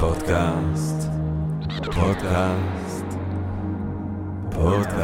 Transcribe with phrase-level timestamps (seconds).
[0.00, 1.08] פודקאסט,
[1.94, 3.04] פודקאסט,
[4.50, 5.02] פודקאסט.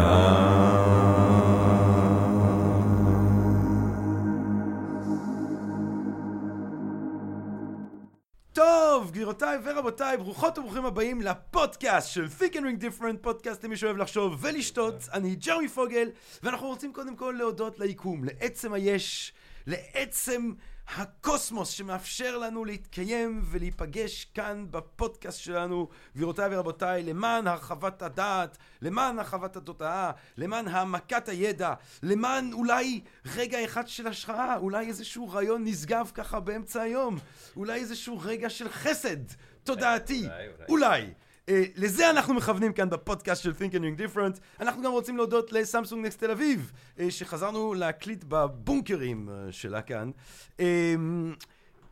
[8.52, 13.96] טוב, גבירותיי ורבותיי, ברוכות וברוכים הבאים לפודקאסט של Think and Ring Different, פודקאסט למי שאוהב
[13.96, 14.94] לחשוב ולשתות.
[15.12, 16.10] אני ג'רמי פוגל,
[16.42, 19.32] ואנחנו רוצים קודם כל להודות ליקום, לעצם היש,
[19.66, 20.52] לעצם
[20.96, 29.56] הקוסמוס שמאפשר לנו להתקיים ולהיפגש כאן בפודקאסט שלנו, גבירותיי ורבותיי, למען הרחבת הדעת, למען הרחבת
[29.56, 33.00] התודעה, למען העמקת הידע, למען אולי
[33.36, 37.18] רגע אחד של השחרה, אולי איזשהו רעיון נשגב ככה באמצע היום,
[37.56, 39.16] אולי איזשהו רגע של חסד
[39.64, 40.48] תודעתי, אולי.
[40.68, 40.94] אולי.
[40.96, 41.14] אולי.
[41.48, 44.40] Uh, לזה אנחנו מכוונים כאן בפודקאסט של Think and Ring Different.
[44.60, 50.10] אנחנו גם רוצים להודות לסמסונג נקסט תל אביב, uh, שחזרנו להקליט בבונקרים uh, שלה כאן.
[50.56, 50.60] Uh,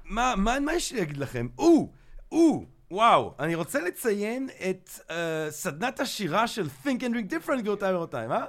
[0.05, 1.49] מה, מה, מה יש לי להגיד לכם?
[1.59, 1.91] או,
[2.33, 5.13] או, וואו, אני רוצה לציין את uh,
[5.51, 8.45] סדנת השירה של Think and Ring Different, גבירותיי ורבותיי, מה?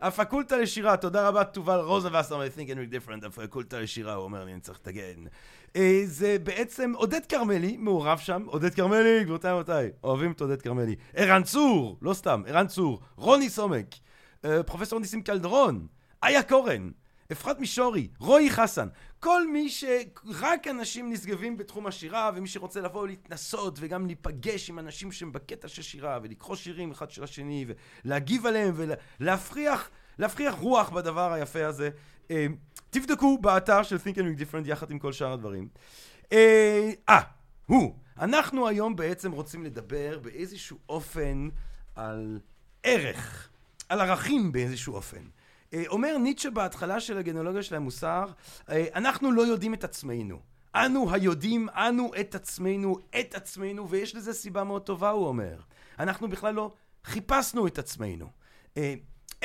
[0.00, 4.52] הפקולטה לשירה, תודה רבה, תובל רוזנבסר מ-Think and Ring Different, הפקולטה לשירה, הוא אומר לי,
[4.52, 5.24] אני צריך לתגן.
[5.76, 10.96] אה, זה בעצם עודד כרמלי מעורב שם, עודד כרמלי, גבירותיי ורבותיי, אוהבים את עודד כרמלי.
[11.14, 13.86] ערן צור, לא סתם, ערן צור, רוני סומק,
[14.44, 15.86] אה, פרופסור ניסים קלדרון,
[16.24, 16.90] איה קורן,
[17.32, 18.88] אפרת מישורי, רועי חסן,
[19.20, 25.12] כל מי שרק אנשים נשגבים בתחום השירה, ומי שרוצה לבוא ולהתנסות וגם להיפגש עם אנשים
[25.12, 27.66] שהם בקטע של שירה, ולקרוא שירים אחד של השני,
[28.04, 28.74] ולהגיב עליהם,
[29.20, 31.90] ולהפריח להפריח רוח בדבר היפה הזה.
[32.30, 32.46] אה,
[32.90, 35.68] תבדקו באתר של Think and Ring Different יחד עם כל שאר הדברים.
[36.32, 37.20] אה, אה,
[37.66, 37.94] הוא.
[38.18, 41.48] אנחנו היום בעצם רוצים לדבר באיזשהו אופן
[41.94, 42.40] על
[42.82, 43.48] ערך,
[43.88, 45.22] על ערכים באיזשהו אופן.
[45.72, 48.24] אה, אומר ניטשה בהתחלה של הגנולוגיה של המוסר,
[48.70, 50.40] אה, אנחנו לא יודעים את עצמנו.
[50.74, 55.60] אנו היודעים, אנו את עצמנו, את עצמנו, ויש לזה סיבה מאוד טובה, הוא אומר.
[55.98, 56.72] אנחנו בכלל לא
[57.04, 58.26] חיפשנו את עצמנו.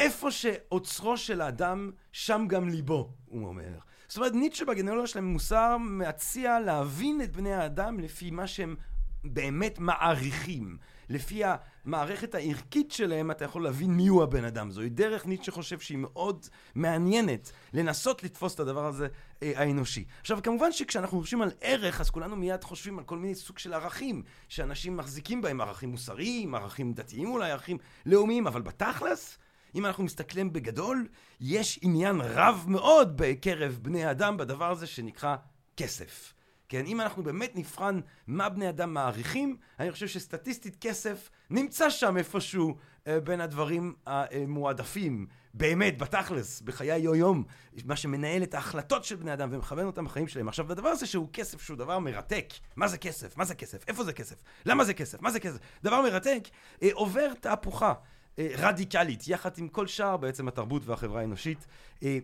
[0.02, 3.78] איפה שאוצרו של האדם, שם גם ליבו, הוא אומר.
[4.08, 8.76] זאת אומרת, ניטשה בגנולוגיה שלהם מוסר מציע להבין את בני האדם לפי מה שהם
[9.24, 10.78] באמת מעריכים.
[11.10, 14.72] לפי המערכת הערכית שלהם אתה יכול להבין מיהו הבן אדם.
[14.72, 19.08] זוהי דרך ניטשה חושב שהיא מאוד מעניינת לנסות לתפוס את הדבר הזה
[19.44, 20.06] אה, האנושי.
[20.20, 23.74] עכשיו כמובן שכשאנחנו חושבים על ערך אז כולנו מיד חושבים על כל מיני סוג של
[23.74, 29.38] ערכים שאנשים מחזיקים בהם, ערכים מוסריים, ערכים דתיים אולי, ערכים לאומיים, אבל בתכלס
[29.76, 31.08] אם אנחנו מסתכלים בגדול,
[31.40, 35.36] יש עניין רב מאוד בקרב בני אדם בדבר הזה שנקרא
[35.78, 36.34] כסף.
[36.70, 42.18] כן, אם אנחנו באמת נבחן מה בני אדם מעריכים, אני חושב שסטטיסטית כסף נמצא שם
[42.18, 42.76] איפשהו
[43.08, 47.44] אה, בין הדברים המועדפים, באמת, בתכלס, בחיי היום-יום,
[47.86, 50.48] מה שמנהל את ההחלטות של בני אדם ומכוון אותם בחיים שלהם.
[50.48, 53.38] עכשיו, הדבר הזה שהוא כסף, שהוא דבר מרתק, מה זה כסף?
[53.38, 53.88] מה זה כסף?
[53.88, 54.36] איפה זה כסף?
[54.66, 55.22] למה זה כסף?
[55.22, 55.58] מה זה כסף?
[55.84, 56.48] דבר מרתק,
[56.84, 57.94] אה, עובר תהפוכה.
[58.40, 61.66] אה, רדיקלית, יחד עם כל שאר בעצם התרבות והחברה האנושית,
[62.04, 62.20] אה,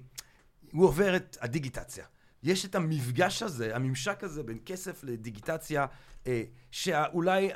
[0.71, 2.05] הוא עובר את הדיגיטציה.
[2.43, 5.85] יש את המפגש הזה, הממשק הזה בין כסף לדיגיטציה,
[6.27, 7.49] אה, שאולי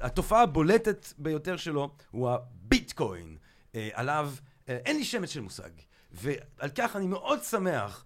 [0.00, 3.36] התופעה הבולטת ביותר שלו הוא הביטקוין,
[3.92, 4.32] עליו
[4.68, 5.70] אין לי שמץ של מושג.
[6.12, 8.04] ועל כך אני מאוד שמח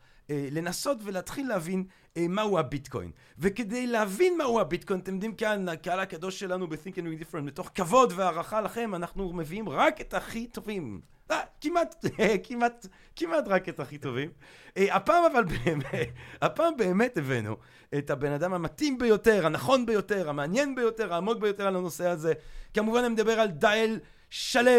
[0.51, 1.85] לנסות ולהתחיל להבין
[2.19, 3.11] מהו הביטקוין.
[3.39, 7.71] וכדי להבין מהו הביטקוין, אתם יודעים כאן, הקהל הקדוש שלנו ב-Think and Ring Different, מתוך
[7.75, 11.01] כבוד והערכה לכם, אנחנו מביאים רק את הכי טובים.
[11.31, 12.05] אה, כמעט,
[12.49, 14.31] כמעט, כמעט רק את הכי טובים.
[14.77, 16.09] אה, הפעם אבל באמת,
[16.43, 17.57] הפעם באמת הבאנו
[17.99, 22.33] את הבן אדם המתאים ביותר, הנכון ביותר, המעניין ביותר, העמוק ביותר על הנושא הזה.
[22.75, 23.99] כמובן אני מדבר על דייל
[24.31, 24.71] שלו,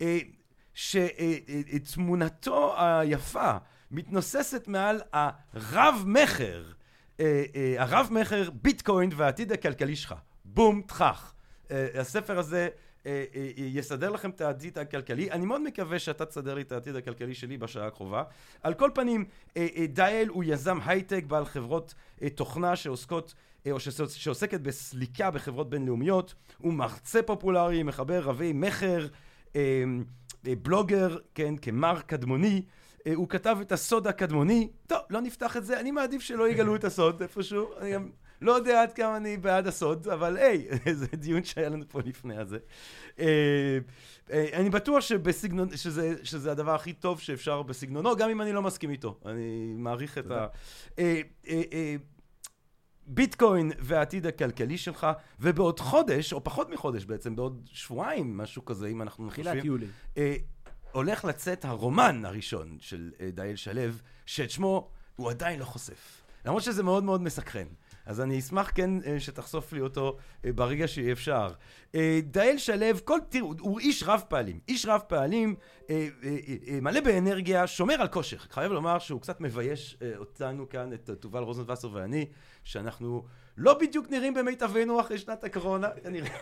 [0.00, 0.18] אה,
[1.84, 3.56] שתמונתו היפה
[3.92, 6.64] מתנוססת מעל הרב-מכר,
[7.20, 10.14] אה, אה, הרב-מכר ביטקוין והעתיד הכלכלי שלך.
[10.44, 11.32] בום, תכך.
[11.70, 12.68] אה, הספר הזה
[13.56, 15.30] יסדר לכם את העתיד הכלכלי.
[15.30, 18.22] אני מאוד מקווה שאתה תסדר לי את העתיד הכלכלי שלי בשעה הקרובה.
[18.62, 19.24] על כל פנים,
[19.88, 21.94] דייל הוא יזם הייטק בעל חברות
[22.34, 23.34] תוכנה שעוסקות
[23.70, 29.06] או שעוסקת בסליקה בחברות בינלאומיות, הוא מרצה פופולרי, מחבר רבי מכר,
[30.44, 32.62] בלוגר, כן, כמר קדמוני,
[33.14, 34.68] הוא כתב את הסוד הקדמוני.
[34.86, 37.68] טוב, לא נפתח את זה, אני מעדיף שלא יגלו את הסוד איפשהו.
[37.80, 38.08] אני גם
[38.40, 42.36] לא יודע עד כמה אני בעד הסוד, אבל היי, זה דיון שהיה לנו פה לפני
[42.36, 42.58] הזה.
[43.18, 43.78] אה,
[44.32, 48.62] אה, אני בטוח שבסגנון, שזה, שזה הדבר הכי טוב שאפשר בסגנונו, גם אם אני לא
[48.62, 49.18] מסכים איתו.
[49.26, 50.46] אני מעריך את ה...
[53.06, 55.06] ביטקוין והעתיד הכלכלי שלך,
[55.40, 59.44] ובעוד חודש, או פחות מחודש בעצם, בעוד שבועיים, משהו כזה, אם אנחנו חושבים.
[59.44, 59.86] תחילת יולי.
[60.92, 63.92] הולך לצאת הרומן הראשון של אה, דייל שלו,
[64.26, 66.22] שאת שמו הוא עדיין לא חושף.
[66.44, 67.66] למרות שזה מאוד מאוד מסקרן.
[68.06, 71.52] אז אני אשמח כן אה, שתחשוף לי אותו אה, ברגע שיהיה אפשר.
[72.22, 74.60] דאל שלו, כל, תראו, הוא איש רב פעלים.
[74.68, 75.54] איש רב פעלים,
[76.82, 78.38] מלא באנרגיה, שומר על כושר.
[78.38, 82.26] חייב לומר שהוא קצת מבייש אותנו כאן, את תובל רוזנבסר ואני,
[82.64, 83.24] שאנחנו
[83.62, 86.30] לא בדיוק נראים במיטבנו אחרי שנת הקורונה, כנראה.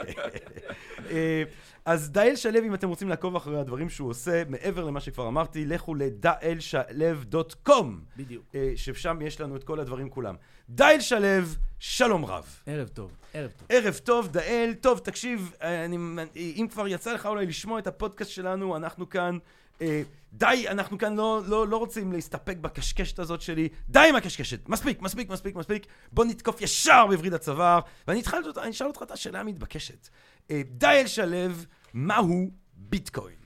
[1.11, 1.43] אה,
[1.85, 5.65] אז דאל שלו, אם אתם רוצים לעקוב אחרי הדברים שהוא עושה, מעבר למה שכבר אמרתי,
[5.65, 8.01] לכו לדאלשלו.קום.
[8.17, 8.45] בדיוק.
[8.55, 10.35] אה, ששם יש לנו את כל הדברים כולם.
[10.69, 11.47] דאל שלו,
[11.79, 12.47] שלום רב.
[12.67, 13.67] ערב טוב, ערב טוב.
[13.69, 14.75] ערב טוב, דאל.
[14.81, 15.97] טוב, תקשיב, אה, אני,
[16.37, 19.39] אם כבר יצא לך אולי לשמוע את הפודקאסט שלנו, אנחנו כאן,
[19.81, 23.69] אה, די, אנחנו כאן לא, לא, לא רוצים להסתפק בקשקשת הזאת שלי.
[23.89, 24.69] די עם הקשקשת.
[24.69, 25.87] מספיק, מספיק, מספיק, מספיק.
[26.13, 27.81] בוא נתקוף ישר בווריד הצוואר.
[28.09, 30.09] ואני אתחל, אני אשאל אותך את השאלה המתבקשת.
[30.51, 31.53] אה, דאל שלו,
[31.95, 33.37] מהו ביטקוין?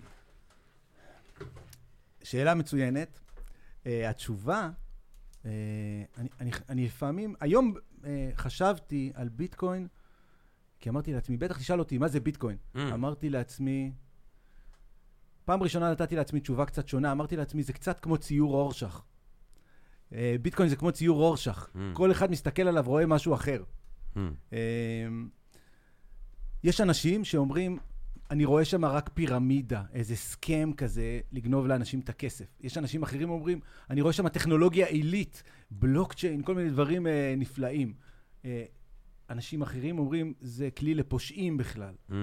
[2.23, 3.21] שאלה מצוינת.
[3.85, 4.71] Uh, התשובה,
[5.43, 5.47] uh,
[6.19, 9.89] אני, אני, אני לפעמים, היום uh, חשבתי על ביטקוין,
[10.81, 12.57] כי אמרתי לעצמי, בטח תשאל אותי, מה זה ביטקוין?
[12.57, 12.79] Mm.
[12.79, 13.93] אמרתי לעצמי,
[15.45, 19.03] פעם ראשונה נתתי לעצמי תשובה קצת שונה, אמרתי לעצמי, זה קצת כמו ציור אורשך.
[20.11, 21.69] Uh, ביטקוין זה כמו ציור אורשך.
[21.75, 21.79] Mm.
[21.93, 23.63] כל אחד מסתכל עליו, רואה משהו אחר.
[24.53, 24.59] אה,
[26.65, 27.79] יש אנשים שאומרים,
[28.31, 32.45] אני רואה שם רק פירמידה, איזה סכם כזה, לגנוב לאנשים את הכסף.
[32.61, 33.61] יש אנשים אחרים אומרים,
[33.91, 37.95] אני רואה שם טכנולוגיה עילית, בלוקצ'יין, כל מיני דברים אה, נפלאים.
[38.45, 38.65] אה,
[39.31, 41.95] אנשים אחרים אומרים, זה כלי לפושעים בכלל.
[42.11, 42.15] Hmm.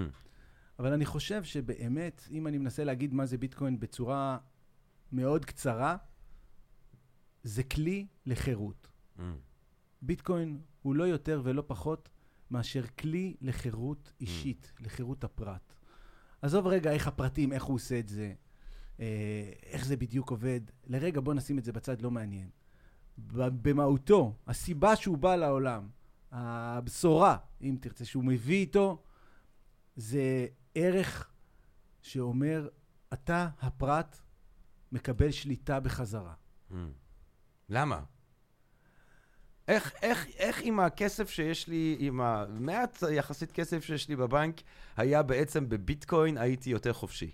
[0.79, 4.37] אבל אני חושב שבאמת, אם אני מנסה להגיד מה זה ביטקוין בצורה
[5.11, 5.97] מאוד קצרה,
[7.43, 8.87] זה כלי לחירות.
[9.17, 9.21] Hmm.
[10.01, 12.09] ביטקוין הוא לא יותר ולא פחות
[12.51, 15.73] מאשר כלי לחירות אישית, לחירות הפרט.
[16.41, 18.33] עזוב רגע איך הפרטים, איך הוא עושה את זה,
[18.99, 20.61] אה, איך זה בדיוק עובד.
[20.87, 22.49] לרגע בוא נשים את זה בצד, לא מעניין.
[23.37, 25.87] במהותו, הסיבה שהוא בא לעולם,
[26.31, 29.03] הבשורה, אם תרצה, שהוא מביא איתו,
[29.95, 31.29] זה ערך
[32.01, 32.67] שאומר,
[33.13, 34.19] אתה, הפרט,
[34.91, 36.33] מקבל שליטה בחזרה.
[36.71, 36.75] Hmm.
[37.69, 38.03] למה?
[39.67, 44.61] איך, איך, איך עם הכסף שיש לי, עם המעט יחסית כסף שיש לי בבנק,
[44.97, 47.31] היה בעצם בביטקוין, הייתי יותר חופשי?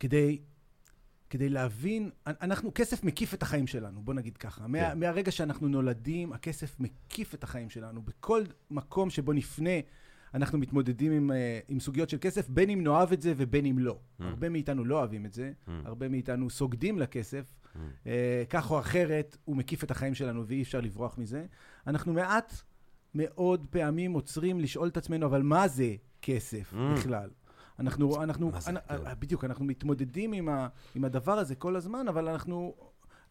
[0.00, 0.38] כדי,
[1.30, 4.66] כדי להבין, אנחנו, כסף מקיף את החיים שלנו, בוא נגיד ככה.
[4.66, 4.98] מה, כן.
[5.00, 8.02] מהרגע שאנחנו נולדים, הכסף מקיף את החיים שלנו.
[8.02, 9.70] בכל מקום שבו נפנה,
[10.34, 13.78] אנחנו מתמודדים עם, אה, עם סוגיות של כסף, בין אם נאהב את זה ובין אם
[13.78, 13.98] לא.
[14.20, 14.24] Mm.
[14.24, 15.70] הרבה מאיתנו לא אוהבים את זה, Mm.
[15.84, 17.44] הרבה מאיתנו סוגדים לכסף.
[17.74, 17.78] Mm.
[18.06, 21.46] אה, כך או אחרת, הוא מקיף את החיים שלנו ואי אפשר לברוח מזה.
[21.86, 22.54] אנחנו מעט
[23.14, 26.76] מאוד פעמים עוצרים לשאול את עצמנו, אבל מה זה כסף Mm.
[26.98, 27.30] בכלל?
[27.78, 28.96] אנחנו, אנחנו, אנ- כן.
[29.18, 32.74] בדיוק, אנחנו מתמודדים עם, ה, עם הדבר הזה כל הזמן, אבל אנחנו,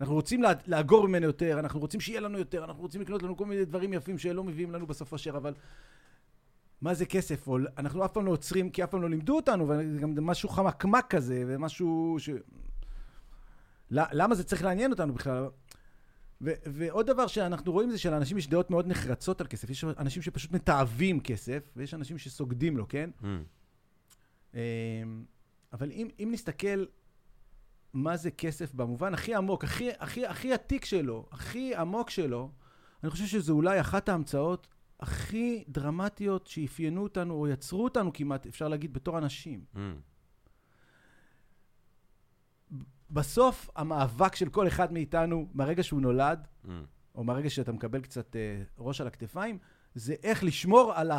[0.01, 3.37] אנחנו רוצים לה, לאגור ממנו יותר, אנחנו רוצים שיהיה לנו יותר, אנחנו רוצים לקנות לנו
[3.37, 5.53] כל מיני דברים יפים שלא מביאים לנו בסוף אשר, אבל
[6.81, 7.47] מה זה כסף?
[7.47, 10.49] או, אנחנו אף פעם לא עוצרים, כי אף פעם לא לימדו אותנו, וגם זה משהו
[10.49, 12.29] חמקמק כזה, ומשהו ש...
[13.91, 15.47] למה זה צריך לעניין אותנו בכלל?
[16.41, 19.69] ו- ועוד דבר שאנחנו רואים זה שלאנשים יש דעות מאוד נחרצות על כסף.
[19.69, 23.09] יש אנשים שפשוט מתעבים כסף, ויש אנשים שסוגדים לו, כן?
[23.21, 23.25] Hmm.
[24.53, 24.59] אמ,
[25.73, 26.85] אבל אם, אם נסתכל
[27.93, 32.51] מה זה כסף במובן הכי עמוק, הכי, הכי, הכי עתיק שלו, הכי עמוק שלו,
[33.03, 34.67] אני חושב שזו אולי אחת ההמצאות
[34.99, 39.65] הכי דרמטיות שאפיינו אותנו, או יצרו אותנו כמעט, אפשר להגיד, בתור אנשים.
[39.75, 39.79] Hmm.
[43.11, 46.69] בסוף, המאבק של כל אחד מאיתנו, מהרגע שהוא נולד, Hmm.
[47.15, 49.57] או מהרגע שאתה מקבל קצת אה, ראש על הכתפיים,
[49.95, 51.11] זה איך לשמור על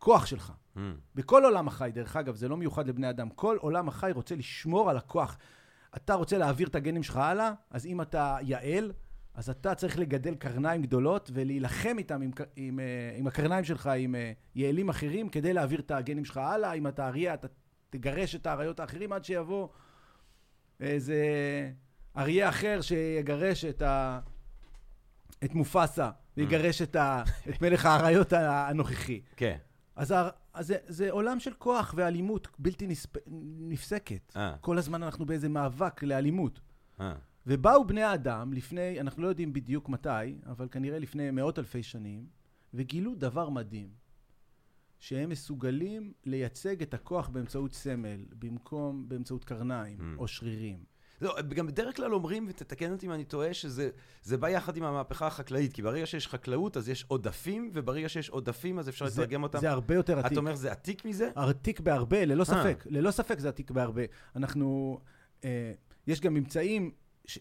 [0.00, 0.52] הכוח שלך.
[0.76, 0.78] Hmm.
[1.14, 4.90] בכל עולם החי, דרך אגב, זה לא מיוחד לבני אדם, כל עולם החי רוצה לשמור
[4.90, 5.38] על הכוח.
[5.96, 8.92] אתה רוצה להעביר את הגנים שלך הלאה, אז אם אתה יעל,
[9.34, 12.84] אז אתה צריך לגדל קרניים גדולות ולהילחם איתם, עם, עם, אה,
[13.16, 16.72] עם הקרניים שלך, עם אה, יעלים אחרים, כדי להעביר את הגנים שלך הלאה.
[16.72, 17.48] אם אתה אריה, אתה
[17.90, 19.68] תגרש את האריות האחרים עד שיבוא
[20.80, 21.16] איזה
[22.16, 24.20] אריה אחר שיגרש את, ה,
[25.44, 29.20] את מופסה, ויגרש את, ה, את מלך האריות הנוכחי.
[29.36, 29.56] כן.
[29.96, 33.16] אז, הר- אז זה, זה עולם של כוח ואלימות בלתי נספ...
[33.60, 34.32] נפסקת.
[34.36, 34.56] אה.
[34.60, 36.60] כל הזמן אנחנו באיזה מאבק לאלימות.
[37.00, 37.14] אה.
[37.46, 40.08] ובאו בני האדם לפני, אנחנו לא יודעים בדיוק מתי,
[40.46, 42.26] אבל כנראה לפני מאות אלפי שנים,
[42.74, 43.88] וגילו דבר מדהים,
[44.98, 50.18] שהם מסוגלים לייצג את הכוח באמצעות סמל, במקום באמצעות קרניים Mm.
[50.18, 50.84] או שרירים.
[51.20, 53.90] לא, גם בדרך כלל אומרים, ותתקן אותי אם אני טועה, שזה
[54.22, 58.28] זה בא יחד עם המהפכה החקלאית, כי ברגע שיש חקלאות אז יש עודפים, וברגע שיש
[58.28, 59.58] עודפים אז אפשר זה, לתרגם אותם.
[59.58, 60.32] זה הרבה יותר עתיק.
[60.32, 61.30] אתה אומר זה עתיק מזה?
[61.34, 62.44] עתיק בהרבה, ללא אה.
[62.44, 62.86] ספק.
[62.90, 64.02] ללא ספק זה עתיק בהרבה.
[64.36, 64.98] אנחנו...
[65.44, 65.72] אה,
[66.06, 66.90] יש גם ממצאים...
[67.24, 67.38] ש...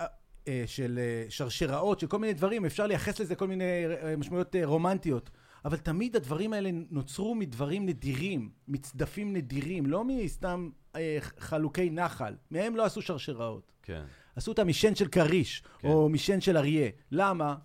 [0.00, 0.06] אה,
[0.48, 4.56] אה, של אה, שרשראות, של כל מיני דברים, אפשר לייחס לזה כל מיני אה, משמעויות
[4.56, 5.30] אה, רומנטיות.
[5.64, 12.34] אבל תמיד הדברים האלה נוצרו מדברים נדירים, מצדפים נדירים, לא מסתם אה, חלוקי נחל.
[12.50, 13.72] מהם לא עשו שרשראות.
[13.82, 14.04] כן.
[14.36, 15.88] עשו אותה משן של כריש, כן.
[15.88, 16.90] או משן של אריה.
[17.10, 17.56] למה?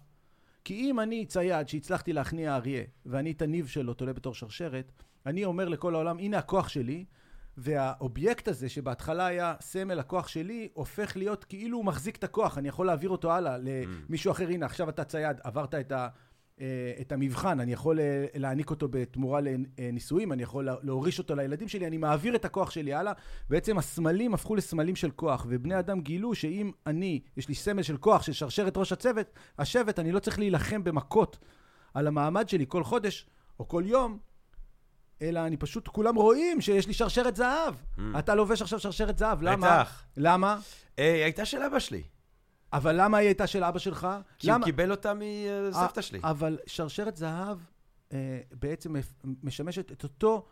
[0.64, 4.92] כי אם אני צייד שהצלחתי להכניע אריה, ואני את הניב שלו תולה בתור שרשרת,
[5.26, 7.06] אני אומר לכל העולם, הנה הכוח שלי,
[7.58, 12.68] והאובייקט הזה, שבהתחלה היה סמל הכוח שלי, הופך להיות כאילו הוא מחזיק את הכוח, אני
[12.68, 14.48] יכול להעביר אותו הלאה למישהו אחר.
[14.48, 16.08] הנה, עכשיו אתה צייד, עברת את ה...
[16.62, 16.66] אה,
[17.02, 21.68] את המבחן, אני יכול אה, להעניק אותו בתמורה לנישואים, אני יכול לה- להוריש אותו לילדים
[21.68, 23.14] שלי, אני מעביר את הכוח שלי הלאה.
[23.50, 27.98] בעצם הסמלים הפכו לסמלים של כוח, ובני אדם גילו שאם אני, יש לי סמל של
[27.98, 29.28] כוח, של שרשרת ראש הצוות,
[29.60, 31.38] השבט, אני לא צריך להילחם במכות
[31.94, 33.26] על המעמד שלי כל חודש
[33.60, 34.18] או כל יום,
[35.22, 37.76] אלא אני פשוט, כולם רואים שיש לי שרשרת זהב.
[38.20, 39.68] אתה לובש עכשיו שרשרת זהב, למה?
[39.82, 40.04] בטח.
[40.18, 40.60] למה?
[41.00, 42.04] אה, היא הייתה של אבא שלי.
[42.78, 44.08] אבל למה היא הייתה של אבא שלך?
[44.40, 44.66] כי הוא למה?
[44.66, 45.14] קיבל אותה
[45.70, 46.20] מסבתא שלי.
[46.24, 47.58] אה, אבל שרשרת זהב
[48.14, 48.96] אה, בעצם
[49.44, 50.46] משמשת את אותו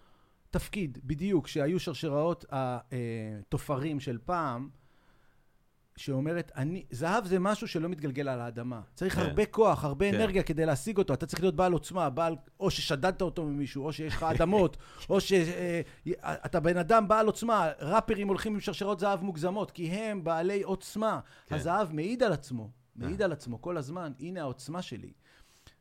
[0.49, 4.69] תפקיד בדיוק שהיו שרשראות התופרים של פעם,
[5.95, 8.81] שאומרת, אני, זהב זה משהו שלא מתגלגל על האדמה.
[8.95, 9.21] צריך כן.
[9.21, 10.17] הרבה כוח, הרבה כן.
[10.17, 11.13] אנרגיה כדי להשיג אותו.
[11.13, 14.77] אתה צריך להיות בעל עוצמה, בעל, או ששדדת אותו ממישהו, או שיש לך אדמות,
[15.09, 17.71] או שאתה בן אדם בעל עוצמה.
[17.79, 21.19] ראפרים הולכים עם שרשרות זהב מוגזמות, כי הם בעלי עוצמה.
[21.47, 21.55] כן.
[21.55, 25.11] הזהב מעיד על עצמו, מעיד על עצמו כל הזמן, הנה העוצמה שלי.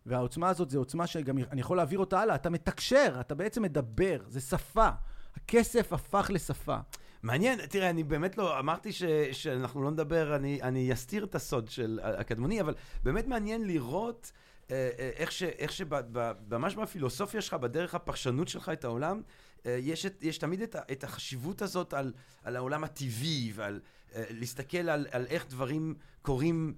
[0.07, 2.35] והעוצמה הזאת זה עוצמה שגם אני יכול להעביר אותה הלאה.
[2.35, 4.89] אתה מתקשר, אתה בעצם מדבר, זה שפה.
[5.37, 6.77] הכסף הפך לשפה.
[7.23, 9.03] מעניין, תראה, אני באמת לא, אמרתי ש,
[9.33, 14.33] שאנחנו לא נדבר, אני, אני אסתיר את הסוד של הקדמוני, אבל באמת מעניין לראות
[14.71, 19.23] אה, אה, איך, ש, איך שממש בפילוסופיה שלך, בדרך הפרשנות שלך את העולם,
[19.67, 22.13] אה, יש, את, יש תמיד את, את החשיבות הזאת על,
[22.45, 23.81] על העולם הטבעי ועל
[24.15, 26.75] להסתכל על, על איך דברים קורים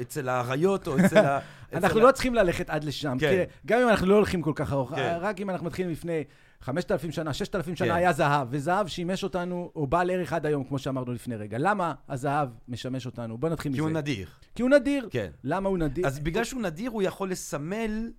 [0.00, 1.40] אצל האריות או אצל ה...
[1.72, 3.16] אנחנו לא צריכים ללכת עד לשם.
[3.20, 3.30] כן.
[3.30, 3.44] כן.
[3.66, 5.16] גם אם אנחנו לא הולכים כל כך ארוך, כן.
[5.20, 6.24] רק אם אנחנו מתחילים לפני
[6.62, 7.94] 5,000 שנה, 6,000 שנה כן.
[7.94, 11.58] היה זהב, וזהב שימש אותנו, או בעל ערך עד היום, כמו שאמרנו לפני רגע.
[11.60, 13.38] למה הזהב משמש אותנו?
[13.38, 13.82] בוא נתחיל כי מזה.
[13.82, 14.28] הוא נדיר.
[14.54, 15.08] כי הוא נדיר.
[15.10, 15.30] כן.
[15.44, 16.06] למה הוא נדיר?
[16.06, 18.12] אז בגלל שהוא נדיר, הוא יכול לסמל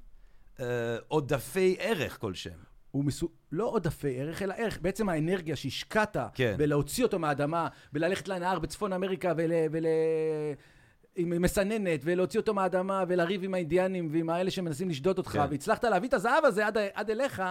[0.59, 0.65] אה,
[1.07, 2.59] עודפי ערך כלשהם.
[2.91, 3.29] הוא מסו...
[3.51, 4.79] לא עודפי ערך, אלא ערך.
[4.81, 6.55] בעצם האנרגיה שהשקעת כן.
[6.57, 9.51] בלהוציא אותו מהאדמה, וללכת לנהר בצפון אמריקה ול...
[9.71, 9.85] ול...
[11.15, 15.47] עם מסננת, ולהוציא אותו מהאדמה, ולריב עם האינדיאנים ועם האלה שמנסים לשדוד אותך, כן.
[15.49, 17.41] והצלחת להביא את הזהב הזה עד, עד אליך,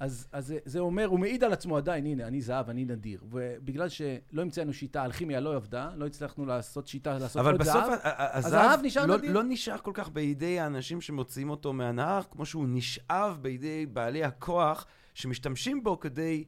[0.00, 3.20] אז, אז זה, זה אומר, הוא מעיד על עצמו עדיין, הנה, אני זהב, אני נדיר.
[3.30, 7.72] ובגלל שלא המצאנו שיטה, האלכימיה לא עבדה, לא הצלחנו לעשות שיטה, לעשות אבל עוד בסוף
[7.84, 7.92] זהב.
[8.02, 9.32] ה- ה- הזהב נשאר לא, נדיר.
[9.32, 14.86] לא נשאר כל כך בידי האנשים שמוציאים אותו מהנהר, כמו שהוא נשאב בידי בעלי הכוח
[15.14, 16.44] שמשתמשים בו כדי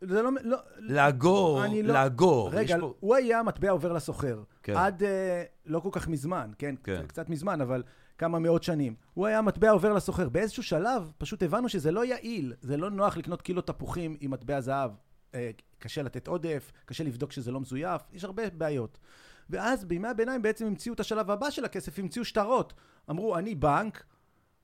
[0.00, 0.30] זה לא...
[0.42, 2.50] לא לאגור, לא- לאגור.
[2.52, 4.42] רגע, פה- הוא היה מטבע עובר לסוחר.
[4.62, 4.76] כן.
[4.76, 6.74] עד אה, לא כל כך מזמן, כן?
[6.84, 7.02] כן.
[7.06, 7.82] קצת מזמן, אבל
[8.18, 8.94] כמה מאות שנים.
[9.14, 10.28] הוא היה מטבע עובר לסוחר.
[10.28, 14.60] באיזשהו שלב פשוט הבנו שזה לא יעיל, זה לא נוח לקנות קילו תפוחים עם מטבע
[14.60, 14.90] זהב.
[15.34, 18.98] אה, קשה לתת עודף, קשה לבדוק שזה לא מזויף, יש הרבה בעיות.
[19.50, 22.72] ואז בימי הביניים בעצם המציאו את השלב הבא של הכסף, המציאו שטרות.
[23.10, 24.04] אמרו, אני בנק,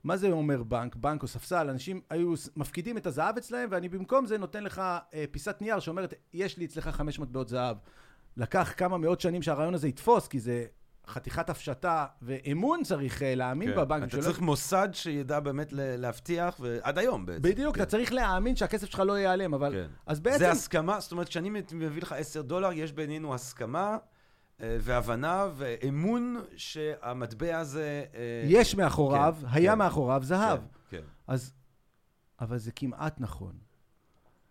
[0.03, 0.95] מה זה אומר בנק?
[0.95, 4.81] בנק או ספסל, אנשים היו מפקידים את הזהב אצלהם, ואני במקום זה נותן לך
[5.13, 7.77] אה, פיסת נייר שאומרת, יש לי אצלך חמש מטבעות זהב.
[8.37, 10.65] לקח כמה מאות שנים שהרעיון הזה יתפוס, כי זה
[11.07, 13.77] חתיכת הפשטה ואמון צריך אה, להאמין כן.
[13.77, 14.03] בבנק.
[14.03, 17.41] אתה שלא- צריך מוסד שידע באמת להבטיח, ועד היום בעצם.
[17.41, 17.81] בדיוק, כן.
[17.81, 19.71] אתה צריך להאמין שהכסף שלך לא ייעלם, אבל...
[19.71, 19.87] כן.
[20.05, 20.37] אז בעצם...
[20.37, 23.97] זה הסכמה, זאת אומרת, כשאני מביא לך 10 דולר, יש בינינו הסכמה
[24.61, 28.03] אה, והבנה ואמון שהמטבע הזה...
[28.15, 29.77] אה, יש מאחוריו, כן, היה כן.
[29.77, 30.59] מאחוריו זהב.
[30.59, 31.03] כן, כן.
[31.27, 31.53] אז...
[32.41, 33.53] אבל זה כמעט נכון.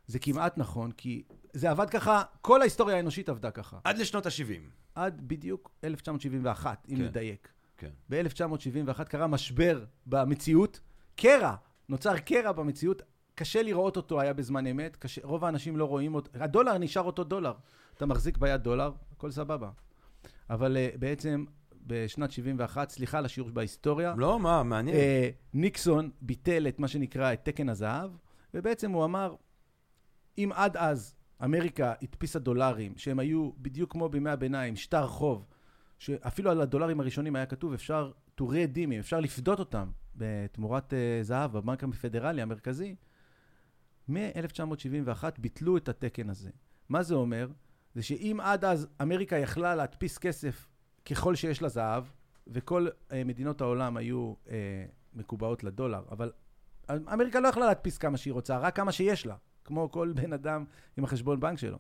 [0.07, 3.79] זה כמעט נכון, כי זה עבד ככה, כל ההיסטוריה האנושית עבדה ככה.
[3.85, 4.84] עד לשנות ה-70.
[4.95, 7.03] עד בדיוק 1971, אם כן.
[7.03, 7.49] נדייק.
[7.77, 7.91] כן.
[8.11, 10.81] ב-1971 קרה משבר במציאות,
[11.17, 11.55] קרע,
[11.89, 13.03] נוצר קרע במציאות,
[13.35, 17.25] קשה לראות אותו היה בזמן אמת, קשה, רוב האנשים לא רואים אותו, הדולר נשאר אותו
[17.25, 17.53] דולר.
[17.97, 19.71] אתה מחזיק ביד דולר, הכל סבבה.
[20.51, 21.45] אבל uh, בעצם
[21.87, 24.97] בשנת 71, סליחה על השיעור בהיסטוריה, לא, מה, מעניין.
[24.97, 28.11] אה, ניקסון ביטל את מה שנקרא את תקן הזהב,
[28.55, 29.35] ובעצם הוא אמר,
[30.39, 35.47] אם עד אז אמריקה הדפיסה דולרים, שהם היו בדיוק כמו בימי הביניים, שטר חוב,
[35.99, 41.53] שאפילו על הדולרים הראשונים היה כתוב, אפשר to redeem, אפשר לפדות אותם בתמורת uh, זהב
[41.53, 42.95] בבנק הפדרלי המרכזי,
[44.09, 46.51] מ-1971 ביטלו את התקן הזה.
[46.89, 47.49] מה זה אומר?
[47.95, 50.69] זה שאם עד אז אמריקה יכלה להדפיס כסף
[51.05, 52.05] ככל שיש לה זהב,
[52.47, 54.51] וכל uh, מדינות העולם היו uh,
[55.15, 56.33] מקובעות לדולר, אבל
[56.91, 60.65] אמריקה לא יכלה להדפיס כמה שהיא רוצה, רק כמה שיש לה, כמו כל בן אדם
[60.97, 61.79] עם החשבון בנק שלו.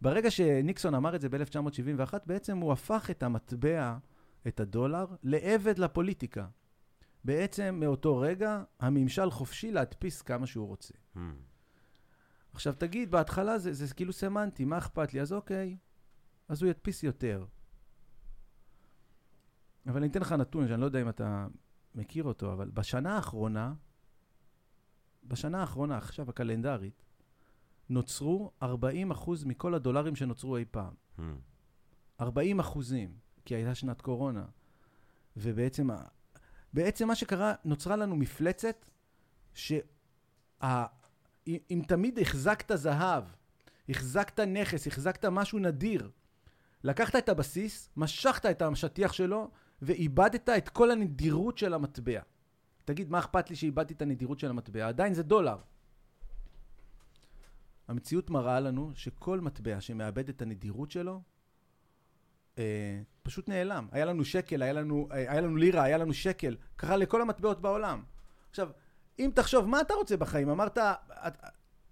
[0.00, 3.96] ברגע שניקסון אמר את זה ב-1971, בעצם הוא הפך את המטבע,
[4.48, 6.46] את הדולר, לעבד לפוליטיקה.
[7.24, 10.94] בעצם מאותו רגע הממשל חופשי להדפיס כמה שהוא רוצה.
[11.16, 11.18] Hmm.
[12.52, 15.20] עכשיו תגיד, בהתחלה זה, זה כאילו סמנטי, מה אכפת לי?
[15.20, 15.76] אז אוקיי,
[16.48, 17.46] אז הוא ידפיס יותר.
[19.86, 21.46] אבל אני אתן לך נתון שאני לא יודע אם אתה
[21.94, 23.74] מכיר אותו, אבל בשנה האחרונה,
[25.24, 27.02] בשנה האחרונה, עכשיו הקלנדרית,
[27.90, 28.66] נוצרו 40%
[29.46, 30.94] מכל הדולרים שנוצרו אי פעם.
[31.18, 31.22] Hmm.
[32.20, 33.12] 40 אחוזים,
[33.44, 34.44] כי הייתה שנת קורונה.
[35.36, 35.88] ובעצם,
[36.72, 38.86] בעצם מה שקרה, נוצרה לנו מפלצת,
[39.54, 39.78] שה...
[40.62, 43.24] אם אם תמיד החזקת זהב,
[43.88, 46.10] החזקת נכס, החזקת משהו נדיר,
[46.84, 49.50] לקחת את הבסיס, משכת את השטיח שלו,
[49.82, 52.20] ואיבדת את כל הנדירות של המטבע.
[52.84, 54.88] תגיד, מה אכפת לי שאיבדתי את הנדירות של המטבע?
[54.88, 55.56] עדיין זה דולר.
[57.88, 61.22] המציאות מראה לנו שכל מטבע שמאבד את הנדירות שלו,
[62.58, 63.88] אה, פשוט נעלם.
[63.92, 66.56] היה לנו שקל, היה לנו, אה, היה לנו לירה, היה לנו שקל.
[66.76, 68.02] קרה לכל המטבעות בעולם.
[68.50, 68.68] עכשיו,
[69.18, 70.48] אם תחשוב, מה אתה רוצה בחיים?
[70.48, 70.78] אמרת,
[71.26, 71.36] את,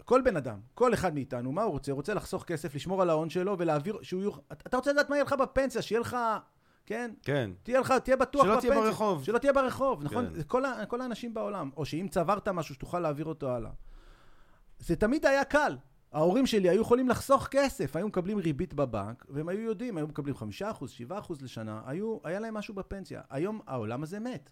[0.05, 1.91] כל בן אדם, כל אחד מאיתנו, מה הוא רוצה?
[1.91, 4.41] הוא רוצה לחסוך כסף, לשמור על ההון שלו ולהעביר, שהוא יוכל...
[4.51, 6.17] אתה רוצה לדעת מה יהיה לך בפנסיה, שיהיה לך,
[6.85, 7.11] כן?
[7.23, 7.51] כן.
[7.63, 8.71] תהיה לך, תהיה בטוח שלא בפנסיה.
[8.71, 9.23] תהיה ברחוב.
[9.23, 10.27] שלא תהיה ברחוב, נכון?
[10.27, 10.33] כן.
[10.33, 11.69] זה כל, כל האנשים בעולם.
[11.77, 13.71] או שאם צברת משהו, שתוכל להעביר אותו הלאה.
[14.79, 15.77] זה תמיד היה קל.
[16.13, 20.35] ההורים שלי היו יכולים לחסוך כסף, היו מקבלים ריבית בבנק, והם היו יודעים, היו מקבלים
[20.35, 20.41] 5%,
[21.09, 23.21] 7% לשנה, היו, היה להם משהו בפנסיה.
[23.29, 24.49] היום העולם הזה מת.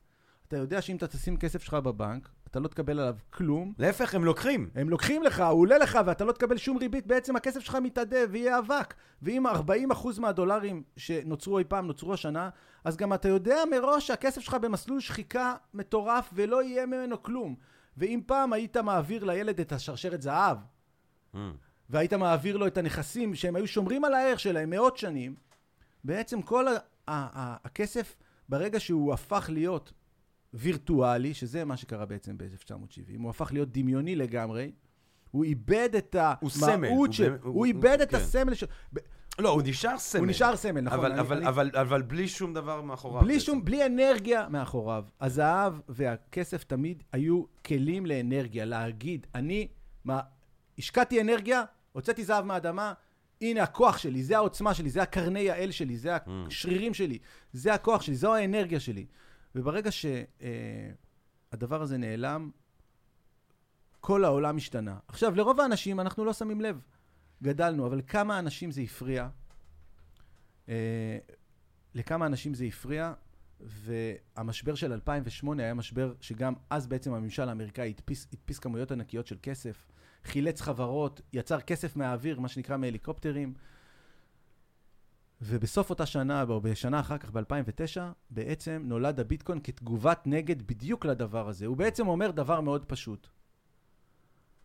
[0.48, 3.74] אתה יודע שאם אתה תשים כסף שלך בבנק, אתה לא תקבל עליו כלום.
[3.79, 4.70] להפך, הם לוקחים.
[4.75, 8.17] הם לוקחים לך, הוא עולה לך, ואתה לא תקבל שום ריבית, בעצם הכסף שלך מתאדה
[8.29, 8.94] ויהיה אבק.
[9.22, 12.50] ואם 40% מהדולרים שנוצרו אי פעם נוצרו השנה,
[12.84, 17.55] אז גם אתה יודע מראש שהכסף שלך במסלול שחיקה מטורף ולא יהיה ממנו כלום.
[17.98, 20.58] ואם פעם היית מעביר לילד את השרשרת זהב,
[21.34, 21.38] Hmm.
[21.90, 25.36] והיית מעביר לו את הנכסים שהם היו שומרים על הערך שלהם מאות שנים,
[26.04, 28.16] בעצם כל ה- ה- ה- הכסף,
[28.50, 29.94] ברגע שהוא הפך להיות
[30.54, 32.78] וירטואלי, שזה מה שקרה בעצם ב-1970,
[33.20, 34.72] הוא הפך להיות דמיוני לגמרי,
[35.31, 37.31] הוא איבד את הוא המהות הוא של...
[37.42, 38.18] הוא הוא- איבד את כן.
[38.18, 38.66] הסמל של...
[39.40, 40.20] לא, הוא נשאר סמל.
[40.22, 41.00] הוא נשאר סמל, נכון.
[41.00, 43.22] אבל, אני- אבל, אני- אבל, אבל בלי שום דבר מאחוריו.
[43.24, 43.46] בלי בעצם.
[43.46, 45.06] שום, בלי אנרגיה מאחוריו.
[45.22, 49.68] הזהב והכסף תמיד היו כלים לאנרגיה, להגיד, אני
[50.06, 50.20] מה,
[50.78, 52.94] השקעתי אנרגיה, הוצאתי זהב מהאדמה,
[53.42, 56.12] הנה הכוח שלי, זה העוצמה שלי, זה הקרני האל שלי, זה
[56.48, 57.18] השרירים שלי,
[57.54, 59.06] זה הכוח שלי, זו האנרגיה שלי.
[59.56, 59.90] וברגע
[61.52, 62.50] שהדבר הזה נעלם,
[64.00, 64.96] כל העולם השתנה.
[65.08, 66.82] עכשיו, לרוב האנשים אנחנו לא שמים לב.
[67.46, 69.29] גדלנו, אבל כמה אנשים זה הפריע?
[70.70, 71.18] אה,
[71.94, 73.14] לכמה אנשים זה הפריע,
[73.60, 79.38] והמשבר של 2008 היה משבר שגם אז בעצם הממשל האמריקאי הדפיס, הדפיס כמויות ענקיות של
[79.44, 79.88] כסף,
[80.24, 83.53] חילץ חברות, יצר כסף מהאוויר, מה שנקרא מהליקופטרים,
[85.42, 91.50] ובסוף אותה שנה, או בשנה אחר כך, ב-2009, בעצם נולד הביטקוין כתגובת נגד בדיוק לדבר
[91.50, 91.66] הזה.
[91.66, 93.27] הוא בעצם אומר דבר מאוד פשוט.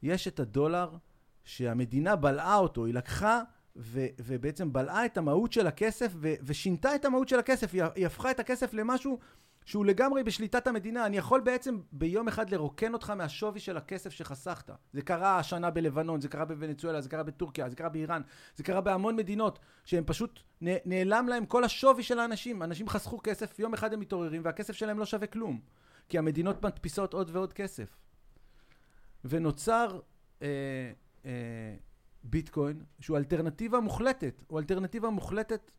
[0.03, 0.97] יש את הדולר
[1.51, 3.43] שהמדינה בלעה אותו, היא לקחה
[3.77, 8.07] ו- ובעצם בלעה את המהות של הכסף ו- ושינתה את המהות של הכסף, היא, היא
[8.07, 9.19] הפכה את הכסף למשהו
[9.65, 11.07] שהוא לגמרי בשליטת המדינה.
[11.07, 14.71] אני יכול בעצם ביום אחד לרוקן אותך מהשווי של הכסף שחסכת.
[14.93, 18.23] זה קרה השנה בלבנון, זה קרה בוונצואלה, זה קרה בטורקיה, זה קרה באיראן,
[18.57, 22.63] זה קרה בהמון מדינות שהם פשוט נעלם להם כל השווי של האנשים.
[22.63, 25.61] אנשים חסכו כסף, יום אחד הם מתעוררים והכסף שלהם לא שווה כלום.
[26.09, 27.97] כי המדינות מדפיסות עוד ועוד כסף.
[29.25, 30.01] ונוצר
[30.43, 30.93] אה,
[32.25, 34.43] ביטקוין, שהוא אלטרנטיבה מוחלטת.
[34.49, 35.71] הוא אלטרנטיבה מוחלטת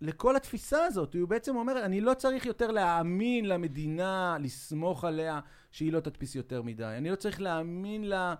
[0.00, 1.14] לכל התפיסה הזאת.
[1.14, 6.62] הוא בעצם אומר, אני לא צריך יותר להאמין למדינה, לסמוך עליה שהיא לא תדפיס יותר
[6.62, 6.84] מדי.
[6.98, 8.34] אני לא צריך להאמין ל...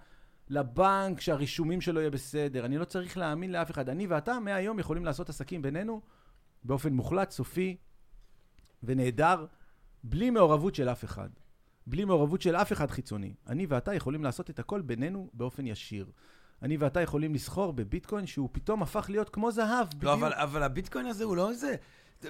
[0.50, 2.64] לבנק שהרישומים שלו יהיה בסדר.
[2.64, 3.88] אני לא צריך להאמין לאף אחד.
[3.88, 6.00] אני ואתה מהיום יכולים לעשות עסקים בינינו
[6.64, 7.76] באופן מוחלט, סופי
[8.82, 9.46] ונהדר,
[10.04, 11.28] בלי מעורבות של אף אחד.
[11.86, 13.34] בלי מעורבות של אף אחד חיצוני.
[13.46, 16.10] אני ואתה יכולים לעשות את הכל בינינו באופן ישיר.
[16.62, 20.04] אני ואתה יכולים לסחור בביטקוין שהוא פתאום הפך להיות כמו זהב, בדיוק.
[20.04, 21.74] לא, אבל, אבל הביטקוין הזה הוא לא איזה...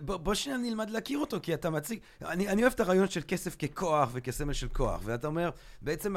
[0.01, 1.99] בוא, בוא שנייה נלמד להכיר אותו, כי אתה מציג...
[2.23, 5.51] אני, אני אוהב את הרעיון של כסף ככוח וכסמל של כוח, ואתה אומר,
[5.83, 6.15] בעצם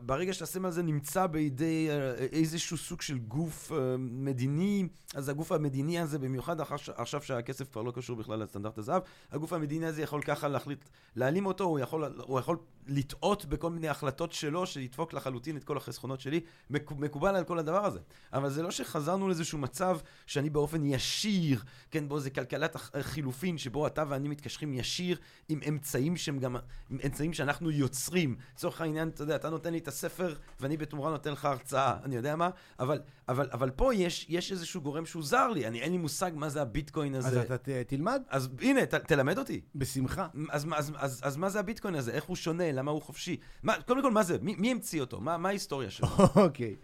[0.00, 5.98] ברגע שהסמל הזה נמצא בידי אה, איזשהו סוג של גוף אה, מדיני, אז הגוף המדיני
[6.00, 6.56] הזה, במיוחד
[6.96, 10.84] עכשיו שהכסף כבר לא קשור בכלל לסטנדרט הזהב, הגוף המדיני הזה יכול ככה להחליט,
[11.16, 15.76] להעלים אותו, הוא יכול, הוא יכול לטעות בכל מיני החלטות שלו, שידפוק לחלוטין את כל
[15.76, 16.40] החסכונות שלי,
[16.70, 17.98] מק- מקובל על כל הדבר הזה.
[18.32, 22.90] אבל זה לא שחזרנו לאיזשהו מצב שאני באופן ישיר, כן, בו זה כל- כלכלת הח-
[22.94, 26.56] החילופין, שבו אתה ואני מתקשרים ישיר עם אמצעים שהם גם,
[26.90, 28.36] עם אמצעים שאנחנו יוצרים.
[28.54, 32.16] לצורך העניין, אתה יודע, אתה נותן לי את הספר, ואני בתמורה נותן לך הרצאה, אני
[32.16, 35.92] יודע מה, אבל, אבל, אבל פה יש, יש איזשהו גורם שהוא זר לי, אני, אין
[35.92, 37.42] לי מושג מה זה הביטקוין אז הזה.
[37.42, 39.60] אתה ת- תלמד אז הנה, ת, תלמד אותי.
[39.74, 40.28] בשמחה.
[40.50, 42.12] אז, אז, אז, אז, אז מה זה הביטקוין הזה?
[42.12, 42.72] איך הוא שונה?
[42.72, 43.36] למה הוא חופשי?
[43.62, 44.36] מה, קודם כל, מה זה?
[44.42, 45.20] מי, מי המציא אותו?
[45.20, 46.08] מה, מה ההיסטוריה שלו?
[46.36, 46.76] אוקיי.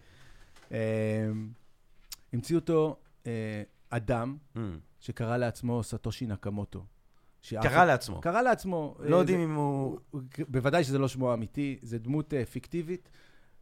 [0.71, 0.77] אמ,
[2.33, 4.59] המציאו אותו אה, אדם Hmm.
[5.01, 6.85] שקרא לעצמו סטושי נקמוטו.
[7.63, 8.21] קרא לעצמו.
[8.21, 8.97] קרא לעצמו.
[8.99, 9.99] לא אה, יודעים זה- אם הוא...
[10.49, 13.09] בוודאי שזה לא שמו האמיתי, זה דמות אה, פיקטיבית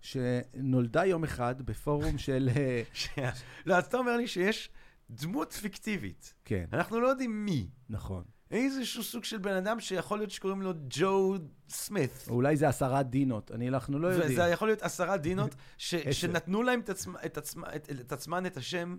[0.00, 2.48] שנולדה יום אחד בפורום של...
[2.56, 3.30] אה.
[3.66, 4.70] לא, אז אתה אומר לי שיש
[5.10, 6.34] דמות פיקטיבית.
[6.44, 7.68] כן, אנחנו לא יודעים מי.
[7.88, 8.24] נכון.
[8.50, 11.34] איזשהו סוג של בן אדם שיכול להיות שקוראים לו ג'ו
[11.68, 12.10] סמית.
[12.28, 14.30] אולי זה עשרה דינות, אני, אנחנו לא יודעים.
[14.32, 15.94] וזה יכול להיות עשרה דינות ש-.
[15.94, 18.96] שנתנו להם את עצמ- את עצמ- את- את עצמן את השם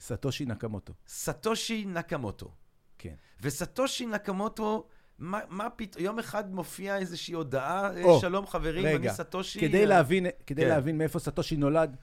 [0.00, 0.92] סטושי נקמוטו.
[1.08, 2.52] סטושי נקמוטו.
[3.00, 3.14] כן.
[3.42, 4.86] וסטושי נקמוטו,
[5.18, 9.60] מה, מה פתאום, יום אחד מופיעה איזושהי הודעה, אה, או, שלום חברים, רגע, אני סטושי.
[9.60, 10.68] כדי אה, להבין, כדי כן.
[10.68, 11.96] להבין מאיפה סטושי נולד,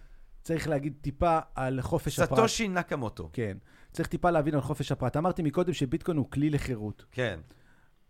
[0.44, 2.40] צריך להגיד טיפה על חופש הפרט.
[2.40, 3.30] סטושי נקמוטו.
[3.34, 3.58] כן.
[3.92, 5.18] צריך טיפה להבין על חופש הפרט.
[5.18, 7.06] אמרתי מקודם שביטקוין הוא כלי לחירות.
[7.12, 7.40] כן.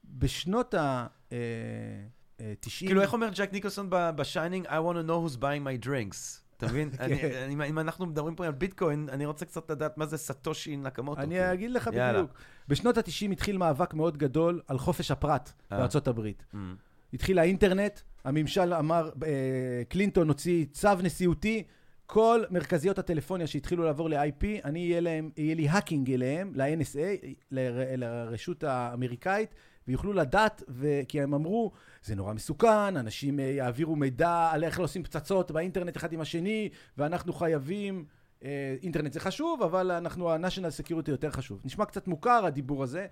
[0.03, 1.07] בשנות ה...
[1.31, 1.37] אה,
[2.41, 2.87] אה, 90...
[2.89, 4.67] כאילו, איך אומר ג'ק ניקולסון בשיינינג?
[4.67, 6.46] I want to know who's buying my drinks.
[6.57, 6.89] אתה מבין?
[7.19, 7.49] כן.
[7.51, 11.21] אם אנחנו מדברים פה על ביטקוין, אני רוצה קצת לדעת מה זה סטושי נקמוטו.
[11.21, 11.53] אני כאילו.
[11.53, 11.87] אגיד לך.
[11.87, 12.31] בדיוק.
[12.67, 15.77] בשנות ה-90 התחיל מאבק מאוד גדול על חופש הפרט אה.
[15.77, 16.45] בארצות הברית.
[16.53, 16.57] Mm.
[17.13, 21.63] התחיל האינטרנט, הממשל אמר, אה, קלינטון הוציא צו נשיאותי,
[22.05, 27.27] כל מרכזיות הטלפוניה שהתחילו לעבור ל-IP, אני יהיה להם, יהיה לי האקינג אליהם, ל-NSA,
[27.97, 29.55] לרשות האמריקאית,
[29.87, 30.87] ויוכלו לדעת, ו...
[31.07, 31.71] כי הם אמרו,
[32.03, 36.69] זה נורא מסוכן, אנשים אה, יעבירו מידע על איך עושים פצצות באינטרנט אחד עם השני,
[36.97, 38.05] ואנחנו חייבים,
[38.43, 41.61] אה, אינטרנט זה חשוב, אבל אנחנו, ה-National Security יותר חשוב.
[41.65, 43.07] נשמע קצת מוכר הדיבור הזה,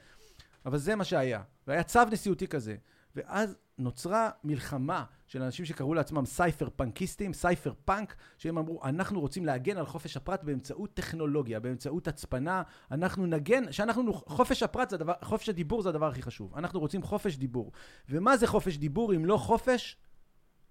[0.65, 1.41] אבל זה מה שהיה.
[1.67, 2.75] והיה צו נשיאותי כזה.
[3.15, 9.77] ואז נוצרה מלחמה של אנשים שקראו לעצמם cypherpunk יסטים, cypherpunk, שהם אמרו, אנחנו רוצים להגן
[9.77, 15.49] על חופש הפרט באמצעות טכנולוגיה, באמצעות הצפנה, אנחנו נגן, שאנחנו, חופש הפרט זה הדבר, חופש
[15.49, 16.55] הדיבור זה הדבר הכי חשוב.
[16.55, 17.71] אנחנו רוצים חופש דיבור.
[18.09, 19.97] ומה זה חופש דיבור אם לא חופש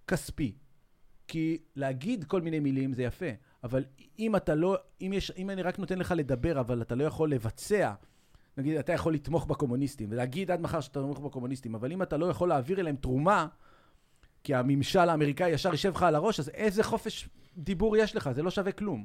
[0.08, 0.56] כספי?
[1.28, 3.26] כי להגיד כל מיני מילים זה יפה,
[3.64, 3.84] אבל
[4.18, 7.30] אם אתה לא, אם, יש, אם אני רק נותן לך לדבר, אבל אתה לא יכול
[7.30, 7.92] לבצע,
[8.58, 12.26] נגיד, אתה יכול לתמוך בקומוניסטים, ולהגיד עד מחר שאתה תומך בקומוניסטים, אבל אם אתה לא
[12.26, 13.46] יכול להעביר אליהם תרומה,
[14.44, 18.30] כי הממשל האמריקאי ישר יישב לך על הראש, אז איזה חופש דיבור יש לך?
[18.32, 19.04] זה לא שווה כלום.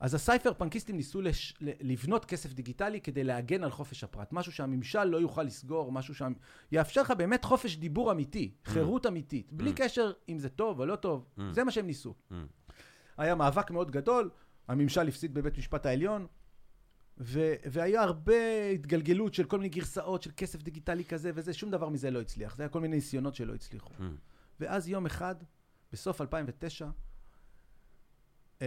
[0.00, 1.54] אז הסייפר פנקיסטים ניסו לש...
[1.60, 4.32] לבנות כסף דיגיטלי כדי להגן על חופש הפרט.
[4.32, 9.70] משהו שהממשל לא יוכל לסגור, משהו שיאפשר לך באמת חופש דיבור אמיתי, חירות אמיתית, בלי
[9.70, 9.74] Mm.
[9.76, 11.26] קשר אם זה טוב או לא טוב.
[11.38, 11.42] Mm.
[11.50, 12.14] זה מה שהם ניסו.
[12.30, 12.34] Mm.
[13.18, 14.30] היה מאבק מאוד גדול,
[14.68, 16.26] הממשל הפסיד בבית משפט העליון,
[17.18, 21.88] ו- והיה הרבה התגלגלות של כל מיני גרסאות של כסף דיגיטלי כזה וזה, שום דבר
[21.88, 22.56] מזה לא הצליח.
[22.56, 23.94] זה היה כל מיני ניסיונות שלא הצליחו.
[23.98, 24.02] Mm.
[24.60, 25.34] ואז יום אחד,
[25.92, 26.88] בסוף 2009,
[28.62, 28.66] אה,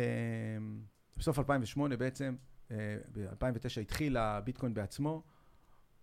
[1.18, 2.36] בסוף 2008 בעצם,
[2.72, 5.24] אה, ב-2009 התחיל הביטקוין בעצמו,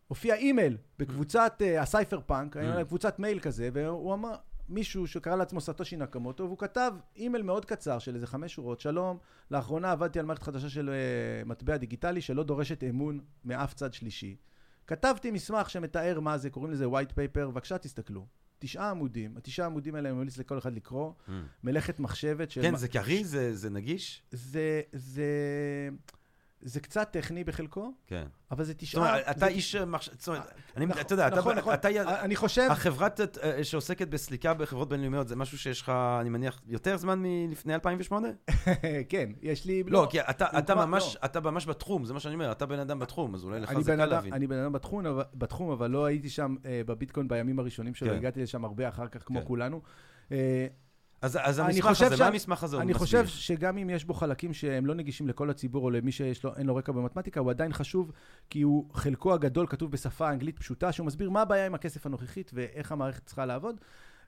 [0.08, 4.36] הופיע אימייל בקבוצת אה, ה cypherpunk, היה להם קבוצת מייל כזה, והוא אמר,
[4.68, 9.18] מישהו שקרא לעצמו סטושי נקמוטו, והוא כתב אימייל מאוד קצר של איזה חמש שורות, שלום,
[9.50, 14.36] לאחרונה עבדתי על מערכת חדשה של אה, מטבע דיגיטלי שלא דורשת אמון מאף צד שלישי.
[14.86, 18.26] כתבתי מסמך שמתאר מה זה, קוראים לזה white paper, בבקשה תסתכלו.
[18.58, 21.30] תשעה עמודים, התשעה עמודים האלה אני ממליץ לכל אחד לקרוא, Mm.
[21.64, 22.62] מלאכת מחשבת של...
[22.62, 23.24] כן, זה קריא?
[23.24, 24.22] זה זה נגיש?
[24.30, 25.24] זה, זה,
[26.64, 28.26] זה קצת טכני בחלקו, כן.
[28.50, 29.00] אבל זה זאת תשעה...
[29.08, 30.12] אומרת, אתה זה- איש מחשב...
[30.18, 30.42] זאת אומרת,
[30.76, 31.74] אני- נכון, אתה יודע, אתה- נכון, נכון.
[31.74, 31.88] אתה...
[32.24, 32.68] אני חושב...
[32.70, 37.74] החברת אה, שעוסקת בסליקה בחברות בינלאומיות, זה משהו שיש לך, אני מניח, יותר זמן מלפני
[37.74, 38.28] 2008?
[39.08, 39.82] כן, יש לי...
[39.86, 41.20] לא, כי אתה, ממש, לא.
[41.24, 43.96] אתה ממש בתחום, זה מה שאני אומר, אתה בן אדם בתחום, אז אולי לך זה
[43.96, 44.32] קל להבין.
[44.32, 48.08] אני בן אדם בתחום, אבל, בתחום, אבל לא הייתי שם אה, בביטקוין בימים הראשונים שלו,
[48.08, 48.14] כן.
[48.16, 49.46] הגעתי לשם הרבה אחר כך, כמו כן.
[49.46, 49.80] כולנו.
[51.22, 52.94] אז, אז אני המסמך חושב הזה, שה- מה המסמך הזה אני?
[52.94, 56.76] חושב שגם אם יש בו חלקים שהם לא נגישים לכל הציבור, או למי שאין לו
[56.76, 58.12] רקע במתמטיקה, הוא עדיין חשוב,
[58.50, 62.50] כי הוא, חלקו הגדול כתוב בשפה אנגלית פשוטה, שהוא מסביר מה הבעיה עם הכסף הנוכחית
[62.54, 63.80] ואיך המערכת צריכה לעבוד.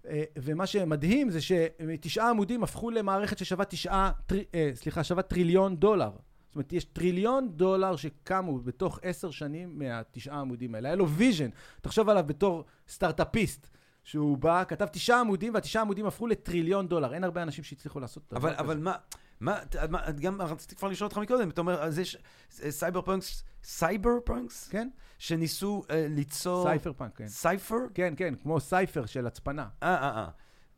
[0.09, 5.77] אה, ומה שמדהים זה שתשעה עמודים הפכו למערכת ששווה תשעה, טרי, אה, סליחה, שווה טריליון
[5.77, 6.11] דולר.
[6.49, 10.89] זאת אומרת, יש טריליון דולר שקמו בתוך עשר שנים מהתשעה עמודים האלה.
[10.89, 11.49] היה לו vision,
[11.81, 13.71] תחשוב עליו בתור סטארט-אפיסט.
[14.05, 17.15] שהוא בא, כתב תשעה עמודים, והתשעה עמודים הפכו לטריליון דולר.
[17.15, 18.61] אין הרבה אנשים שהצליחו לעשות דבר אבל, כזה.
[18.61, 18.95] אבל מה,
[19.41, 19.59] מה,
[19.91, 22.17] מה, גם רציתי כבר לשאול אותך מקודם, אתה אומר, אז יש
[22.51, 24.69] cyberpunks, cyberpunks?
[24.69, 24.89] כן?
[25.19, 26.65] שניסו אה, ליצור...
[26.65, 27.29] cypherpunk, כן.
[27.29, 27.77] cipher?
[27.95, 29.69] כן, כן, כמו cipher של הצפנה.
[29.83, 30.29] אה, אה, אה.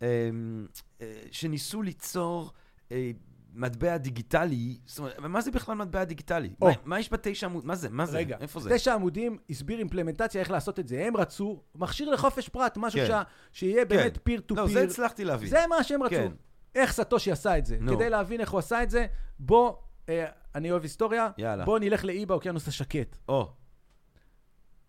[0.02, 0.66] אמ,
[1.00, 2.52] אה, שניסו ליצור
[2.92, 3.10] אה,
[3.56, 6.50] מטבע דיגיטלי, זאת אומרת, מה זה בכלל מטבע דיגיטלי?
[6.60, 6.66] או.
[6.66, 7.66] מה, מה יש בתשע עמוד?
[7.66, 7.88] מה זה?
[7.90, 8.18] מה זה?
[8.18, 8.70] רגע, איפה זה?
[8.74, 11.04] תשע עמודים הסביר אימפלמנטציה איך לעשות את זה.
[11.06, 13.06] הם רצו מכשיר לחופש פרט, משהו כן.
[13.06, 14.82] שה, שיהיה באמת peer to לא, זה peer.
[14.82, 15.48] הצלחתי להבין.
[15.48, 16.14] זה מה שהם רצו.
[16.14, 16.32] כן.
[16.74, 17.76] איך סטושי עשה את זה.
[17.80, 17.96] נו.
[17.96, 19.06] כדי להבין איך הוא עשה את זה,
[19.38, 19.76] בוא,
[20.08, 21.64] אה, אני אוהב היסטוריה, יאללה.
[21.64, 23.18] בוא נלך לאי באוקיינוס השקט.
[23.28, 23.52] או,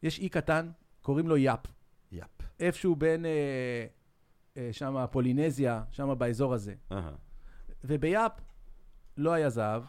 [0.03, 0.69] יש אי קטן,
[1.01, 1.59] קוראים לו יאפ.
[2.11, 2.29] יאפ.
[2.59, 3.31] איפשהו בין אה,
[4.57, 6.73] אה, שם פולינזיה, שם באזור הזה.
[6.91, 7.11] אהה.
[7.83, 8.31] וביאפ
[9.17, 9.83] לא היה זהב,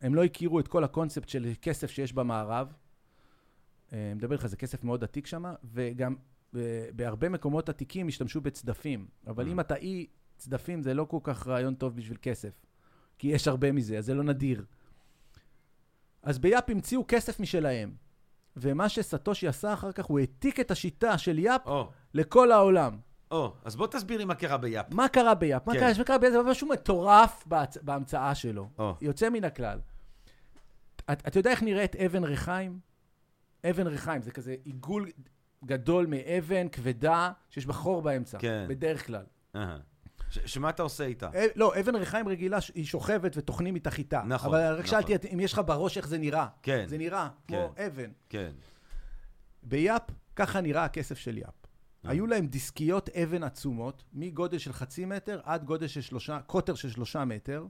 [0.00, 2.72] הם לא הכירו את כל הקונספט של כסף שיש במערב.
[3.92, 6.14] אה, אני מדבר איתך, זה כסף מאוד עתיק שם, וגם
[6.56, 6.60] אה,
[6.96, 9.06] בהרבה מקומות עתיקים השתמשו בצדפים.
[9.26, 9.50] אבל Mm.
[9.50, 10.06] אם אתה אי
[10.36, 12.52] צדפים, זה לא כל כך רעיון טוב בשביל כסף.
[13.18, 14.64] כי יש הרבה מזה, אז זה לא נדיר.
[16.22, 17.94] אז ביאפ המציאו כסף משלהם.
[18.56, 22.98] ומה שסטושי עשה אחר כך, הוא העתיק את השיטה של יאפ או, לכל העולם.
[23.32, 24.86] או, אז בוא תסביר לי מה קרה ביאפ.
[24.94, 25.66] מה קרה ביאפ?
[25.66, 25.78] מה כן.
[25.80, 25.88] קרה?
[25.98, 26.32] מה קרה ביאפ?
[26.32, 27.76] זה משהו מטורף בהצ...
[27.82, 28.68] בהמצאה שלו.
[28.78, 29.78] או, יוצא מן הכלל.
[31.12, 32.78] את, אתה יודע איך נראית אבן ריחיים?
[33.70, 35.10] אבן ריחיים, זה כזה עיגול
[35.64, 38.66] גדול מאבן כבדה שיש בה חור באמצע, כן.
[38.68, 39.24] בדרך כלל.
[39.56, 39.78] אהה.
[40.30, 41.30] ש- שמה אתה עושה איתה?
[41.34, 44.22] אה, לא, אבן ריחיים רגילה היא שוכבת וטוחנים איתה חיטה.
[44.26, 44.90] נכון, אבל רק נכון.
[44.90, 46.46] שאלתי אם יש לך בראש איך זה נראה.
[46.62, 48.10] כן, זה נראה כמו אבן.
[48.28, 48.50] כן.
[49.62, 50.02] ביאפ,
[50.36, 51.61] ככה נראה הכסף של יאפ.
[52.04, 52.10] אה.
[52.10, 56.90] היו להם דיסקיות אבן עצומות, מגודל של חצי מטר עד גודל של שלושה, קוטר של
[56.90, 57.66] שלושה מטר.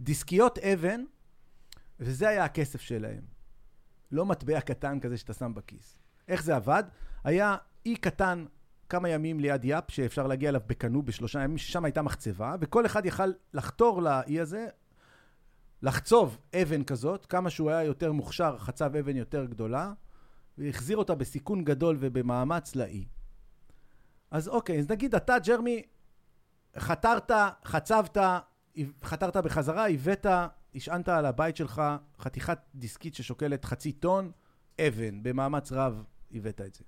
[0.00, 1.04] דיסקיות אבן,
[2.00, 3.22] וזה היה הכסף שלהם.
[4.12, 5.98] לא מטבע קטן כזה שאתה שם בכיס.
[6.28, 6.84] איך זה עבד?
[7.24, 8.44] היה אי קטן
[8.88, 13.06] כמה ימים ליד יאפ, שאפשר להגיע אליו בקנו בשלושה ימים, ששם הייתה מחצבה, וכל אחד
[13.06, 14.66] יכל לחתור לאי הזה,
[15.82, 19.92] לחצוב אבן כזאת, כמה שהוא היה יותר מוכשר, חצב אבן יותר גדולה,
[20.58, 23.04] והחזיר אותה בסיכון גדול ובמאמץ לאי.
[24.32, 25.82] אז אוקיי, אז נגיד אתה, ג'רמי,
[26.78, 27.30] חתרת,
[27.64, 28.16] חצבת,
[29.04, 30.26] חתרת בחזרה, הבאת,
[30.74, 31.82] השענת על הבית שלך
[32.18, 34.30] חתיכת דיסקית ששוקלת חצי טון,
[34.80, 36.84] אבן, במאמץ רב הבאת את זה.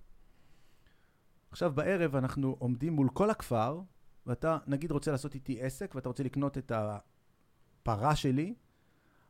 [1.51, 3.81] עכשיו בערב אנחנו עומדים מול כל הכפר,
[4.27, 8.55] ואתה נגיד רוצה לעשות איתי עסק, ואתה רוצה לקנות את הפרה שלי,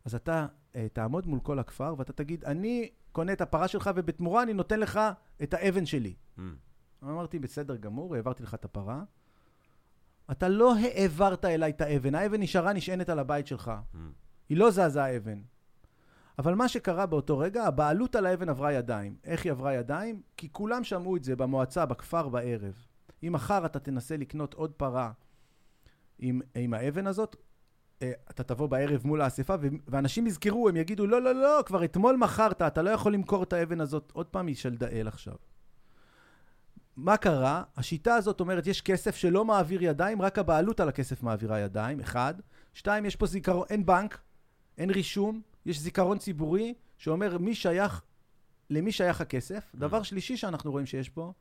[0.04, 0.46] אז אתה
[0.76, 4.80] אה, תעמוד מול כל הכפר, ואתה תגיד, אני קונה את הפרה שלך, ובתמורה אני נותן
[4.80, 5.00] לך
[5.42, 6.14] את האבן שלי.
[6.38, 6.40] Mm.
[7.10, 9.02] אמרתי, בסדר גמור, העברתי לך את הפרה.
[10.30, 13.72] אתה לא העברת אליי את האבן, האבן נשארה נשענת על הבית שלך.
[13.94, 13.98] Mm.
[14.48, 15.40] היא לא זזה האבן.
[16.38, 19.16] אבל מה שקרה באותו רגע, הבעלות על האבן עברה ידיים.
[19.24, 20.22] איך היא עברה ידיים?
[20.36, 22.86] כי כולם שמעו את זה במועצה, בכפר, בערב.
[23.22, 25.12] אם מחר אתה תנסה לקנות עוד פרה
[26.18, 27.36] עם, עם האבן הזאת,
[28.02, 29.54] אה, אתה תבוא בערב מול האספה,
[29.88, 33.52] ואנשים יזכרו, הם יגידו, לא, לא, לא, כבר אתמול מכרת, אתה לא יכול למכור את
[33.52, 34.12] האבן הזאת.
[34.14, 35.34] עוד פעם היא של דאל עכשיו.
[36.96, 37.62] מה קרה?
[37.76, 42.34] השיטה הזאת אומרת, יש כסף שלא מעביר ידיים, רק הבעלות על הכסף מעבירה ידיים, אחד.
[42.74, 44.18] שתיים, יש פה זיכרון, אין בנק,
[44.78, 48.02] אין רישום, יש זיכרון ציבורי שאומר מי שייך,
[48.70, 49.72] למי שייך הכסף.
[49.74, 51.32] דבר שלישי שאנחנו רואים שיש פה,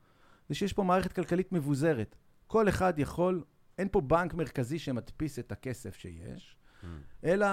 [0.49, 2.15] זה שיש פה מערכת כלכלית מבוזרת.
[2.47, 3.43] כל אחד יכול,
[3.77, 6.85] אין פה בנק מרכזי שמדפיס את הכסף שיש, Mm.
[7.23, 7.47] אלא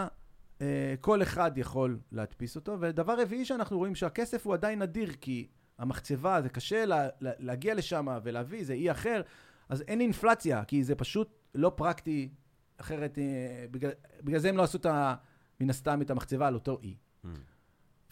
[0.60, 2.76] אה, כל אחד יכול להדפיס אותו.
[2.80, 5.48] ודבר רביעי שאנחנו רואים שהכסף הוא עדיין נדיר, כי
[5.80, 9.22] המחצבה, זה קשה לה, לה, להגיע לשם ולהביא, זה אי אחר,
[9.68, 12.28] אז אין אינפלציה, כי זה פשוט לא פרקטי,
[12.76, 13.90] אחרת, אה, בגלל,
[14.22, 15.14] בגלל זה הם לא עשו את ה,
[15.60, 16.96] מן הסתם את המחצבה על אותו אי.
[17.24, 17.28] Mm.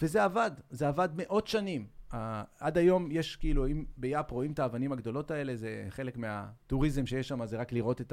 [0.02, 1.86] וזה עבד, זה עבד מאות שנים.
[2.12, 2.16] Uh,
[2.58, 7.28] עד היום יש כאילו, אם ביאפ רואים את האבנים הגדולות האלה, זה חלק מהטוריזם שיש
[7.28, 8.12] שם, זה רק לראות את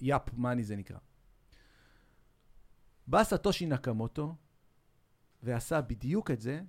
[0.00, 0.98] היאפ מאני זה נקרא.
[3.06, 4.34] בא סטושי נקמוטו
[5.42, 6.60] ועשה בדיוק את זה,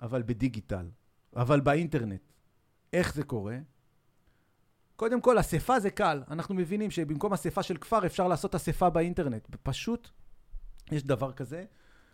[0.00, 0.90] אבל בדיגיטל,
[1.36, 2.20] אבל באינטרנט.
[2.92, 3.58] איך זה קורה?
[4.96, 6.22] קודם כל, אספה זה קל.
[6.30, 9.56] אנחנו מבינים שבמקום אספה של כפר אפשר לעשות אספה באינטרנט.
[9.62, 10.10] פשוט
[10.92, 11.64] יש דבר כזה,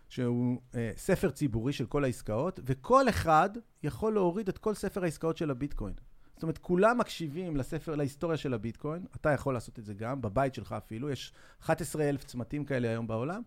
[0.08, 3.50] שהוא אה, ספר ציבורי של כל העסקאות, וכל אחד
[3.82, 5.94] יכול להוריד את כל ספר העסקאות של הביטקוין.
[6.34, 10.54] זאת אומרת, כולם מקשיבים לספר, להיסטוריה של הביטקוין, אתה יכול לעשות את זה גם, בבית
[10.54, 13.42] שלך אפילו, יש 11,000 צמתים כאלה היום בעולם,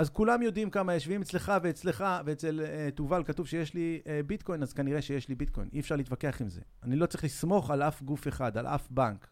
[0.00, 4.20] אז כולם יודעים כמה יש, ואם אצלך ואצלך ואצל אה, תובל כתוב שיש לי אה,
[4.26, 5.68] ביטקוין, אז כנראה שיש לי ביטקוין.
[5.72, 6.60] אי אפשר להתווכח עם זה.
[6.82, 9.26] אני לא צריך לסמוך על אף גוף אחד, על אף בנק,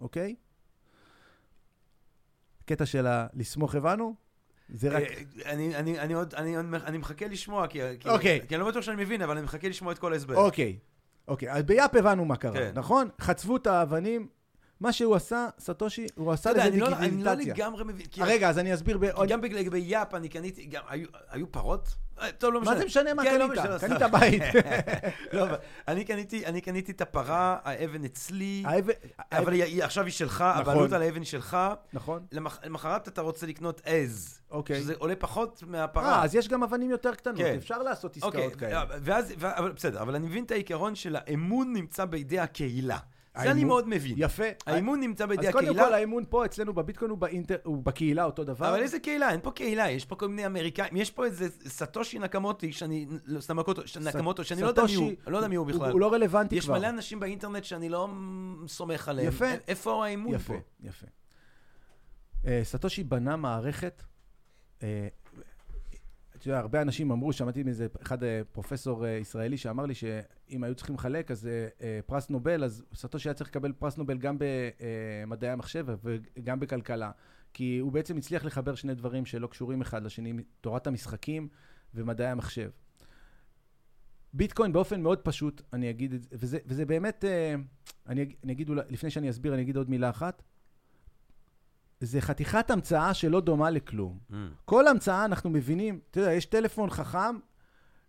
[0.00, 0.34] אוקיי?
[2.64, 3.26] קטע של ה...
[3.34, 4.14] לסמוך הבנו?
[4.68, 5.02] זה רק...
[5.02, 8.40] אה, אני- אני אני עוד, אני אני מחכה לשמוע, כי כי- אוקיי.
[8.48, 10.34] כי אני לא בטוח שאני מבין, אבל אני מחכה לשמוע את כל ההסבר.
[10.36, 10.78] אוקיי,
[11.28, 11.52] אוקיי.
[11.52, 12.72] אז ביאפ הבנו מה קרה, כן.
[12.74, 13.08] נכון?
[13.20, 14.28] חצבו את האבנים.
[14.80, 17.54] מה שהוא עשה, סטושי, הוא עשה לזה לא- אני לא דיגיטציה.
[17.54, 18.06] לגמרי מבין.
[18.20, 18.98] רגע, אז אני אסביר.
[19.28, 20.82] גם לגבי יאפ, אני קניתי, גם-
[21.30, 21.88] היו- פרות?
[22.20, 22.72] אה, טוב, לא משנה.
[22.74, 23.60] מה זה משנה מה לא קנית?
[23.80, 24.02] קנית.
[24.12, 24.42] בית.
[25.32, 25.46] לא,
[25.88, 28.64] אני קניתי, אני קניתי את הפרה, האבן אצלי,
[29.32, 30.60] אבל עכשיו היא שלך, נכון.
[30.62, 31.56] הבעלות על האבן היא שלך.
[31.92, 34.80] נכון, למח- למחרת אתה רוצה לקנות עז, אוקיי.
[34.80, 36.18] שזה עולה פחות מהפרה.
[36.18, 37.54] אה, אז יש גם אבנים יותר קטנות, כן.
[37.56, 38.84] אפשר לעשות עסקאות אוקיי, כאלה.
[38.88, 42.98] ואז, ו- אבל בסדר, אבל אני מבין את העיקרון של האמון נמצא בידי הקהילה.
[43.42, 44.14] זה אני האמון- מאוד מבין.
[44.16, 44.42] יפה.
[44.66, 45.84] האמון נמצא בידי אז קודם הקהילה.
[45.86, 48.68] כל האמון פה אצלנו בביטקוין הוא באינטר- הוא בקהילה אותו דבר.
[48.68, 49.30] אבל איזה קהילה?
[49.30, 53.40] אין פה קהילה, יש פה כל מיני אמריקאים, יש פה איזה סטושי נקמוטי, שאני, לא,
[54.04, 55.90] נקמוטו, שאני לא יודע מי הוא, סטושי, אני לא יודע מי הוא בכלל.
[55.92, 56.78] הוא לא רלוונטי יש כבר.
[56.78, 58.08] מלא אנשים באינטרנט שאני לא
[58.66, 59.28] סומך עליהם.
[59.28, 59.46] יפה.
[59.54, 60.60] א- איפה האמון יפה, פה?
[60.88, 61.06] יפה.
[62.46, 64.02] אה, סטושי בנה מערכת,
[64.82, 65.08] אה,
[66.38, 70.64] אתה יודע, הרבה אנשים אמרו, שמעתי מאיזה אחד אה, פרופסור אה, ישראלי שאמר לי שאם
[70.64, 71.46] היו צריכים לחלק, אז
[71.80, 77.10] אה, פרס נובל, אז סטושי היה צריך לקבל פרס נובל גם במדעי המחשב וגם בכלכלה.
[77.52, 81.48] כי הוא בעצם הצליח לחבר שני דברים שלא קשורים אחד לשני, תורת המשחקים
[81.94, 82.70] ומדעי המחשב.
[84.32, 87.24] ביטקוין באופן מאוד פשוט, אני אגיד את זה, וזה, וזה באמת,
[88.06, 90.42] אני, אני אגיד, לפני שאני אסביר, אני אגיד עוד מילה אחת.
[92.00, 94.18] זה חתיכת המצאה שלא דומה לכלום.
[94.64, 97.36] כל המצאה אנחנו מבינים, אתה יודע, יש טלפון חכם,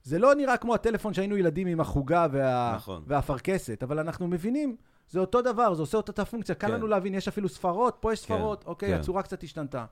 [0.04, 2.74] זה לא נראה כמו הטלפון שהיינו ילדים עם החוגה וה...
[2.76, 3.04] נכון.
[3.08, 4.76] והאפרכסת, אבל אנחנו מבינים,
[5.10, 6.74] זה אותו דבר, זה עושה את אותה פונקציה, קל כן.
[6.74, 9.00] לנו להבין, יש אפילו ספרות, פה יש כן, ספרות, אוקיי, כן.
[9.00, 9.86] הצורה קצת השתנתה.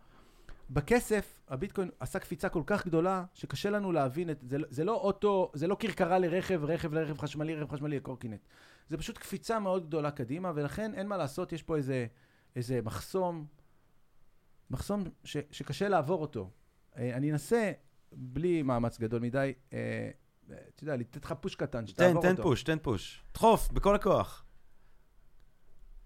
[0.70, 4.58] בכסף, הביטקוין עשה קפיצה כל כך גדולה, שקשה לנו להבין את זה.
[4.70, 8.40] זה לא אוטו, זה לא כרכרה לרכב, רכב לרכב חשמלי, רכב חשמלי לקורקינט.
[8.90, 12.06] זה פשוט קפיצה מאוד גדולה קדימה, ולכן אין מה לעשות, יש פה איזה,
[12.56, 13.46] איזה מחסום,
[14.70, 16.50] מחסום ש, שקשה לעבור אותו.
[16.98, 17.72] אה, אני אנסה,
[18.12, 20.10] בלי מאמץ גדול מדי, אה,
[20.50, 22.44] אתה יודע, לתת לך פוש קטן, תן, שתעבור תן אותו.
[22.44, 23.24] פוש, תן פוש.
[23.34, 24.44] דחוף, בכל הכוח.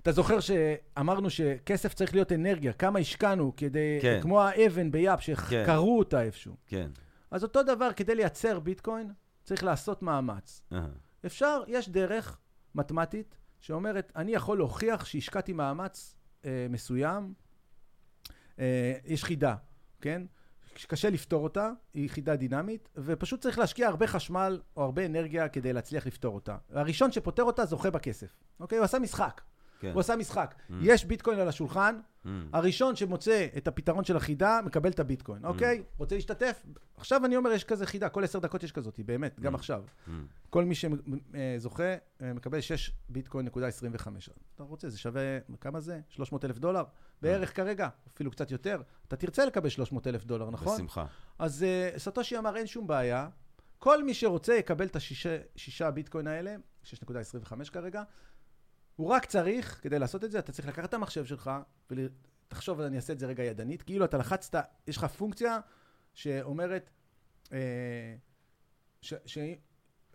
[0.02, 4.19] אתה זוכר שאמרנו שכסף צריך להיות אנרגיה, כמה השקענו כדי, כן.
[4.21, 6.56] כמו האבן ביאפ, שקראו אותה איפשהו.
[6.67, 6.91] כן.
[7.32, 9.12] אז אותו דבר, כדי לייצר ביטקוין,
[9.43, 10.62] צריך לעשות מאמץ.
[10.74, 10.88] אהה.
[11.26, 12.39] אפשר, יש דרך
[12.76, 17.34] מתמטית שאומרת, אני יכול להוכיח שהשקעתי מאמץ אה, מסוים,
[19.06, 19.56] יש חידה,
[20.02, 20.21] כן?
[20.76, 25.74] שקשה לפתור אותה, היא חידה דינמית, ופשוט צריך להשקיע הרבה חשמל או הרבה אנרגיה כדי
[25.74, 26.58] להצליח לפתור אותה.
[26.69, 28.78] הראשון שפותר אותה זוכה בכסף, אוקיי?
[28.78, 29.41] הוא עשה משחק.
[29.82, 29.91] כן.
[29.91, 30.56] הוא עשה משחק.
[30.70, 30.74] Mm.
[30.82, 32.28] יש ביטקוין על השולחן, Mm.
[32.54, 35.84] הראשון שמוצא את הפתרון של החידה, מקבל את הביטקוין, אוקיי?
[35.98, 36.65] רוצה להשתתף?
[36.98, 39.58] עכשיו אני אומר, יש כזה חידה, כל עשר דקות יש כזאת, באמת, גם Mm.
[39.58, 39.84] עכשיו.
[40.08, 40.12] Mm.
[40.50, 41.84] כל מי שזוכה
[42.22, 44.30] אה, מקבל 6 ביטקוין נקודה 25.
[44.56, 45.22] אתה רוצה, זה שווה,
[45.62, 46.00] כמה זה?
[46.10, 46.84] 300 אלף דולר?
[47.22, 48.82] בערך כרגע, אפילו קצת יותר.
[49.08, 50.76] אתה תרצה לקבל 300 אלף דולר, נכון?
[50.76, 51.06] בשמחה.
[51.39, 51.65] אז
[51.96, 53.30] uh, סטושי אמר, אין שום בעיה.
[53.80, 56.96] כל מי שרוצה יקבל את השישה ביטקוין האלה, 6.25
[57.72, 58.04] כרגע.
[58.95, 61.51] הוא רק צריך, כדי לעשות את זה, אתה צריך לקחת את המחשב שלך,
[61.91, 64.56] ותחשוב, אני אעשה את זה רגע ידנית, כאילו אתה לחצת,
[64.88, 65.60] יש לך פונקציה
[66.13, 66.89] שאומרת,
[67.54, 68.15] אה,
[69.01, 69.38] ש, ש,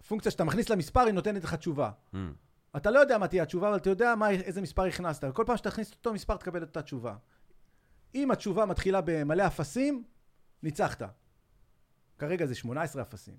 [0.08, 1.90] פונקציה שאתה מכניס למספר, היא נותנת לך תשובה.
[2.14, 2.16] Mm.
[2.76, 5.24] אתה לא יודע מה תהיה התשובה, אבל אתה יודע מה, איזה מספר הכנסת.
[5.30, 7.16] וכל פעם שתכניס אותו מספר, תקבל את אותה תשובה.
[8.14, 10.04] אם התשובה מתחילה במלא אפסים,
[10.62, 11.02] ניצחת.
[12.18, 13.36] כרגע זה 18 אפסים.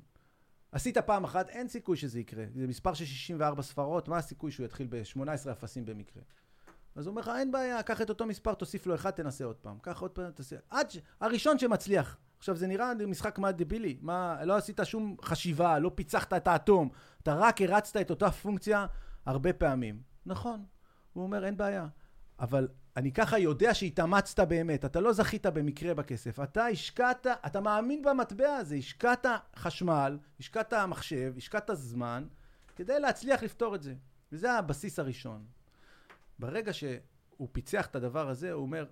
[0.78, 2.46] עשית פעם אחת, אין סיכוי שזה יקרה.
[2.56, 6.24] זה מספר של 64 ספרות, מה הסיכוי שהוא יתחיל ב-18 אפסים במקרה?
[6.96, 9.56] אז הוא אומר לך, אין בעיה, קח את אותו מספר, תוסיף לו אחד, תנסה עוד
[9.56, 9.78] פעם.
[9.82, 10.56] קח עוד פעם, תעשה...
[10.70, 10.98] עד ש...
[11.22, 12.18] הראשון שמצליח.
[12.38, 13.98] עכשיו, זה נראה משחק מה דבילי.
[14.02, 16.90] מה, לא עשית שום חשיבה, לא פיצחת את האטום.
[17.24, 18.86] אתה רק הרצת את אותה פונקציה
[19.26, 20.02] הרבה פעמים.
[20.26, 20.66] נכון.
[21.14, 21.88] הוא אומר, אין בעיה.
[22.40, 28.02] אבל אני ככה יודע שהתאמצת באמת, אתה לא זכית במקרה בכסף, אתה השקעת, אתה מאמין
[28.02, 32.28] במטבע הזה, השקעת חשמל, השקעת מחשב, השקעת זמן,
[32.76, 33.94] כדי להצליח לפתור את זה.
[34.32, 35.46] וזה הבסיס הראשון.
[36.40, 38.86] ברגע שהוא פיצח את הדבר הזה, הוא אומר,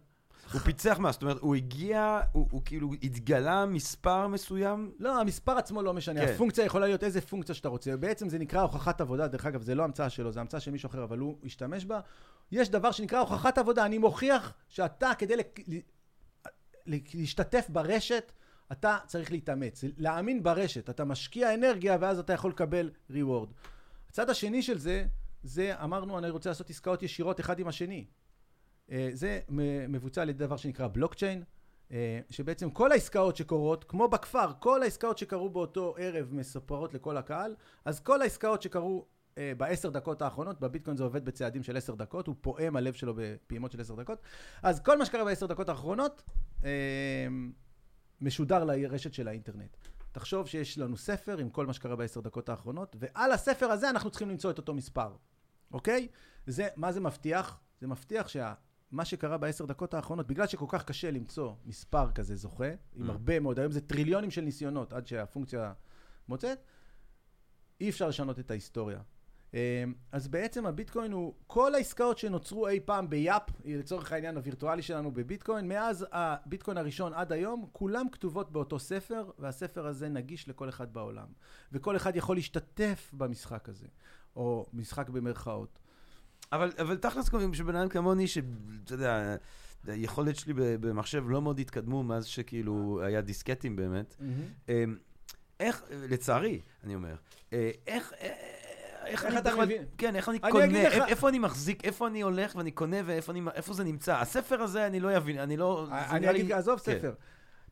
[0.54, 1.12] הוא פיצח מה?
[1.12, 4.92] זאת אומרת, הוא הגיע, הוא, הוא כאילו התגלה מספר מסוים?
[5.00, 6.34] לא, המספר עצמו לא משנה, כן.
[6.34, 7.98] הפונקציה יכולה להיות איזה פונקציה שאתה רוצה.
[7.98, 10.88] בעצם זה נקרא הוכחת עבודה, דרך אגב, זה לא המצאה שלו, זה המצאה של מישהו
[10.88, 12.00] אחר, אבל הוא השתמש בה.
[12.52, 15.60] יש דבר שנקרא הוכחת עבודה, אני מוכיח שאתה, כדי לק-
[16.88, 18.32] להשתתף ברשת,
[18.72, 19.84] אתה צריך להתאמץ.
[19.98, 23.50] להאמין ברשת, אתה משקיע אנרגיה ואז אתה יכול לקבל reward.
[24.10, 25.06] הצד השני של זה,
[25.44, 28.06] זה אמרנו, אני רוצה לעשות עסקאות ישירות אחד עם השני.
[28.92, 29.40] אה, זה
[29.90, 31.44] מבוצע על ידי דבר שנקרא בלוקצ'יין,
[31.92, 37.56] אה, שבעצם כל העסקאות שקורות, כמו בכפר, כל העסקאות שקרו באותו ערב מספרות לכל הקהל,
[37.86, 39.06] אז כל העסקאות שקרו
[39.38, 43.14] אה, בעשר דקות האחרונות, בביטקוין זה עובד בצעדים של עשר דקות, הוא פועם הלב שלו
[43.18, 44.22] בפעימות של עשר דקות,
[44.64, 46.24] אז כל מה שקרה בעשר דקות האחרונות
[48.22, 49.78] משודר לרשת של האינטרנט.
[50.12, 54.10] תחשוב שיש לנו ספר עם כל מה שקרה בעשר דקות האחרונות, ועל הספר הזה אנחנו
[54.10, 55.16] צריכים למצוא את אותו מספר,
[55.72, 56.08] אוקיי?
[56.48, 57.60] זה, מה זה מבטיח?
[57.82, 58.54] זה מבטיח שה...
[58.92, 63.12] מה שקרה בעשר דקות האחרונות, בגלל שכל כך קשה למצוא מספר כזה זוכה, עם Mm.
[63.12, 65.74] הרבה מאוד, היום זה טריליונים של ניסיונות עד שהפונקציה
[66.28, 66.60] מוצאת,
[67.82, 69.00] אי אפשר לשנות את ההיסטוריה.
[69.54, 75.12] אה, אז בעצם הביטקוין הוא, כל העסקאות שנוצרו אי פעם ביאפ, לצורך העניין הווירטואלי שלנו
[75.12, 80.94] בביטקוין, מאז הביטקוין הראשון עד היום, כולם כתובות באותו ספר, והספר הזה נגיש לכל אחד
[80.94, 81.28] בעולם.
[81.72, 83.88] וכל אחד יכול להשתתף במשחק הזה,
[84.36, 85.80] או משחק במרכאות.
[86.52, 88.44] אבל, אבל תכלס, שבן אדם כמוני, שאתה
[88.94, 89.36] יודע,
[89.88, 94.16] היכולת שלי במחשב לא מאוד התקדמו מאז שכאילו היה דיסקטים באמת.
[94.70, 94.96] אמ,
[95.60, 97.16] איך, לצערי, אני אומר,
[97.54, 98.14] אה, איך...
[98.22, 98.30] אה,
[99.06, 99.84] איך איך אני אתה מבין?
[99.98, 102.98] כן, איך אני אני קונה, אגיד לך- איפה- אני מחזיק, איפה אני הולך ואני קונה
[103.06, 103.42] ואיפה אני-
[103.74, 104.16] זה נמצא.
[104.18, 105.86] הספר הזה, אני לא אבין, אני לא...
[105.90, 107.10] זה אני נראה לי- אגיד, עזוב כן.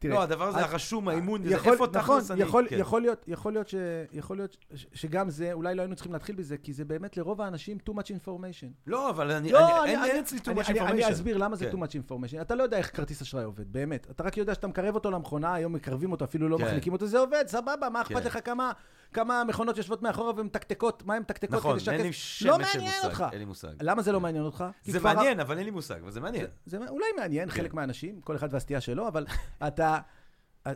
[0.08, 0.14] ספר.
[0.14, 2.42] לא, הדבר הזה הרשום, האימון, יכול- איפה נכון, תכלס אני...
[2.42, 2.78] יכול, כן.
[2.80, 3.76] יכול להיות, יכול להיות, ש,
[4.14, 7.42] יכול להיות ש, שגם זה, אולי לא היינו צריכים להתחיל בזה, כי זה באמת לרוב
[7.42, 8.68] האנשים too much information.
[8.88, 11.12] לא, אבל אני, לא, אני- אני- אין אצלי too much אני- אני information.
[11.12, 11.72] אסביר למה זה כן.
[11.72, 12.42] too much information.
[12.42, 14.08] אתה לא יודע איך כרטיס אשראי עובד, באמת.
[14.12, 16.64] אתה רק יודע שאתה מקרב אותו למכונה, היום מקרבים אותו, אפילו לא כן.
[16.66, 18.26] מחליקים אותו, זה עובד, סבבה, מה אכפת.
[18.26, 18.72] לך כמה...
[19.14, 22.40] כמה מכונות יושבות מאחורה ומתקתקות, מה הן מתקתקות נכון, כדי אין לי שהכסף...
[22.40, 23.26] שמץ לא מעניין מושג, אותך.
[23.32, 23.74] אין לי מושג.
[23.82, 24.66] למה זה לא מעניין אותך?
[24.84, 26.46] זה מעניין, אבל אין לי מושג, אבל זה מעניין.
[26.66, 27.56] זה אולי מעניין כן.
[27.56, 29.26] חלק מהאנשים, כל אחד והסטייה שלו, אבל
[29.68, 30.00] אתה...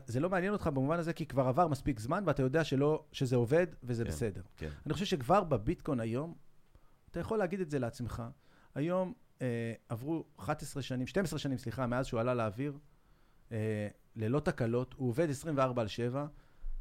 [0.05, 3.35] זה לא מעניין אותך במובן הזה, כי כבר עבר מספיק זמן, ואתה יודע שלא, שזה
[3.35, 4.09] עובד וזה כן.
[4.09, 4.41] בסדר.
[4.57, 4.69] כן.
[4.85, 6.33] אני חושב שכבר בביטקוין היום,
[7.11, 8.23] אתה יכול להגיד את זה לעצמך.
[8.75, 12.77] היום אה, עברו 11 שנים, 12 שנים, סליחה, מאז שהוא עלה לאוויר,
[13.51, 16.25] אה, ללא תקלות, הוא עובד 24 על 7,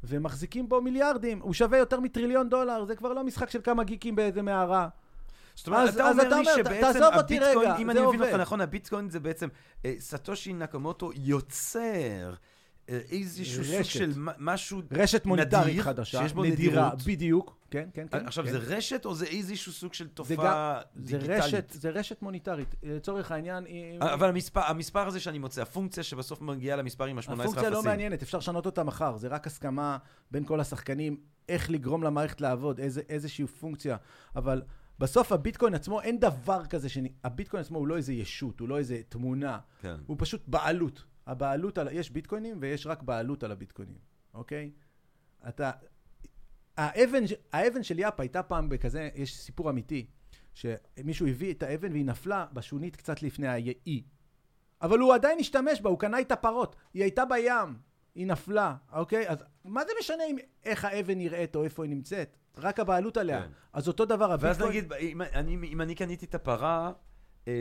[0.03, 1.39] ומחזיקים בו מיליארדים.
[1.41, 4.87] הוא שווה יותר מטריליון דולר, זה כבר לא משחק של כמה גיקים באיזה מערה.
[5.55, 8.33] זאת אומרת, אז- אתה אז אומר אתה לי שבעצם הביטקוין, רגע, אם אני מבין אותך.
[8.33, 9.47] נכון, הביטקוין זה בעצם,
[9.85, 12.33] אה, סטושי נקמוטו יוצר
[12.89, 13.83] איזשהו סוג.
[13.83, 14.81] של משהו...
[14.91, 17.01] רשת מוניטרית נדיר, חדשה, שיש בו נדירה, נדירות.
[17.07, 17.57] בדיוק.
[17.71, 18.25] כן, כן, כן.
[18.25, 18.51] עכשיו, כן.
[18.51, 21.43] זה רשת או זה איזשהו סוג של זה תופעה זה דיגיטלית?
[21.43, 22.75] רשת, זה רשת מוניטרית.
[22.83, 27.23] לצורך העניין, היא- אבל המספר, המספר הזה שאני מוצא, הפונקציה שבסוף מגיעה למספר עם ה-18
[27.23, 27.41] אפסים.
[27.41, 29.17] הפונקציה לא מעניינת, אפשר לשנות אותה מחר.
[29.17, 29.97] זה רק הסכמה
[30.31, 31.17] בין כל השחקנים,
[31.49, 33.97] איך לגרום למערכת לעבוד, איזה, איזושהי פונקציה.
[34.35, 34.61] אבל
[34.99, 38.77] בסוף הביטקוין עצמו, אין דבר כזה, שאני, הביטקוין עצמו הוא לא איזה ישות, הוא לא
[38.77, 39.95] איזה תמונה, כן.
[40.05, 41.03] הוא פשוט בעלות.
[41.27, 43.97] הבעלות על, יש ביטקוינים ויש רק בעלות על הביטקוינים,
[44.33, 44.71] אוקיי?
[45.47, 45.71] אתה,
[46.77, 47.23] האבן,
[47.53, 50.07] האבן של יאפ הייתה פעם בכזה, יש סיפור אמיתי,
[50.53, 54.03] שמישהו הביא את האבן והיא נפלה בשונית קצת לפני האי.
[54.81, 57.77] אבל הוא עדיין השתמש בה, הוא קנה איתה פרות, היא הייתה בים,
[58.15, 59.29] היא נפלה, אוקיי?
[59.29, 62.37] אז מה זה משנה אם, איך האבן נראית או איפה היא נמצאת?
[62.57, 63.41] רק הבעלות עליה.
[63.41, 63.49] כן.
[63.73, 64.69] אז אותו דבר, ואז הביטקוין...
[64.69, 66.91] נגיד, אם אני, אם אני קניתי את הפרה,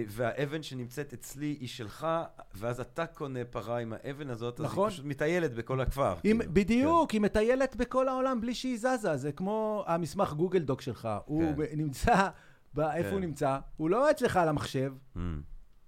[0.08, 2.06] והאבן שנמצאת אצלי היא שלך,
[2.54, 4.84] ואז אתה קונה פרה עם האבן הזאת, אז נכון.
[4.84, 6.14] היא פשוט מטיילת בכל הכפר.
[6.24, 6.54] אם, כאילו.
[6.54, 11.08] בדיוק, היא מטיילת בכל העולם בלי שהיא זזה, זה כמו המסמך גוגל דוק שלך.
[11.24, 11.56] הוא כן.
[11.56, 12.28] ב- נמצא,
[12.74, 13.12] ב- איפה כן.
[13.14, 13.58] הוא נמצא?
[13.76, 15.20] הוא לא אצלך על המחשב, כן.
[15.20, 15.22] Mm,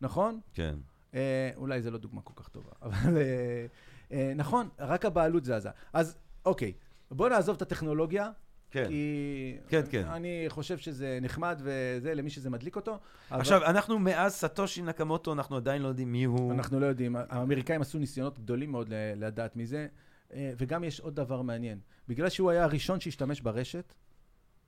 [0.00, 0.40] נכון?
[0.54, 0.74] כן.
[1.14, 3.66] אה, אולי זו לא דוגמה כל כך טובה, אבל אה,
[4.12, 5.70] אה, נכון, רק הבעלות זזה.
[5.92, 6.72] אז אוקיי,
[7.10, 8.30] בוא נעזוב את הטכנולוגיה,
[8.70, 8.88] כן.
[8.88, 10.06] כי כן, כן.
[10.06, 12.98] אני חושב שזה נחמד וזה למי שזה מדליק אותו.
[13.30, 16.52] אבל עכשיו, אנחנו מאז סטושי נקמוטו, אנחנו עדיין לא יודעים מי הוא.
[16.52, 19.86] אנחנו לא יודעים, האמריקאים עשו ניסיונות גדולים מאוד לדעת מי זה,
[20.32, 21.78] אה, וגם יש עוד דבר מעניין.
[22.08, 23.94] בגלל שהוא היה הראשון שהשתמש ברשת,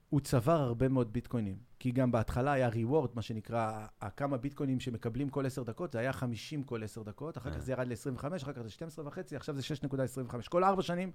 [0.09, 1.55] הוא צבר הרבה מאוד ביטקוינים.
[1.79, 6.13] כי גם בהתחלה היה reward, מה שנקרא, הכמה ביטקוינים שמקבלים כל 10 דקות, זה היה
[6.13, 7.61] 50 כל 10 דקות, אחר כך אה.
[7.61, 10.49] זה ירד ל-25, אחר כך זה 12 וחצי, עכשיו זה 6.25.
[10.49, 11.11] כל 4 שנים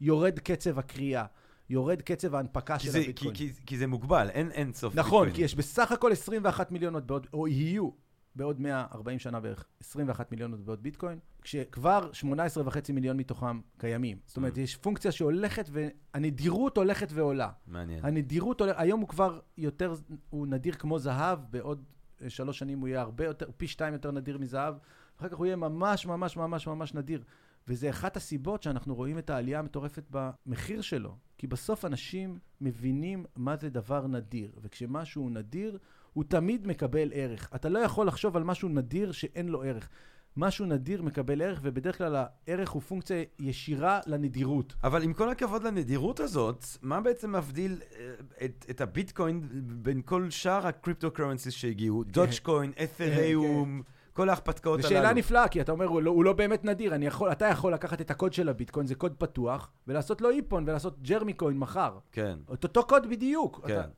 [0.00, 1.24] יורד קצב הקריאה,
[1.70, 3.34] יורד קצב ההנפקה כי של זה, כי, הביטקוין.
[3.34, 5.34] כי, כי זה מוגבל, אין, אין סוף נכון, ביטקוינים.
[5.36, 7.90] כי יש בסך הכל 21 מיליון מטבעות, או יהיו
[8.36, 14.18] בעוד 140 שנה בערך 21 מיליון מטבעות ביטקוין, כשכבר 18.5 מיליון מתוכם קיימים.
[14.26, 14.60] זאת אומרת, Mm.
[14.60, 17.50] יש פונקציה שהולכת, והנדירות הולכת ועולה.
[17.66, 18.04] מעניין.
[18.04, 19.94] הנדירות הולכת, היום הוא כבר יותר,
[20.30, 21.84] הוא נדיר כמו זהב, בעוד
[22.22, 24.74] אה, שלוש שנים הוא יהיה הרבה יותר, פי שתיים יותר נדיר מזהב,
[25.18, 27.22] אחר כך הוא יהיה ממש ממש ממש ממש נדיר.
[27.68, 31.16] וזה אחת הסיבות שאנחנו רואים את העלייה המטורפת במחיר שלו.
[31.40, 35.78] כי בסוף אנשים מבינים מה זה דבר נדיר, וכשמשהו נדיר,
[36.12, 37.50] הוא תמיד מקבל ערך.
[37.54, 39.88] אתה לא יכול לחשוב על משהו נדיר שאין לו ערך.
[40.36, 44.74] משהו נדיר מקבל ערך, ובדרך כלל הערך הוא פונקציה ישירה לנדירות.
[44.84, 48.14] אבל עם כל הכבוד לנדירות הזאת, מה בעצם מבדיל אה,
[48.44, 49.48] את, את הביטקוין
[49.82, 52.04] בין כל שאר הקריפטו קרנסיס שהגיעו?
[52.04, 53.82] דודג'קוין, את'ריום,
[54.12, 55.00] כל ההרפתקאות זו הללו.
[55.00, 56.94] שאלה נפלאה, כי אתה אומר, הוא לא, הוא לא באמת נדיר.
[56.94, 60.64] אני יכול, אתה יכול לקחת את הקוד של הביטקוין, זה קוד פתוח, ולעשות לו איפון
[60.66, 61.98] ולעשות ג'רמי קוין מחר.
[62.12, 63.60] כן, את אותו קוד בדיוק.
[63.66, 63.88] כן, אתה,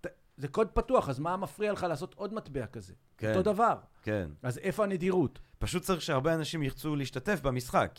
[0.00, 2.92] אתה, זה קוד פתוח, אז מה מפריע לך לעשות עוד מטבע כזה?
[3.18, 3.74] כן, אותו דבר.
[4.02, 4.28] כן.
[4.42, 5.38] אז איפה הנדירות?
[5.58, 7.98] פשוט צריך שהרבה אנשים ירצו להשתתף במשחק.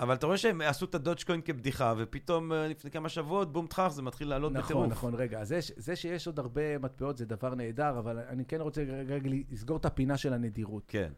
[0.00, 3.88] אבל אתה רואה שהם עשו את הדודג'קוין כבדיחה, ופתאום אה, לפני כמה שבועות, בום טחח,
[3.88, 4.86] זה מתחיל לעלות נכון, בטירוף.
[4.90, 5.44] נכון, רגע.
[5.44, 9.30] זה, זה שיש עוד הרבה מטבעות זה דבר נהדר, אבל אני כן רוצה רגע רגע
[9.50, 10.82] לסגור את הפינה של הנדירות.
[10.88, 11.12] כן.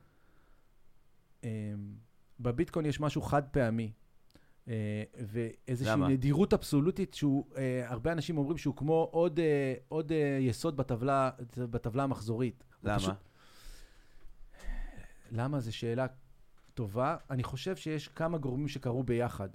[1.45, 1.49] אמ,
[2.41, 3.93] בביטקוין יש משהו חד פעמי,
[4.69, 6.09] אה, ואיזושהי למה?
[6.09, 11.31] נדירות אבסולוטית שהוא, אה, הרבה אנשים אומרים שהוא כמו עוד, אה, עוד אה, יסוד בטבלה,
[11.59, 12.65] בטבלה המחזורית.
[12.85, 12.99] למה?
[12.99, 13.15] פשוט-
[15.33, 15.61] למה?
[15.61, 16.07] זו שאלה
[16.75, 17.17] טובה.
[17.31, 19.49] אני חושב שיש כמה גורמים שקרו ביחד.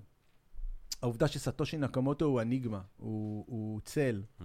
[1.01, 4.23] העובדה שסטושי נקמוטו הוא אניגמה, הוא, הוא צל.
[4.39, 4.43] Mm.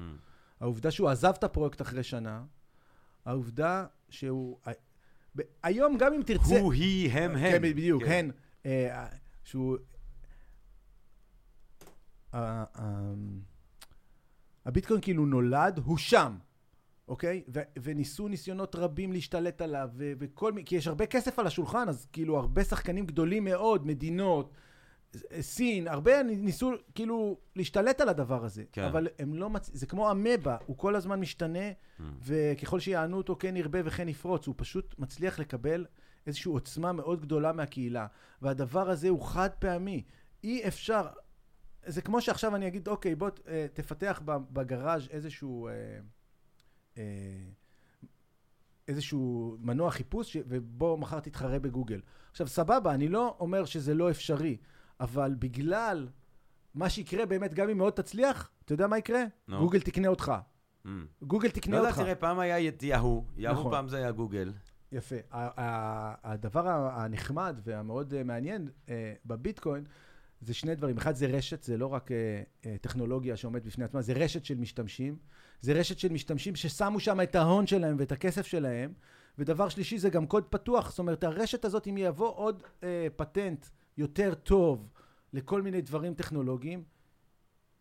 [0.61, 2.45] העובדה שהוא עזב את הפרויקט אחרי שנה.
[3.25, 4.59] העובדה שהוא...
[5.37, 6.61] ב- היום גם אם תרצה...
[6.61, 7.37] הוא, היא, הם, הם.
[7.39, 8.11] כן, בדיוק, כן.
[8.11, 8.31] הן.
[8.67, 9.07] אה,
[9.45, 9.77] שהוא...
[12.33, 13.15] ה- ה-
[14.65, 16.37] הביטקוין כאילו נולד, הוא שם,
[17.11, 17.43] אוקיי?
[17.49, 20.65] ו- וניסו ניסיונות רבים להשתלט עליו, ו- וכל מי...
[20.65, 24.53] כי יש הרבה כסף על השולחן, אז כאילו הרבה שחקנים גדולים מאוד, מדינות,
[25.41, 28.65] סין, הרבה ניסו כאילו להשתלט על הדבר הזה.
[28.73, 28.85] כן.
[28.85, 29.71] אבל הם לא מצ...
[29.73, 32.03] זה כמו אמבה, הוא כל הזמן משתנה, Mm.
[32.23, 35.87] וככל שיענו אותו כן ירבה וכן יפרוץ, הוא פשוט מצליח לקבל
[36.27, 38.07] איזושהי עוצמה מאוד גדולה מהקהילה.
[38.43, 40.03] והדבר הזה הוא חד פעמי.
[40.45, 41.07] אי אפשר,
[41.87, 45.69] זה כמו שעכשיו אני אגיד, אוקיי, בוא אה, תפתח בגראז' איזשהו...
[45.69, 45.73] אה,
[48.89, 52.01] איזשהו מנוע חיפוש, ש- ובוא מחר תתחרה בגוגל.
[52.31, 54.57] עכשיו, סבבה, אני לא אומר שזה לא אפשרי,
[55.01, 56.09] אבל בגלל
[56.75, 59.23] מה שיקרה באמת, גם אם מאוד תצליח, אתה יודע מה יקרה?
[59.49, 59.59] נו.
[59.59, 60.33] גוגל תקנה אותך.
[60.87, 60.89] Mm.
[61.23, 61.99] גוגל לא תקנה יודע, אותך.
[62.01, 63.73] תראה, פעם היה את יהו, יהו נכון.
[63.73, 64.53] פעם זה היה גוגל.
[64.93, 65.17] יפה.
[65.33, 69.85] הדבר הנחמד והמאוד אה, מעניין אה, בביטקוין
[70.41, 70.99] זה שני דברים.
[70.99, 74.59] אחד זה רשת, זה לא רק אה, אה, טכנולוגיה שעומדת בפני עצמה, זה רשת של
[74.59, 75.17] משתמשים.
[75.61, 78.93] זה רשת של משתמשים ששמו שם את ההון שלהם ואת הכסף שלהם.
[79.39, 80.91] ודבר שלישי זה גם קוד פתוח.
[80.91, 84.89] זאת אומרת, הרשת הזאת, אם יבוא עוד אה, פטנט יותר טוב
[85.33, 86.85] לכל מיני דברים טכנולוגיים,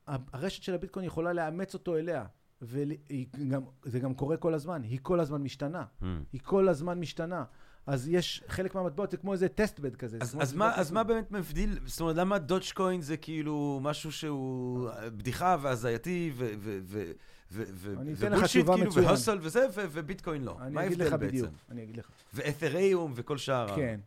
[0.07, 2.25] הרשת של הביטקוין יכולה לאמץ אותו אליה.
[2.61, 5.83] וזה גם קורה כל הזמן, היא כל הזמן משתנה.
[6.01, 6.05] Mm.
[6.33, 7.43] היא כל הזמן משתנה.
[7.85, 10.17] אז יש חלק מהמטבעות, זה כמו איזה טסט-בד כזה.
[10.17, 10.91] זה אז, אז, מה, אז.
[10.91, 16.79] מה באמת מבדיל, זאת אומרת, למה דודג'קוין זה כאילו משהו שהוא בדיחה והזייתי ו- ו-
[16.83, 17.11] ו-
[17.51, 18.93] ובולשיט כאילו.
[18.93, 20.57] והוסל וזה, וביטקוין לא.
[20.71, 21.27] מה ההבדל בעצם?
[21.27, 22.09] בדיוק, אני אגיד לך.
[22.33, 23.71] ואת'ריום וכל שאר.
[23.71, 23.99] ה- כן.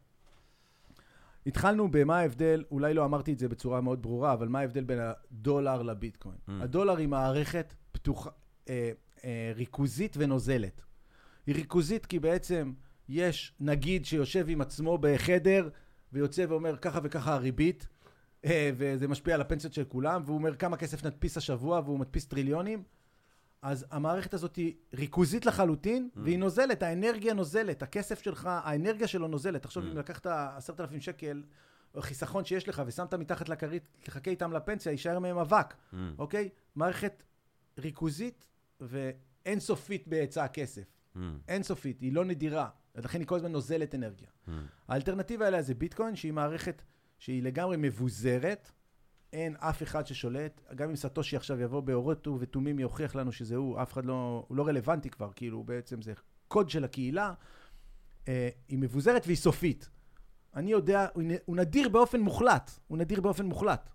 [1.46, 4.98] התחלנו במה ההבדל, אולי לא אמרתי את זה בצורה מאוד ברורה, אבל מה ההבדל בין
[5.00, 6.36] הדולר לביטקוין?
[6.48, 6.52] Mm.
[6.60, 8.30] הדולר היא מערכת פתוחה,
[8.68, 8.90] אה,
[9.24, 10.82] אה, ריכוזית ונוזלת.
[11.46, 12.72] היא ריכוזית כי בעצם
[13.08, 15.68] יש נגיד שיושב עם עצמו בחדר
[16.12, 17.88] ויוצא ואומר ככה וככה הריבית,
[18.44, 22.26] אה, וזה משפיע על הפנסיות של כולם, והוא אומר כמה כסף נדפיס השבוע והוא מדפיס
[22.26, 22.82] טריליונים.
[23.62, 26.18] אז המערכת הזאת היא ריכוזית לחלוטין, Mm.
[26.22, 29.62] והיא נוזלת, האנרגיה נוזלת, הכסף שלך, האנרגיה שלו נוזלת.
[29.62, 29.86] תחשוב, Mm.
[29.86, 31.42] אם לקחת עשרת אלפים שקל,
[32.00, 35.96] חיסכון שיש לך, ושמת מתחת לכרית, תחכה איתם לפנסיה, יישאר מהם אבק, Mm.
[36.18, 36.48] אוקיי?
[36.76, 37.22] מערכת
[37.78, 38.46] ריכוזית
[38.80, 40.82] ואינסופית בהיצע הכסף.
[41.16, 41.18] Mm.
[41.48, 44.28] אינסופית, היא לא נדירה, ולכן היא כל הזמן נוזלת אנרגיה.
[44.46, 44.50] Mm.
[44.88, 46.82] האלטרנטיבה אליה זה ביטקוין, שהיא מערכת
[47.18, 48.72] שהיא לגמרי מבוזרת,
[49.32, 53.82] אין אף אחד ששולט, גם אם סטושי עכשיו יבוא באורות ובתומים יוכיח לנו שזה הוא,
[53.82, 56.12] אף אחד לא, הוא לא רלוונטי כבר, כאילו בעצם זה
[56.48, 57.34] קוד של הקהילה,
[58.28, 59.90] אה, היא מבוזרת והיא סופית.
[60.54, 63.90] אני יודע, הוא הוא נדיר באופן מוחלט, הוא נדיר באופן מוחלט.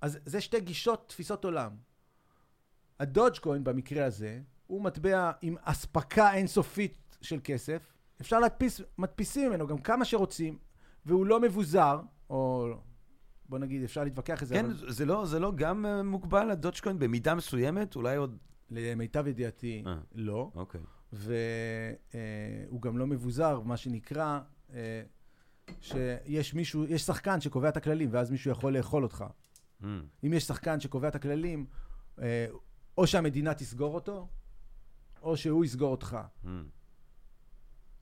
[0.00, 1.76] אז זה שתי גישות, תפיסות עולם.
[3.00, 9.78] הדודג'קוין במקרה הזה, הוא מטבע עם אספקה אינסופית של כסף, אפשר להדפיס, מדפיסים ממנו גם
[9.78, 10.58] כמה שרוצים,
[11.06, 12.68] והוא לא מבוזר, או
[13.48, 16.50] בוא נגיד, אפשר להתווכח על זה, כן, אבל זה לא, זה לא גם אה, מוגבל
[16.50, 17.96] לדודג'קוין במידה מסוימת?
[17.96, 18.36] אולי עוד...
[18.70, 19.98] למיטב ידיעתי, אה.
[20.14, 20.50] לא.
[20.54, 20.80] אוקיי.
[21.12, 24.40] והוא גם לא מבוזר, מה שנקרא,
[24.74, 25.02] אה,
[25.80, 29.24] שיש מישהו, יש שחקן שקובע את הכללים, ואז מישהו יכול לאכול אותך.
[29.82, 29.86] Mm.
[30.24, 31.66] אם יש שחקן שקובע את הכללים,
[32.18, 32.46] אה,
[32.98, 34.28] או שהמדינה תסגור אותו,
[35.22, 36.18] או שהוא יסגור אותך.
[36.44, 36.48] Mm.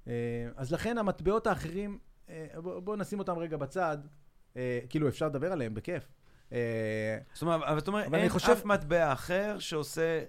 [0.06, 4.08] אה, אז לכן המטבעות האחרים, אה, בואו בוא נשים אותם רגע בצד, אה,
[4.88, 6.08] כאילו אפשר לדבר עליהם בכיף.
[6.52, 10.22] אה, זאת אומרת, אבל אתה אומר, אבל אני אין אף מטבע אחר שעושה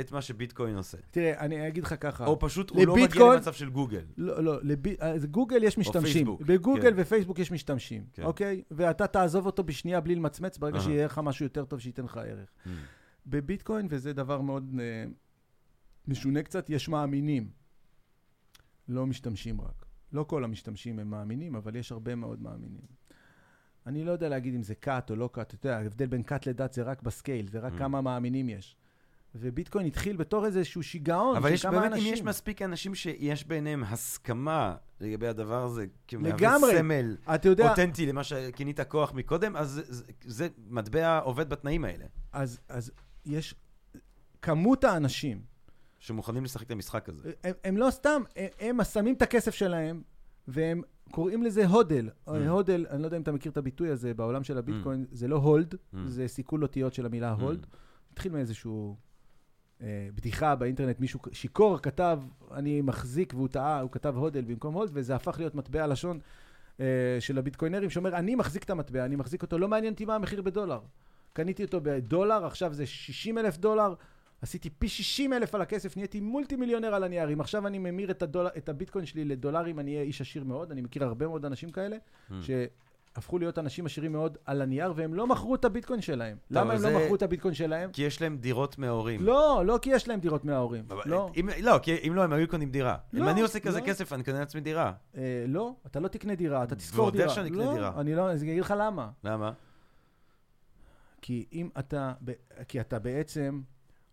[0.00, 0.98] את מה שביטקוין עושה.
[1.10, 2.26] תראה, אני אגיד לך ככה.
[2.26, 4.04] או פשוט הוא לא מגיע למצב של גוגל.
[4.16, 4.78] לא, לא, לב...
[5.00, 6.36] אז גוגל יש משתמשים.
[6.40, 6.94] בגוגל כן.
[6.96, 8.22] ופייסבוק יש משתמשים, כן.
[8.22, 8.62] אוקיי?
[8.70, 10.80] ואתה תעזוב אותו בשנייה בלי למצמץ, ברגע.
[10.80, 12.48] שיהיה לך משהו יותר טוב שייתן לך ערך.
[12.48, 12.68] Mm.
[13.26, 15.04] בביטקוין, וזה דבר מאוד אה,
[16.08, 17.50] משונה קצת, יש מאמינים.
[18.88, 19.86] לא משתמשים רק.
[20.12, 22.80] לא כל המשתמשים הם מאמינים, אבל יש הרבה מאוד מאמינים.
[23.86, 26.46] אני לא יודע להגיד אם זה קאט או לא קאט, אתה יודע, ההבדל בין קאט
[26.46, 27.78] לדת זה רק בסקייל, זה רק Mm.
[27.78, 28.76] כמה מאמינים יש.
[29.34, 32.14] וביטקוין התחיל בתור איזשהו שיגעון אבל של יש כמה באמת, אם אנשים.
[32.14, 35.86] יש מספיק אנשים שיש ביניהם הסכמה לגבי הדבר הזה.
[36.08, 37.16] כמהווה סמל
[37.48, 42.60] יודע, אותנטי למה שכינית כוח מקודם, אז זה, זה, זה מטבע עובד בתנאים האלה, אז,
[42.68, 42.92] אז
[43.26, 43.54] יש
[44.42, 45.42] כמות האנשים,
[45.98, 47.32] שמוכנים לשחק את המשחק הזה.
[47.44, 50.02] הם, הם לא סתם, הם, הם שמים את הכסף שלהם,
[50.48, 52.08] והם קוראים לזה הודל.
[52.28, 52.30] Mm.
[52.48, 55.36] הודל, אני לא יודע אם אתה מכיר את הביטוי הזה בעולם של הביטקוין, זה לא
[55.36, 55.96] הולד, Mm.
[56.06, 57.42] זה סיכול אותיות של המילה Mm.
[57.42, 57.66] הולד.
[58.12, 58.96] התחיל מאיזשהו
[59.82, 62.20] אה, בדיחה באינטרנט, מישהו שיכור כתב,
[62.54, 66.18] אני מחזיק, והוא טעה, הוא כתב הודל במקום הולד, וזה הפך להיות מטבע לשון
[66.80, 66.84] אה,
[67.20, 70.42] של הביטקוינרים, שאומר, אני מחזיק את המטבע, אני מחזיק אותו, לא מעניין אותי מה המחיר
[70.42, 70.80] בדולר.
[71.32, 73.94] קניתי אותו בדולר, עכשיו זה 60 אלף דולר,
[74.42, 77.32] עשיתי פי 60 אלף על הכסף, נהייתי מולטי מיליונר על הנייר.
[77.32, 80.70] אם עכשיו אני ממיר את, הדולר, את הביטקוין שלי לדולרים, אני אהיה איש עשיר מאוד.
[80.70, 81.96] אני מכיר הרבה מאוד אנשים כאלה,
[82.30, 82.32] Mm.
[82.40, 86.36] שהפכו להיות אנשים עשירים מאוד על הנייר, והם לא מכרו את הביטקוין שלהם.
[86.50, 87.92] למה אבל הם זה- לא מכרו את הביטקוין שלהם?
[87.92, 89.22] כי יש להם דירות מההורים.
[89.22, 90.84] לא, לא כי יש להם דירות מההורים.
[90.90, 92.96] אבל- לא, אם, לא, כי אם לא, הם היו קונים דירה.
[93.14, 93.84] אם לא, אני עושה כזה לא.
[93.86, 94.92] כסף, אני קונה לעצמי דירה.
[95.16, 97.24] אה, לא, אתה לא תקנה דירה, אתה תשכור ועוד דירה.
[97.24, 98.00] איך שאני אקנה לא, דירה.
[98.00, 99.10] אני לא, אני אגיד לך למה.
[99.24, 99.52] למה?
[101.22, 102.12] כי אם אתה,
[102.68, 103.60] כי אתה בעצם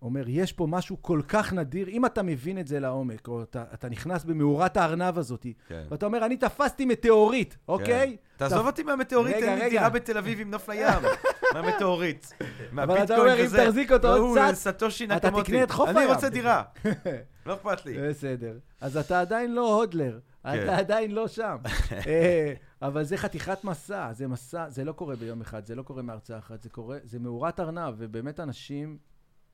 [0.03, 3.63] אומר, יש פה משהו כל כך נדיר, אם אתה מבין את זה לעומק, או אתה,
[3.73, 5.83] אתה נכנס במאורת הארנב הזאת, כן.
[5.91, 8.17] ואתה אומר, אני תפסתי מטאורית, אוקיי?
[8.37, 9.69] תעזוב תפ- אותי מהמטאורית, תן לי.
[9.69, 11.03] דירה בתל אביב עם נוף לים.
[11.53, 12.33] מהמטאורית.
[12.73, 15.31] אבל אתה אומר, אם תחזיק אותו עוד קצת, סטושי אתה.
[15.43, 16.09] תקנה את חוף אני הים.
[16.13, 16.63] רוצה דירה.
[17.45, 18.09] לא אכפת לי.
[18.09, 18.57] בסדר.
[18.81, 20.63] אז אתה עדיין לא הודלר, כן.
[20.63, 21.57] אתה עדיין לא שם.
[22.07, 26.01] אה, אבל זה חתיכת מסע, זה מסע, זה לא קורה ביום אחד, זה לא קורה
[26.01, 28.97] מהרצאה אחת, זה קורה, זה מאורת ארנב, ובאמת אנשים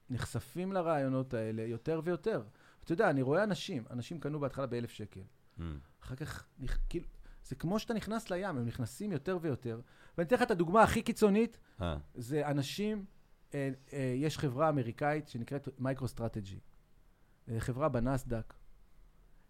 [0.09, 2.43] נחשפים לרעיונות האלה יותר ויותר.
[2.83, 5.21] אתה יודע, אני רואה אנשים, אנשים קנו בהתחלה באלף שקל.
[5.59, 5.61] Mm.
[6.03, 6.45] אחר כך,
[6.89, 7.05] כאילו,
[7.43, 9.81] זה כמו שאתה נכנס לים, הם נכנסים יותר ויותר.
[10.17, 13.05] ואני אתן לך את הדוגמה הכי קיצונית, אה, זה אנשים,
[13.53, 16.59] אה, אה, יש חברה אמריקאית שנקראת MicroStrategy.
[17.49, 18.53] אה, חברה בנאסד"ק.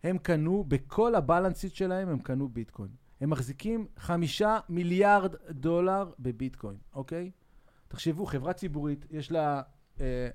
[0.03, 2.91] הם קנו, בכל ה balance sheet שלהם הם קנו ביטקוין.
[3.22, 7.32] הם מחזיקים חמישה מיליארד דולר בביטקוין, אוקיי?
[7.88, 9.62] תחשבו, חברה ציבורית, יש לה,
[9.99, 10.30] אה,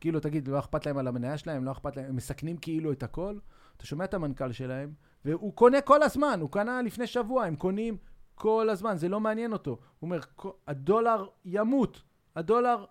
[0.00, 3.02] כאילו, תגיד, לא אכפת להם על המניה שלהם, לא אכפת להם, הם מסכנים כאילו את
[3.02, 3.38] הכל.
[3.76, 4.92] אתה שומע את המנכ"ל שלהם,
[5.24, 7.96] והוא קונה כל הזמן, הוא קנה לפני שבוע, הם קונים
[8.34, 9.70] כל הזמן, זה לא מעניין אותו.
[9.70, 12.02] הוא אומר, "כל- הדולר ימות,
[12.36, 12.84] הדולר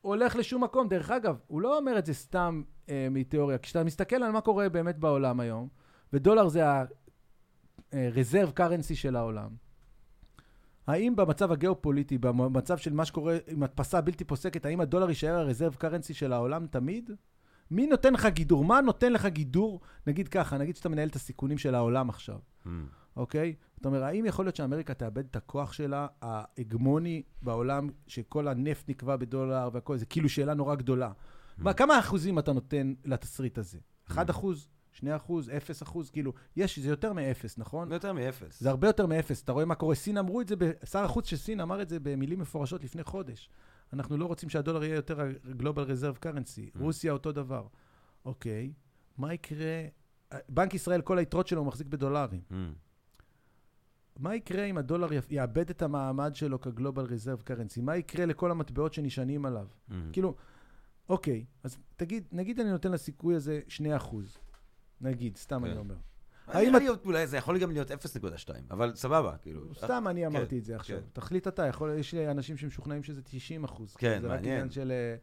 [0.00, 0.88] הולך לשום מקום.
[0.88, 3.58] דרך אגב, הוא לא אומר את זה סתם אה, מתיאוריה.
[3.58, 5.68] כשאתה מסתכל על מה קורה באמת בעולם היום,
[6.12, 9.50] ודולר זה ה-reserve currency של העולם,
[10.86, 15.82] האם במצב הגיאופוליטי, במצב של מה שקורה עם הדפסה בלתי פוסקת, האם הדולר יישאר ה-reserve
[15.82, 17.10] currency של העולם תמיד?
[17.70, 18.64] מי נותן לך גידור?
[18.64, 19.80] מה נותן לך גידור?
[20.06, 22.38] נגיד ככה, נגיד שאתה מנהל את הסיכונים של העולם עכשיו.
[22.66, 22.68] mm.
[23.16, 23.54] אוקיי?
[23.76, 29.16] זאת אומרת, האם יכול להיות שאמריקה תאבד את הכוח שלה, ההגמוני בעולם, שכל הנפט נקבע
[29.16, 31.12] בדולר והכל, זה כאילו שאלה נורא גדולה.
[31.58, 33.78] מה, כמה אחוזים אתה נותן לתסריט הזה?
[34.10, 34.68] 1 אחוז?
[34.92, 35.50] 2 אחוז?
[35.50, 36.10] 0 אחוז?
[36.10, 37.88] כאילו, יש, זה יותר מאפס, נכון?
[37.88, 38.60] זה יותר מאפס.
[38.60, 39.42] זה הרבה יותר מאפס.
[39.42, 39.94] אתה רואה מה קורה?
[39.94, 43.04] סין אמרו את זה, ב- שר החוץ של סין אמר את זה במילים מפורשות לפני
[43.04, 43.50] חודש.
[43.92, 46.78] אנחנו לא רוצים שהדולר יהיה יותר ה-Global Reserve Currency.
[46.80, 47.66] רוסיה אותו דבר.
[48.24, 48.72] אוקיי,
[49.18, 49.82] מה יקרה?
[50.48, 52.40] בנק ישראל, כל היתרות שלו הוא מחזיק בדולרים.
[52.50, 52.54] Mm.
[54.18, 57.82] מה יקרה אם הדולר יאבד את המעמד שלו כ-Global Reserve Currency?
[57.82, 59.66] מה יקרה לכל המטבעות שנשענים עליו?
[59.90, 59.92] Mm.
[60.12, 60.34] כאילו,
[61.08, 64.38] אוקיי, אז תגיד, נגיד אני נותן לסיכוי הזה 2 אחוז.
[65.02, 65.70] נגיד, סתם כן.
[65.70, 65.94] אני אומר.
[66.46, 67.94] האם את- אולי זה יכול גם להיות 0.2,
[68.70, 69.74] אבל סבבה, כאילו.
[69.74, 70.98] סתם אני אמרתי את זה עכשיו.
[70.98, 71.04] כן.
[71.12, 71.66] תחליט אתה,
[71.98, 73.94] יש אנשים שמשוכנעים שזה 90 אחוז.
[73.96, 74.68] כן, זה רק מעניין.
[74.90, 75.16] אה,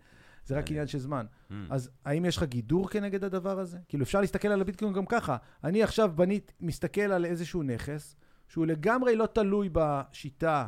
[0.46, 0.66] זה רק מעניין.
[0.68, 1.26] עניין של זמן.
[1.50, 1.54] Mm.
[1.70, 3.78] אז האם יש לך גידור כנגד הדבר הזה?
[3.88, 5.38] כאילו, אפשר להסתכל על הביטקוין גם ככה.
[5.64, 8.16] אני עכשיו בנית, מסתכל על איזשהו נכס,
[8.48, 10.68] שהוא לגמרי לא תלוי בשיטה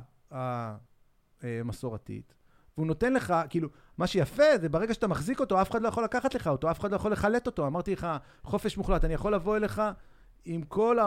[1.41, 2.33] המסורתית,
[2.77, 3.69] והוא נותן לך, כאילו,
[4.01, 6.79] מה שיפה זה ברגע שאתה מחזיק אותו, אף אחד לא יכול לקחת לך אותו, אף
[6.79, 7.67] אחד לא יכול לחלט אותו.
[7.67, 8.07] אמרתי לך,
[8.43, 9.81] חופש מוחלט, אני יכול לבוא אליך
[10.45, 10.97] עם כל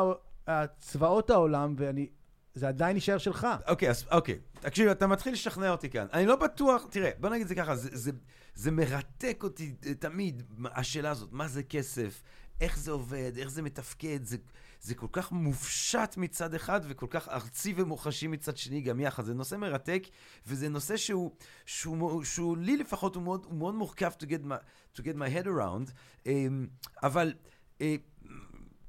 [0.46, 2.08] הצבאות העולם, ואני...
[2.54, 3.46] זה עדיין יישאר שלך.
[3.68, 4.38] אוקיי, אז אוקיי.
[4.60, 6.06] תקשיב, אתה מתחיל לשכנע אותי כאן.
[6.12, 8.10] אני לא בטוח, תראה, בוא נגיד את זה ככה, זה, זה,
[8.54, 12.22] זה מרתק אותי אה, תמיד, השאלה הזאת, מה זה כסף,
[12.60, 14.36] איך זה עובד, איך זה מתפקד, זה,
[14.84, 19.24] זה כל כך מופשט מצד אחד וכל כך ארצי ומוחשי מצד שני גם יחד.
[19.24, 20.02] זה נושא מרתק,
[20.46, 21.30] וזה נושא שהוא,
[21.66, 24.54] שהוא, שהוא, שהוא לי לפחות, הוא מאוד, הוא מאוד מורכב to get my,
[24.96, 25.90] to get my head around,
[26.26, 26.66] אמ,
[27.02, 27.34] אבל
[27.80, 27.96] אה,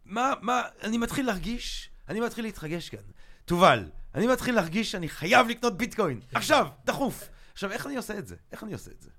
[0.06, 3.00] מה, מה, אני מתחיל להרגיש, אני מתחיל להתרגש כאן.
[3.46, 6.22] תובל, אני מתחיל להרגיש שאני חייב לקנות ביטקוין.
[6.34, 7.30] עכשיו, דחוף.
[7.54, 8.36] עכשיו, איך אני עושה את זה?
[8.52, 9.10] איך אני עושה את זה?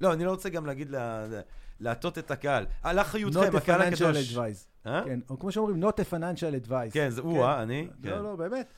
[0.00, 1.40] לא, אני לא רוצה גם להגיד, לה- לה-
[1.80, 2.66] להטות את הקהל.
[2.82, 4.36] על אחריותכם, Not a הקהל financial הקדוש.
[4.36, 4.86] advice.
[4.86, 5.02] אה?
[5.04, 6.92] כן, או כמו שאומרים, not a financial advice.
[6.92, 7.88] כן, זה הוא, אה, אני?
[8.02, 8.08] כן.
[8.08, 8.72] לא, לא, באמת.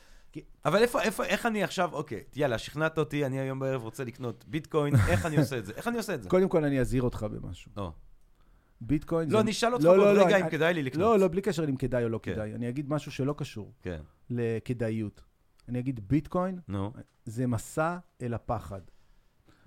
[0.64, 4.44] אבל איפה, איפה, איך אני עכשיו, אוקיי, יאללה, שכנעת אותי, אני היום בערב רוצה לקנות
[4.48, 5.72] ביטקוין, איך אני עושה את זה?
[5.76, 6.28] איך אני עושה את זה?
[6.28, 7.72] קודם כל אני אזהיר אותך במשהו.
[7.76, 7.92] לא.
[8.80, 9.44] ביטקוין לא, זה...
[9.44, 11.02] נשאל אותך לא, בעוד לא, לא, רגע אם אני- כדאי לי לקנות.
[11.02, 12.32] לא, לא, בלי קשר אם כדאי או לא כן.
[12.34, 12.54] כדאי.
[12.54, 14.00] אני אגיד משהו שלא קשור כן,
[14.30, 15.22] לכדאיות.
[15.68, 16.92] אני אגיד ביטקוין נו.
[17.24, 18.80] זה מסע אל הפחד.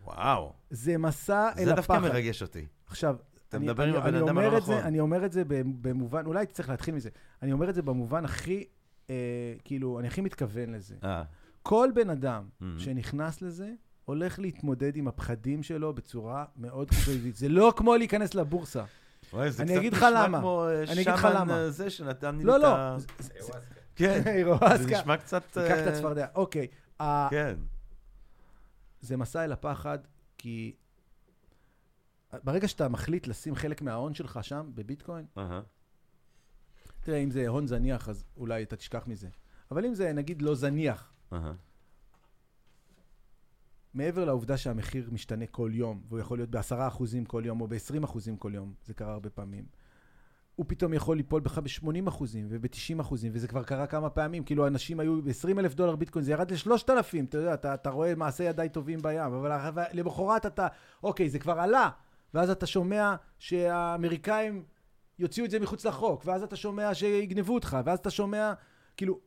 [0.03, 0.53] וואו.
[0.69, 1.93] זה מסע אל זה הפחד.
[1.93, 2.65] דווקא מרגש אותי.
[2.87, 3.15] עכשיו,
[3.49, 4.83] אתה אני, מדבר אני, עם הבן אני אדם אומר הלא את זה, נכון.
[4.85, 5.43] אני אומר את זה
[5.81, 7.09] במובן, אולי צריך להתחיל מזה.
[7.41, 8.63] אני אומר את זה במובן הכי,
[9.09, 9.15] אה,
[9.63, 10.95] כאילו, אני הכי מתכוון לזה.
[11.03, 11.23] אה.
[11.63, 12.63] כל בן אדם Mhm.
[12.77, 13.71] שנכנס לזה,
[14.05, 17.35] הולך להתמודד עם הפחדים שלו בצורה מאוד חיובית.
[17.35, 18.83] זה לא כמו להיכנס לבורסה.
[19.33, 20.37] וואי, זה אני אגיד לך למה.
[20.43, 21.53] אה, אני אגיד לך למה.
[21.57, 22.67] אה, זה שנתן לי לא, את לא.
[22.75, 22.95] ה...
[22.99, 23.07] זה-
[23.39, 23.53] זה-
[23.95, 24.21] כן,
[24.77, 24.85] זה.
[24.99, 25.43] נשמע קצת...
[25.51, 26.25] תיקח את אה, הצפרדע.
[26.35, 26.67] אוקיי.
[27.29, 27.55] כן.
[29.01, 29.99] זה מסע אל הפחד,
[30.37, 30.73] כי
[32.43, 35.61] ברגע שאתה מחליט לשים חלק מההון שלך שם, בביטקוין, אהה.
[37.01, 39.27] תראה, אם זה הון זניח, אז אולי אתה תשכח מזה.
[39.71, 41.53] אבל אם זה, נגיד, לא זניח, אהה.
[43.93, 48.03] מעבר לעובדה שהמחיר משתנה כל יום, והוא יכול להיות בעשרה אחוזים כל יום, או בעשרים
[48.03, 49.65] אחוזים כל יום, זה קרה הרבה פעמים,
[50.55, 54.43] הוא פתאום יכול ליפול בך ב-80 אחוזים וב-90 אחוזים, וזה כבר קרה כמה פעמים.
[54.43, 58.15] כאילו, אנשים היו ב-20 אלף דולר ביטקוין, זה ירד ל-3,000, אתה יודע, אתה, אתה רואה
[58.15, 60.67] מעשי ידיי טובים בים, אבל למחרת אתה,
[61.03, 61.89] אוקיי, זה כבר עלה,
[62.35, 64.63] ואז אתה שומע שהאמריקאים
[65.19, 68.53] יוציאו את זה מחוץ לחוק, ואז אתה שומע שיגנבו אותך, ואז אתה שומע,
[68.97, 69.19] כאילו,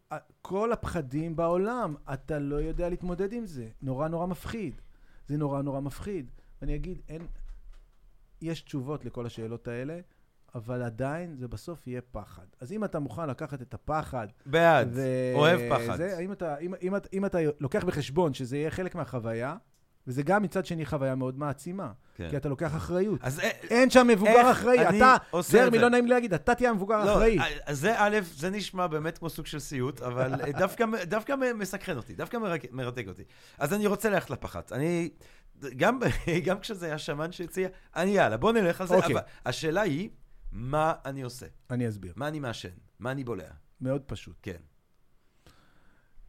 [0.43, 3.69] כל הפחדים בעולם, אתה לא יודע להתמודד עם זה.
[3.83, 4.81] נורא נורא מפחיד.
[5.29, 6.31] זה נורא נורא מפחיד.
[6.63, 7.27] ואני אגיד, אין...
[8.43, 10.01] יש תשובות לכל השאלות האלה,
[10.55, 12.47] אבל עדיין זה בסוף יהיה פחד.
[12.61, 14.27] אז אם אתה מוכן לקחת את הפחד...
[14.47, 14.89] בעד.
[14.93, 15.97] ו- אוהב פחד.
[15.97, 19.57] זה, אם, אתה, אם, אם, אתה- אם אתה לוקח בחשבון שזה יהיה חלק מהחוויה,
[20.09, 22.31] וזה גם מצד שני חוויה מאוד מעצימה, כן.
[22.31, 23.19] כי אתה לוקח אחריות.
[23.23, 25.79] אז אה, אין שם מבוגר איך אחראי, אני אתה, עושה זרמי, את זה?
[25.79, 27.39] לא נעים לי להגיד, אתה תהיה המבוגר לא, האחראי.
[27.67, 31.97] אז זה א', זה נשמע באמת כמו סוג של סיוט, אבל אה, דווקא, דווקא מסקרן
[31.97, 33.23] אותי, דווקא מרק- מרתק אותי.
[33.59, 34.73] אז אני רוצה ללכת לפחת.
[34.73, 35.11] אני,
[35.77, 35.99] גם,
[36.47, 39.13] גם כשזה היה שמן שהציע, אני יאללה, בוא נלך על זה, אוקיי.
[39.15, 40.09] אבל השאלה היא,
[40.53, 41.47] מה אני עושה?
[41.71, 42.13] אני אסביר.
[42.17, 42.69] מה אני מעשן?
[42.99, 43.45] מה אני בולע?
[43.81, 44.37] מאוד פשוט.
[44.43, 44.57] כן,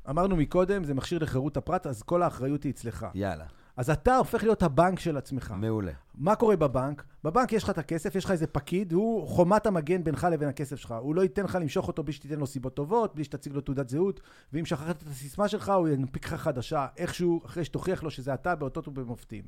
[0.09, 3.05] אמרנו מקודם, זה מכשיר לחירות הפרט, אז כל האחריות היא אצלך.
[3.13, 3.45] יאללה,
[3.79, 5.53] אז אתה הופך להיות הבנק של עצמך.
[5.57, 5.91] מעולה.
[6.15, 7.03] מה קורה בבנק?
[7.23, 10.75] בבנק יש לך את הכסף, יש לך איזה פקיד, הוא חומת המגן בינך לבין הכסף
[10.75, 10.95] שלך.
[11.01, 13.89] הוא לא ייתן לך למשוך אותו בלי שתיתן לו סיבות טובות, בלי שתציג לו תעודת
[13.89, 14.21] זהות,
[14.53, 18.55] ואם שכחת את הסיסמה שלך, הוא ינפיק לך חדשה, איכשהו, אחרי שתוכיח לו שזה אתה
[18.55, 19.43] באותות ובמופתים.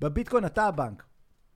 [0.00, 1.04] בביטקוין אתה הבנק.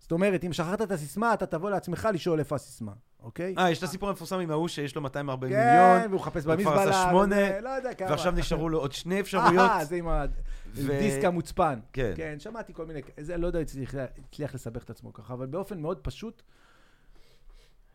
[0.01, 2.93] זאת אומרת, אם שכחת את הסיסמה, אתה תבוא לעצמך לשאול איפה הסיסמה,
[3.23, 3.55] אוקיי?
[3.59, 6.55] אה, יש את הסיפור המפורסם עם ההוא שיש לו 240 כן, מיליון, והוא מחפש הוא
[6.57, 6.91] כבר במזבלה.
[6.91, 8.11] עשה שמונה, לא יודע כמה.
[8.11, 9.71] ועכשיו נשארו לו עוד שני אפשרויות.
[9.71, 11.79] אה, זה עם ו- הדיסק המוצפן.
[11.93, 12.13] כן.
[12.17, 15.99] כן, שמעתי כל מיני, זה לא יודע הצליח לסבך את עצמו ככה, אבל באופן מאוד
[15.99, 16.43] פשוט,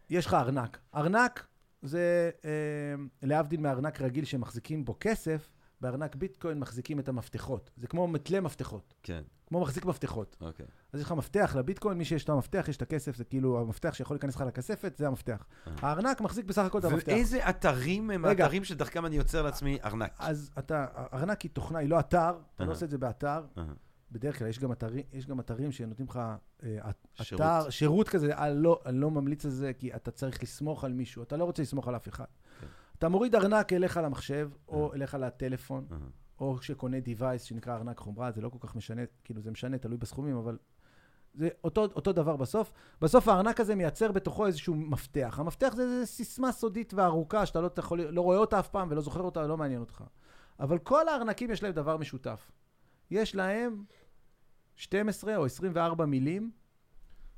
[0.09, 0.77] יש לך ארנק.
[0.95, 1.47] ארנק
[1.81, 2.49] זה, אה,
[3.23, 5.51] להבדיל מארנק רגיל שמחזיקים בו כסף,
[5.81, 7.71] בארנק ביטקוין מחזיקים את המפתחות.
[7.77, 10.37] זה כמו מתלה מפתחות, כן, כמו מחזיק מפתחות.
[10.41, 10.65] אוקיי.
[10.93, 13.93] אז יש לך מפתח לביטקוין, מי שיש לו המפתח, יש את הכסף, זה כאילו המפתח
[13.93, 15.45] שיכול להיכנס לך לכספת, זה המפתח.
[15.67, 15.73] אה.
[15.81, 17.07] הארנק מחזיק בסך הכל את המפתח.
[17.07, 18.43] ואיזה אתרים הם רגע.
[18.43, 20.15] האתרים שדרכם אני יוצר לעצמי ארנק?
[20.19, 22.65] אז אתה, ארנק היא תוכנה, היא לא אתר, אתה.
[22.65, 23.45] לא עושה את זה באתר.
[23.57, 23.65] אהה.
[24.11, 26.19] בדרך כלל יש גם אתרים, יש גם אתרים שנותנים לך
[26.63, 27.41] אה, שירות.
[27.41, 30.93] אתר, שירות כזה, אני לא, אני לא ממליץ על זה, כי אתה צריך לסמוך על
[30.93, 32.25] מישהו, אתה לא רוצה לסמוך על אף אחד.
[32.61, 32.67] כן.
[32.97, 35.99] אתה מוריד ארנק אליך למחשב, או אליך לטלפון, אהה.
[36.39, 39.97] או שקונה device שנקרא ארנק חומרה, זה לא כל כך משנה, כאילו זה משנה, תלוי
[39.97, 40.57] בסכומים, אבל
[41.33, 42.71] זה אותו, אותו דבר בסוף.
[43.01, 45.35] בסוף הארנק הזה מייצר בתוכו איזשהו מפתח.
[45.39, 49.01] המפתח זה, זה סיסמה סודית וארוכה, שאתה לא, יכול, לא רואה אותה אף פעם ולא
[49.01, 50.03] זוכר אותה, לא מעניין אותך.
[50.59, 52.51] אבל כל הארנקים יש להם דבר משותף.
[53.11, 53.83] יש להם
[54.75, 56.51] 12 או 24 מילים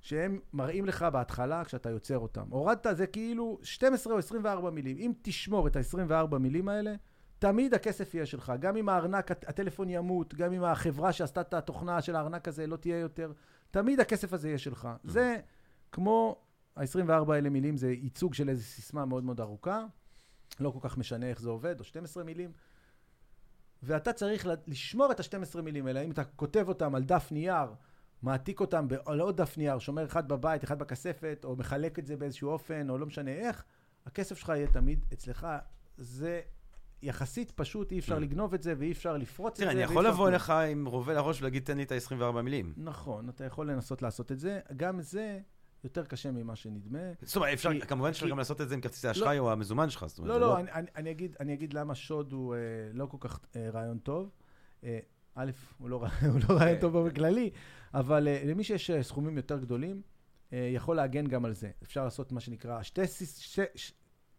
[0.08, 2.46] שהם מראים לך בהתחלה כשאתה יוצר אותם.
[2.50, 4.98] הורדת זה כאילו 12 או 24 מילים.
[4.98, 6.96] אם תשמור את ה-24 מילים האלה,
[7.40, 8.54] תמיד הכסף יהיה שלך.
[8.60, 12.68] גם אם הארנק, הט- הטלפון ימות, גם אם החברה שעשתה את התוכנה של הארנק הזה
[12.68, 13.32] לא תהיה יותר,
[13.72, 14.88] תמיד הכסף הזה יהיה שלך.
[15.04, 15.38] זה
[15.92, 16.42] כמו,
[16.76, 19.86] ה-24 האלה מילים זה ייצוג של איזו סיסמה מאוד מאוד ארוכה,
[20.60, 22.52] לא כל כך משנה איך זה עובד, או 12 מילים.
[23.84, 26.02] ואתה צריך לשמור את ה-12 מילים האלה.
[26.02, 27.68] אם אתה כותב אותם על דף נייר,
[28.22, 32.18] מעתיק אותם על עוד דף נייר, שומר אחד בבית, אחד בכספת, או מחלק את זה
[32.18, 33.64] באיזשהו אופן, או לא משנה איך,
[34.06, 35.48] הכסף שלך יהיה תמיד אצלך.
[35.98, 36.42] זה
[37.02, 38.20] יחסית פשוט, אי אפשר Mm.
[38.20, 39.64] לגנוב את זה, ואי אפשר לפרוץ את זה.
[39.64, 40.30] תראה, אני יכול לבוא.
[40.30, 42.74] אליך עם רובה לראש ולהגיד, תן לי את ה-24 מילים.
[42.78, 44.60] נכון, אתה יכול לנסות לעשות את זה.
[44.78, 45.40] גם זה
[45.84, 47.00] יותר קשה ממה שנדמה.
[47.22, 49.90] זאת אומרת, אפשר, כי- כמובן שאפשר גם לעשות את זה עם כרטיסי אשראי או המזומן
[49.90, 50.04] שלך.
[50.04, 50.58] לא, זה לא,
[50.96, 52.60] אני, אגיד, אני אגיד למה שוד הוא אה,
[52.94, 54.30] לא כל כך אה, רעיון טוב.
[55.38, 55.96] א', הוא לא,
[56.32, 56.82] הוא לא רעיון כן.
[56.82, 57.50] טוב באופן כללי,
[57.94, 60.02] אבל אה, למי שיש אה, סכומים יותר גדולים,
[60.54, 61.70] אה, יכול להגן גם על זה.
[61.84, 63.92] אפשר לעשות מה שנקרא שתי, שתי, ש-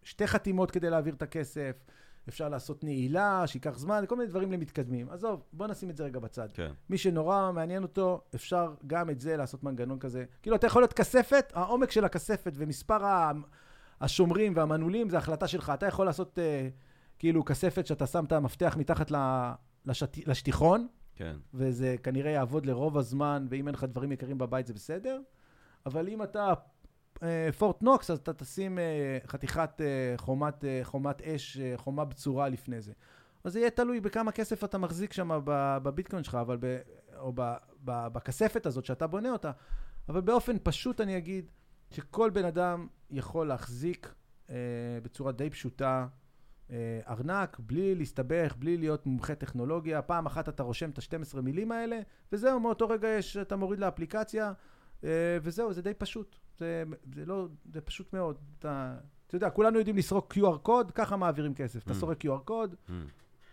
[0.02, 1.76] שתי חתימות כדי להעביר את הכסף,
[2.28, 5.10] אפשר לעשות נעילה, שייקח זמן, כל מיני דברים למתקדמים.
[5.10, 6.48] עזוב, בוא נשים את זה רגע בצד.
[6.54, 6.70] כן.
[6.90, 10.24] מי שנורא מעניין אותו, אפשר גם את זה לעשות מנגנון כזה.
[10.42, 13.32] כאילו, אתה יכול להיות כספת, העומק של הכספת ומספר ה-
[14.00, 15.72] השומרים והמנעולים זה החלטה שלך.
[15.74, 16.68] אתה יכול לעשות אה,
[17.18, 19.52] כאילו כספת שאתה שם את המפתח מתחת ל-
[19.86, 20.26] לשט...
[20.26, 21.36] לשטיחון, כן.
[21.54, 25.20] וזה כנראה יעבוד לרוב הזמן, ואם אין לך דברים יקרים בבית זה בסדר.
[25.86, 26.52] אבל אם אתה
[27.22, 32.80] אה, פורט נוקס, אז אתה תשים אה, חתיכת אה, חומת, חומת אש, חומה בצורה לפני
[32.80, 32.92] זה.
[33.44, 35.40] אז זה יהיה תלוי בכמה כסף אתה מחזיק שם
[35.82, 36.78] בביטקוין שלך, אבל ב,
[37.18, 37.54] או ב,
[37.84, 39.50] ב, בכספת הזאת שאתה בונה אותה.
[40.08, 41.50] אבל באופן פשוט אני אגיד
[41.90, 44.14] שכל בן אדם יכול להחזיק
[44.50, 44.56] אה,
[45.02, 46.06] בצורה די פשוטה
[47.08, 50.02] ארנק, בלי להסתבך, בלי להיות מומחה טכנולוגיה.
[50.02, 52.00] פעם אחת אתה רושם את ה-12 מילים האלה,
[52.32, 54.52] וזהו, מאותו רגע יש, אתה מוריד לאפליקציה,
[55.04, 55.08] אה,
[55.42, 56.36] וזהו, זה די פשוט.
[56.58, 56.82] זה,
[57.14, 58.38] זה לא, זה פשוט מאוד.
[58.58, 58.96] אתה,
[59.26, 61.84] אתה יודע, כולנו יודעים לסרוק QR קוד, ככה מעבירים כסף.
[61.84, 61.96] אתה Mm.
[61.96, 62.92] סורק QR קוד, Mm.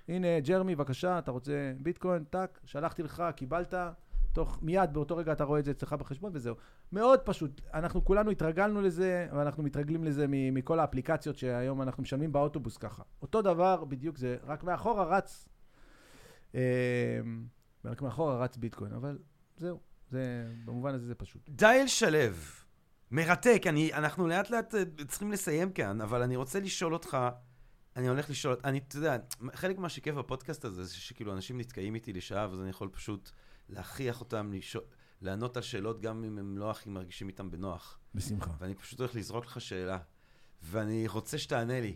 [0.08, 3.74] הנה, ג'רמי, בבקשה, אתה רוצה ביטקוין, טאק, שלחתי לך, קיבלת,
[4.36, 6.56] תוך, מיד באותו רגע אתה רואה את זה אצלך בחשבון וזהו.
[6.92, 7.62] מאוד פשוט.
[7.74, 13.04] אנחנו כולנו התרגלנו לזה, ואנחנו מתרגלים לזה מכל האפליקציות שהיום אנחנו משלמים באוטובוס ככה.
[13.22, 15.50] אותו דבר בדיוק זה, רק מאחורה רץ,
[16.56, 16.62] אה,
[17.86, 19.18] רק מאחורה רץ ביטקוין, אבל
[19.58, 19.80] זהו,
[20.10, 21.50] זה, במובן הזה זה פשוט.
[21.50, 22.20] דייל שלו,
[23.12, 27.18] מרתק, אני, אנחנו לאט לאט אה, צריכים לסיים כאן, אבל אני רוצה לשאול אותך,
[27.96, 29.18] אני הולך לשאול, אני, אתה יודע,
[29.54, 33.32] חלק מה בפודקאסט הזה, זה שכאילו אנשים נתקעים איתי לשעה, ואז אני יכול פשוט
[33.70, 34.84] להכריח אותם לשאול,
[35.22, 38.00] לענות על שאלות גם אם הם לא הכי מרגישים איתם בנוח.
[38.16, 38.52] בשמחה.
[38.60, 40.00] ואני פשוט הולך לזרוק לך שאלה,
[40.62, 41.96] ואני רוצה שתענה לי.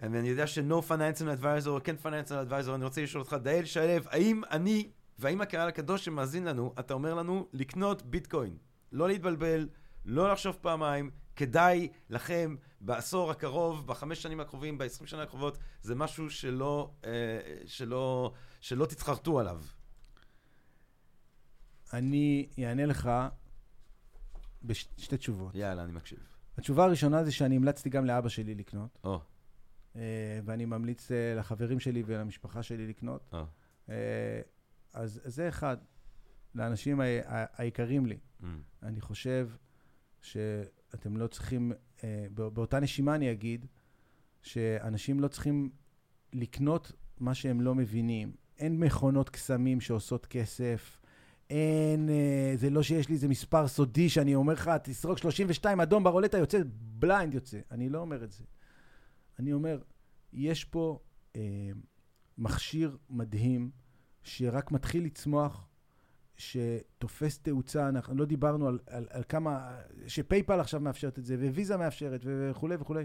[0.00, 3.84] ואני יודע ש-No Financial Advisor או כן Financial Advisor, אני רוצה לשאול אותך, דייל שלו,
[4.06, 8.56] האם אני, והאם הקהל הקדוש שמאזין לנו, אתה אומר לנו לקנות ביטקוין.
[8.92, 9.68] לא להתבלבל,
[10.04, 16.30] לא לחשוב פעמיים, כדאי לכם בעשור הקרוב, בחמש שנים הקרובים, בעשרים שנה הקרובות, זה משהו
[16.30, 17.10] שלא, אה,
[17.66, 19.62] שלא, שלא תתחרטו עליו.
[21.92, 23.10] אני אענה לך
[24.62, 25.54] בשתי תשובות.
[25.54, 26.18] יאללה, אני מקשיב.
[26.58, 29.20] התשובה הראשונה זה שאני המלצתי גם לאבא שלי לקנות, או,
[29.96, 30.00] אה,
[30.44, 33.28] ואני ממליץ אה, לחברים שלי ולמשפחה שלי לקנות.
[33.32, 33.44] או.
[33.88, 34.40] אה,
[34.94, 35.76] אז זה אחד,
[36.54, 37.00] לאנשים
[37.56, 38.18] היקרים לי.
[38.40, 38.44] Mm,
[38.82, 39.50] אני חושב
[40.22, 41.72] שאתם לא צריכים,
[42.34, 43.66] בא- באותה נשימה אני אגיד,
[44.42, 45.70] שאנשים לא צריכים
[46.32, 48.32] לקנות מה שהם לא מבינים.
[48.58, 51.00] אין מכונות קסמים שעושות כסף.
[51.50, 56.04] אין, אה, זה לא שיש לי איזה מספר סודי שאני אומר לך, תסרוק 32 אדום
[56.04, 56.58] ברולטה, יוצא
[56.98, 57.58] בליינד יוצא.
[57.70, 58.44] אני לא אומר את זה.
[59.38, 59.78] אני אומר,
[60.32, 60.98] יש פה
[61.36, 61.40] אה,
[62.38, 63.70] מכשיר מדהים
[64.22, 65.66] שרק מתחיל לצמוח,
[66.36, 69.76] שתופס תאוצה, אנחנו לא דיברנו על, על, על כמה,
[70.06, 73.04] שפייפל עכשיו מאפשרת את זה, וויזה מאפשרת, וכולי וכולי.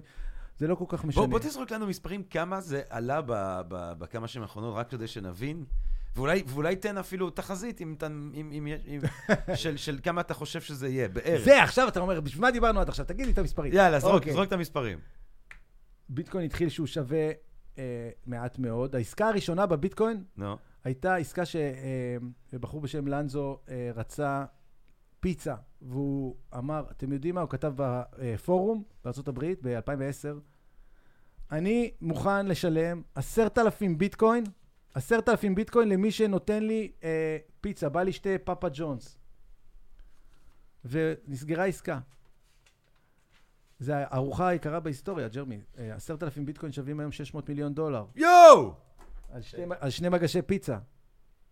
[0.57, 1.21] זה לא כל כך משנה.
[1.21, 3.21] בוא, בוא תזרוק לנו מספרים כמה זה עלה
[3.69, 5.65] בכמה שנים האחרונות, רק כדי שנבין.
[6.15, 8.99] ואולי, ואולי תן אפילו תחזית אם, אתה- אם, אם, אם,
[9.55, 11.45] של, של כמה אתה חושב שזה יהיה, בערך.
[11.45, 13.05] זה, עכשיו אתה אומר, בשביל מה דיברנו עד עכשיו?
[13.05, 13.73] תגיד לי את המספרים.
[13.73, 14.33] יאללה, זרוק, אוקיי.
[14.33, 14.99] זרוק את המספרים.
[16.09, 17.31] ביטקוין התחיל שהוא שווה
[17.77, 18.95] אה, מעט מאוד.
[18.95, 20.55] העסקה הראשונה בביטקוין נו.
[20.83, 24.45] הייתה עסקה שבחור בשם לנזו אה, רצה
[25.19, 27.41] פיצה, והוא אמר, אתם יודעים מה?
[27.41, 30.27] הוא כתב בפורום בארה"ב ב-2010,
[31.51, 34.43] אני מוכן לשלם עשרת אלפים ביטקוין,
[34.93, 39.17] עשרת אלפים ביטקוין למי שנותן לי אה, פיצה, בא לי שתי פאפה ג'ונס.
[40.85, 41.99] ונסגרה עסקה.
[43.79, 45.59] זה הארוחה היקרה בהיסטוריה, ג'רמי.
[45.77, 48.05] אה, עשרת אלפים ביטקוין שווים היום 600 מיליון דולר.
[48.15, 48.73] יואו!
[49.29, 50.77] על שני, על שני מגשי פיצה.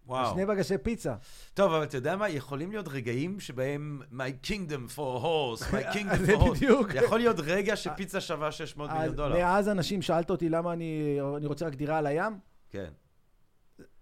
[0.06, 0.34] וואו.
[0.34, 1.16] שני מגשי פיצה.
[1.54, 2.30] טוב, אבל אתה יודע מה?
[2.30, 6.56] יכולים להיות רגעים שבהם My kingdom for horse, my kingdom for horse.
[6.56, 6.88] בדיוק.
[6.94, 9.36] יכול להיות רגע שפיצה שווה 600 מיליון אז דולר.
[9.36, 12.40] מאז אנשים, שאלת אותי למה אני, אני רוצה רק דירה על הים?
[12.70, 12.90] כן.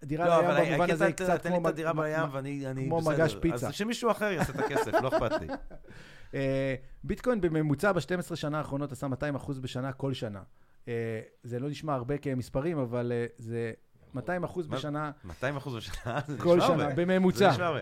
[0.04, 1.68] דירה לא, הים במובן הקטע, הזה היא קצת תן לי כמו...
[1.68, 3.14] את הדירה בים ואני אני כמו בסדר.
[3.14, 3.68] מגש פיצה.
[3.68, 5.46] אז שמישהו אחר יעשה את הכסף, לא אכפת לי.
[6.34, 6.74] אה,
[7.04, 10.42] ביטקוין בממוצע ב-12 שנה האחרונות עשה 200 אחוז בשנה כל שנה.
[10.88, 13.72] אה, זה לא נשמע הרבה כמספרים, אבל אה, זה
[14.14, 16.88] 200 אחוז בשנה 200 אחוז בשנה, כל שנה.
[16.94, 17.38] בממוצע.
[17.38, 17.80] זה נשמע הרבה.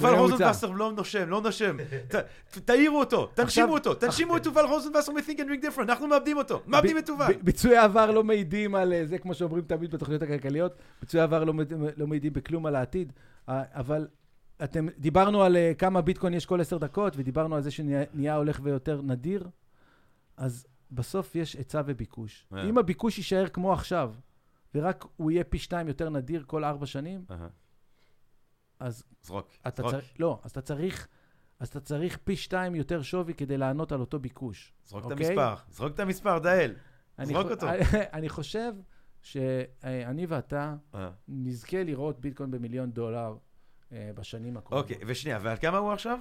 [0.00, 0.14] תובל.
[0.14, 1.76] רוזנבסר לא נושם, לא נושם.
[2.64, 6.62] תעירו אותו, תנשימו אותו, תנשימו את תובל רוזנבסר מ-Think and Drink Different, אנחנו מאבדים אותו,
[6.66, 7.32] מאבדים את תובל.
[7.42, 11.54] ביצועי העבר לא מעידים על אה, זה, כמו שאומרים תמיד בתוכניות הכלכליות, ביצועי העבר לא,
[11.96, 13.12] לא מעידים בכלום על העתיד,
[13.48, 14.06] אה, אבל
[14.64, 18.60] אתם, דיברנו על אה, כמה ביטקוין יש כל עשר דקות, ודיברנו על זה שנהיה הולך
[18.62, 19.48] ויותר נדיר,
[20.36, 22.46] אז בסוף יש היצע וביקוש.
[22.64, 24.12] אם הביקוש יישאר כמו עכשיו,
[24.74, 27.24] ורק הוא יהיה פי שתיים יותר נדיר כל ארבע שנים.
[28.80, 31.08] אז זרוק, אתה זרוק, צריך, לא, אז אתה צריך,
[31.58, 34.72] אז אתה צריך פי שתיים יותר שווי כדי לענות על אותו ביקוש.
[34.84, 35.26] זרוק את אוקיי?
[35.26, 36.74] המספר, זרוק את המספר, דאל.
[37.22, 37.66] זרוק אותו.
[38.16, 38.72] אני חושב
[39.22, 41.10] שאני ואתה אה.
[41.28, 43.36] נזכה לראות ביטקוין במיליון דולר
[43.92, 44.84] אה, בשנים הקרובות.
[44.90, 46.18] אוקיי, ושנייה, ועל כמה הוא עכשיו?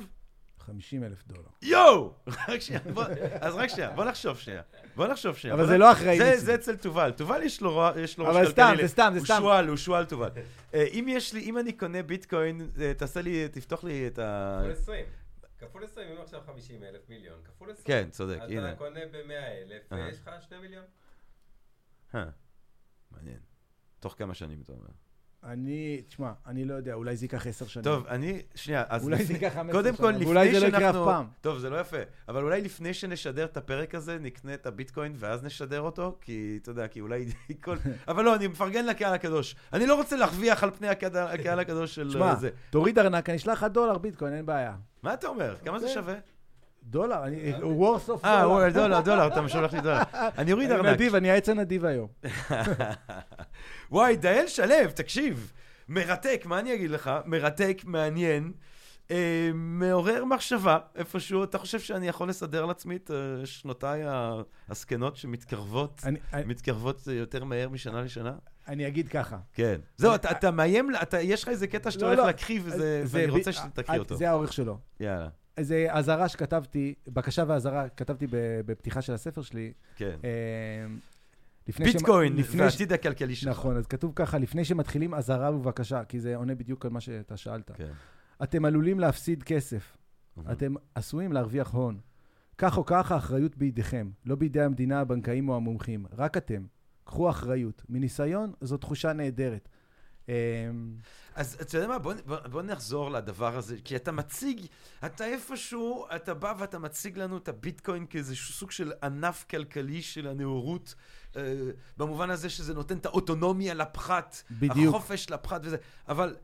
[0.66, 1.48] 50 אלף דולר.
[1.62, 2.14] יואו!
[2.48, 3.04] רק שנייה, בוא-
[3.42, 4.62] אז רק שנייה, בוא נחשוב שנייה.
[4.96, 5.54] בוא נחשוב שנייה.
[5.56, 7.12] אבל זה לא אחראי זה- אצל תובל.
[7.12, 8.52] תובל יש לו רוע- יש לו ראש אבל כלכלי.
[8.54, 9.38] סתם, ל- זה סתם, זה הוא סתם.
[9.40, 10.30] שועל, הוא שועל תובל.
[10.74, 14.58] אה, אם יש לי, אם אני קונה ביטקוין, אה, תעשה לי, תפתוח לי את ה...
[14.62, 15.06] כפול 20.
[15.60, 17.86] כפול 20, אם עכשיו 50 אלף מיליון, כפול 20.
[17.86, 18.70] כן, צודק, אז הנה.
[18.72, 19.98] אתה קונה ב-100 אלף, אה.
[20.06, 20.84] ויש לך 2 מיליון.
[23.12, 23.40] מעניין.
[24.00, 24.88] תוך כמה שנים אתה אומר.
[25.46, 27.84] אני, תשמע, אני לא יודע, אולי זה ייקח עשר שנים.
[27.84, 30.68] טוב, אני, שנייה, אז אולי זה ייקח 15 קודם שנה, כל, לפני ואולי זה לא
[30.68, 31.02] יקרה שאנחנו...
[31.02, 31.26] אף פעם.
[31.42, 31.98] טוב, זה לא יפה,
[32.30, 36.72] אבל אולי לפני שנשדר את הפרק הזה, נקנה את הביטקוין ואז נשדר אותו, כי, אתה
[36.72, 37.26] יודע, כי אולי
[37.64, 37.76] כל...
[38.08, 39.56] אבל לא, אני מפרגן לקהל הקדוש.
[39.74, 42.50] אני לא רוצה להרוויח על פני הקהל הקהל הקדוש של תשמע, זה.
[42.70, 44.76] תוריד ארנק, אני אשלח לך דולר ביטקוין, אין בעיה.
[45.04, 45.56] מה אתה אומר?
[45.66, 46.02] כמה זה אוקיי.
[46.02, 46.16] שווה?
[46.86, 48.52] דולר, אני, worth of אה, דולר.
[48.52, 50.02] וואי, דולר, דולר, אתה משולח לי דולר.
[50.38, 50.94] אני אוריד אני ארנק.
[50.94, 52.08] נדיב, אני העץ הנדיב היום.
[53.92, 55.52] וואי, דייל שלו, תקשיב.
[55.90, 57.12] מרתק, מה אני אגיד לך?
[57.26, 58.52] מרתק, מעניין.
[59.12, 64.02] אה, מעורר מחשבה איפשהו, אתה חושב שאני יכול לסדר לעצמי את אה, שנותיי
[64.70, 68.34] הזקנות שמתקרבות, אני- אני- מתקרבות אה, יותר מהר משנה לשנה?
[68.68, 69.38] אני אגיד ככה.
[69.54, 69.76] כן.
[69.98, 72.70] זהו, אני- אתה, אתה מאיים, אתה, יש לך איזה קטע שאתה לא, הולך לא.
[72.78, 74.16] זה ואני רוצה שתקריא אה, אותו.
[74.18, 74.78] זה האורך שלו.
[75.00, 75.28] יאללה,
[75.60, 78.28] זה אזהרה שכתבתי, בקשה ואזהרה, כתבתי
[78.66, 79.74] בפתיחה של הספר שלי.
[79.96, 80.16] כן.
[80.24, 80.86] אה,
[81.80, 83.50] ביטקוין והעתיד הכלכלי שלך.
[83.50, 87.38] נכון, אז כתוב ככה, לפני שמתחילים אזהרה ובקשה, כי זה עונה בדיוק על מה שאתה
[87.38, 87.72] שאלת.
[87.72, 87.92] כן.
[88.44, 89.98] אתם עלולים להפסיד כסף,
[90.52, 92.00] אתם עשויים להרוויח הון.
[92.58, 96.66] כך או כך האחריות בידיכם, לא בידי המדינה, הבנקאים או המומחים, רק אתם.
[97.04, 97.84] קחו אחריות.
[97.90, 99.70] מניסיון, זו תחושה נהדרת.
[100.30, 100.34] אה,
[101.36, 104.66] אז אתה יודע מה, בוא, בוא, בוא נחזור לדבר הזה, כי אתה מציג,
[105.06, 110.28] אתה איפשהו, אתה בא ואתה מציג לנו את הביטקוין כאיזשהו סוג של ענף כלכלי של
[110.28, 110.96] הנאורות,
[111.36, 111.42] אה,
[111.98, 114.96] במובן הזה שזה נותן את האוטונומיה לפחת, בדיוק.
[114.96, 116.36] החופש לפחת וזה, אבל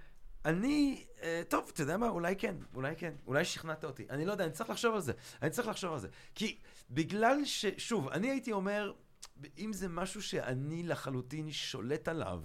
[0.46, 4.32] אני, אה, טוב, אתה יודע מה, אולי כן, אולי כן, אולי שכנעת אותי, אני לא
[4.32, 6.58] יודע, אני צריך לחשוב על זה, אני צריך לחשוב על זה, כי
[6.90, 7.66] בגלל ש...
[7.78, 8.94] שוב, אני הייתי אומר,
[9.58, 12.44] אם זה משהו שאני לחלוטין שולט עליו,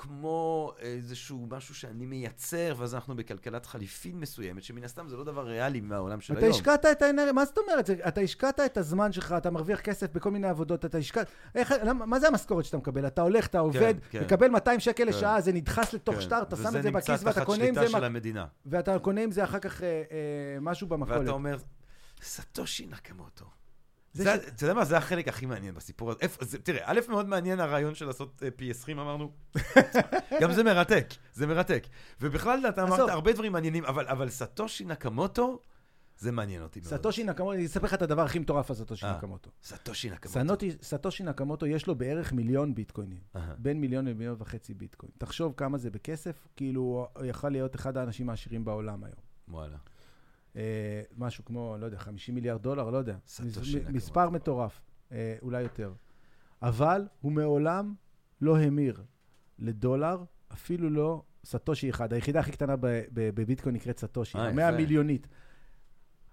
[0.00, 5.46] כמו איזשהו משהו שאני מייצר, ואז אנחנו בכלכלת חליפין מסוימת, שמן הסתם זה לא דבר
[5.46, 6.54] ריאלי מהעולם של אתה היום.
[6.54, 7.90] השקעת את האנרגיה, מה זאת אומרת?
[7.90, 11.26] אתה השקעת את הזמן שלך, אתה מרוויח כסף בכל מיני עבודות, אתה השקעת...
[11.54, 13.06] איך, מה זה המשכורת שאתה מקבל?
[13.06, 14.22] אתה הולך, אתה עובד, כן.
[14.24, 15.08] מקבל 200 שקל כן.
[15.08, 17.64] לשעה, זה נדחס לתוך כן, שטר, אתה שם את זה בכיס וזה ואתה נמצא קונה
[17.64, 17.88] עם תחת זה...
[17.88, 18.46] שליטה מק- של המדינה.
[18.66, 21.18] ואתה קונה עם זה אחר כך אה, אה, משהו במכולת.
[21.20, 21.56] ואתה אומר,
[22.22, 23.57] סטושי נקמוטו.
[24.16, 26.58] אתה יודע מה, זה החלק הכי מעניין בסיפור הזה.
[26.58, 29.32] תראה, א', מאוד מעניין הרעיון של לעשות אה, פי 20, אמרנו.
[30.42, 31.86] גם זה מרתק, זה מרתק.
[32.20, 33.08] ובכלל, אתה אמרת.
[33.08, 35.60] הרבה דברים מעניינים, אבל, סטושי נקמוטו,
[36.18, 36.94] זה מעניין אותי מאוד.
[36.94, 39.16] סטושי נקמוטו, אני אספר לך את הדבר הכי מטורף על סטושי אה.
[39.16, 39.50] נקמוטו.
[39.62, 40.66] סטושי נקמוטו.
[40.82, 43.20] סטושי נקמוטו יש לו בערך מיליון ביטקוינים.
[43.58, 45.12] בין מיליון למיליון וחצי ביטקוין.
[45.18, 49.18] תחשוב כמה זה בכסף, כאילו הוא יכול להיות אחד האנשים העשירים בעולם היום.
[49.48, 49.76] וואלה.
[50.56, 53.16] אה, משהו כמו, לא יודע, 50 מיליארד דולר, לא יודע.
[53.92, 54.80] מספר מטורף,
[55.12, 55.92] אה, אולי יותר.
[56.62, 57.94] אבל הוא מעולם
[58.40, 59.02] לא המיר
[59.58, 62.12] לדולר, אפילו לא סטושי אחד.
[62.12, 62.74] היחידה הכי קטנה
[63.12, 64.76] בביטקוין נקראת סטושי, אה, המאה.
[64.76, 65.28] מיליונית.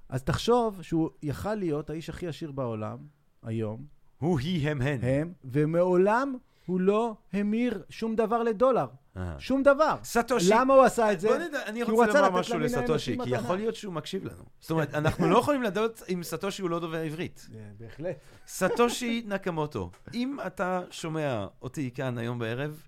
[0.09, 2.97] אז תחשוב שהוא יכל להיות האיש הכי עשיר בעולם,
[3.43, 3.85] היום,
[4.17, 4.99] הוא, היא, הם, הן.
[5.03, 8.87] הם, ומעולם הוא לא המיר שום דבר לדולר.
[9.17, 9.35] אהה.
[9.39, 9.95] שום דבר.
[10.03, 10.49] סטושי.
[10.49, 11.27] למה הוא עשה את זה?
[11.27, 13.29] בוא נדע, אני כי הוא רוצה לומר משהו לסטושי, כי.
[13.29, 14.43] יכול להיות שהוא מקשיב לנו.
[14.59, 17.47] זאת אומרת, אנחנו לא יכולים לדעת אם סטושי הוא לא דובר עברית.
[17.55, 18.15] אה, בהחלט.
[18.47, 22.81] סטושי נקמוטו, אם אתה שומע אותי כאן היום בערב,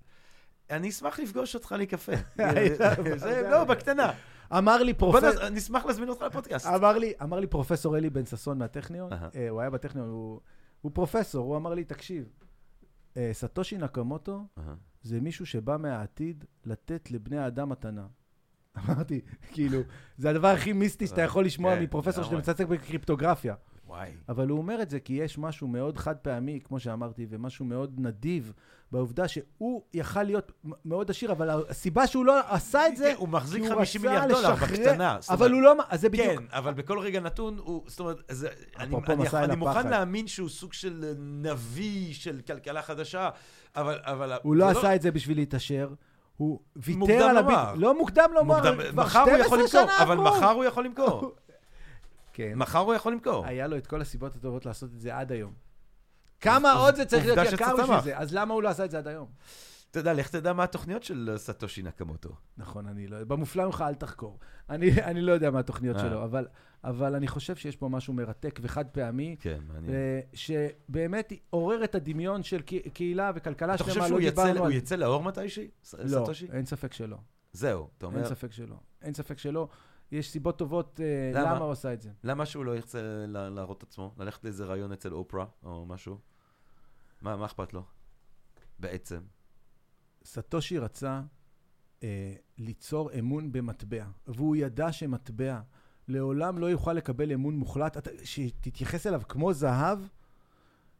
[0.69, 2.11] אני אשמח לפגוש אותך לקפה.
[3.15, 4.11] זה לא, בקטנה.
[4.57, 5.49] אמר לי בוא פרופסור...
[5.49, 6.67] נ- נשמח להזמין אותך לפודקאסט.
[6.67, 9.13] אמר לי, אמר לי פרופסור אלי בן ששון מהטכניון.
[9.13, 10.09] אה, הוא היה בטכניון,
[10.81, 12.36] הוא, פרופסור, הוא אמר לי, תקשיב, אה,
[13.31, 14.47] סטושי נקמוטו.
[15.01, 18.07] זה מישהו שבא מהעתיד לתת לבני האדם מתנה.
[18.77, 19.79] אמרתי, כאילו,
[20.17, 22.37] זה הדבר הכי מיסטי שאתה יכול לשמוע כן, מפרופסור שאתה.
[22.37, 23.55] מתעסק בקריפטוגרפיה.
[23.87, 24.09] וואי.
[24.29, 27.93] אבל הוא אומר את זה כי יש משהו מאוד חד פעמי, כמו שאמרתי, ומשהו מאוד
[27.97, 28.53] נדיב
[28.91, 30.51] בעובדה שהוא יכל להיות
[30.85, 34.01] מאוד עשיר, אבל הסיבה שהוא לא עשה את זה, כן, הוא מחזיק כי הוא 50
[34.01, 35.17] רצה מיליארד דולר בקטנה.
[35.29, 35.73] אבל הוא לא...
[35.89, 36.27] אז זה בדיוק.
[36.27, 39.89] כן, אבל בכל רגע נתון הוא, זאת אומרת, זה, אני, מוכן.
[39.89, 43.29] להאמין שהוא סוג של נביא של כלכלה חדשה,
[43.75, 43.99] אבל...
[44.03, 45.89] אבל הוא לא זה עשה את זה בשביל להתעשר,
[46.37, 47.57] הוא ויתר מוקדם על הביט...
[47.57, 47.73] לומר.
[47.75, 50.37] לא מוקדם לומר, מוקדם, כבר מחר הוא יכול 12 למכור, שנה אבל עברו.
[50.37, 51.35] מחר הוא יכול למכור.
[52.37, 52.53] כן.
[52.55, 53.45] מחר הוא יכול למכור.
[53.45, 55.53] היה לו את כל הסיבות הטובות לעשות את זה עד היום.
[56.39, 57.75] כמה עוד זה צריך להיות יקר.
[57.83, 58.17] בשביל זה?
[58.17, 59.27] אז למה הוא לא עשה את זה עד היום?
[59.91, 62.29] אתה יודע, לך תדע מה התוכניות של סטושי נקמוטו.
[62.57, 63.23] נכון, אני לא...
[63.23, 64.39] במופלא ממך אל תחקור.
[64.69, 66.01] אני, אני לא יודע מה התוכניות אה.
[66.01, 66.47] שלו, אבל,
[66.83, 69.93] אבל אני חושב שיש פה משהו מרתק וחד פעמי, כן, מעניין.
[69.93, 74.29] אה, שבאמת עורר את הדמיון של קה- קהילה וכלכלה אתה חושב שלמה, שהוא לא יצא-
[74.29, 74.99] דיברנו על...
[74.99, 75.63] לאור מתישהו?
[75.83, 76.47] ס- לא, סטושי?
[76.51, 77.17] אין ספק שלא.
[77.53, 78.75] זהו, אתה אין אומר, ספק שלא.
[79.01, 79.67] אין ספק שלא.
[80.11, 81.55] יש סיבות טובות אה, למה?
[81.55, 82.11] למה הוא עשה את זה.
[82.23, 84.13] למה שהוא לא ירצה להראות את עצמו?
[84.17, 86.17] ללכת לאיזה רעיון אצל אופרה או משהו?
[87.21, 87.83] מה מה אכפת לו?
[88.79, 89.21] בעצם.
[90.23, 91.21] סטושי רצה
[92.03, 95.59] אה, ליצור אמון במטבע, והוא ידע שמטבע
[96.07, 99.99] לעולם לא יוכל לקבל אמון מוחלט, אתה, שתתייחס אליו כמו זהב,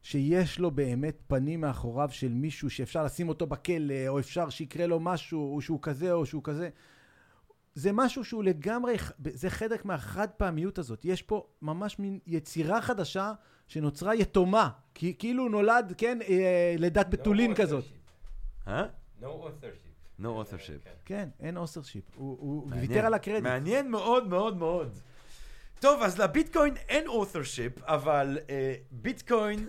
[0.01, 4.99] שיש לו באמת פנים מאחוריו של מישהו שאפשר לשים אותו בכלא, או אפשר שיקרה לו
[4.99, 6.70] משהו, או שהוא כזה או שהוא כזה.
[7.78, 8.95] זה משהו שהוא לגמרי,
[9.34, 11.05] זה חלק מהחד פעמיות הזאת.
[11.05, 13.34] יש פה ממש מין יצירה חדשה
[13.67, 17.84] שנוצרה יתומה, כי, כאילו נולד, כן, אה, לידת בתולין No כזאת.
[17.84, 18.67] authorship.
[18.69, 18.86] אה?
[19.21, 20.21] No authorship.
[20.21, 20.84] No authorship.
[20.84, 20.91] כן.
[21.05, 22.03] כן, אין אוסרשיפ.
[22.15, 22.67] הוא, הוא.
[22.71, 23.43] ויתר על הקרדיט.
[23.43, 24.99] מעניין מאוד מאוד מאוד.
[25.80, 29.67] טוב, אז לביטקוין אין authorship, אבל אה, ביטקוין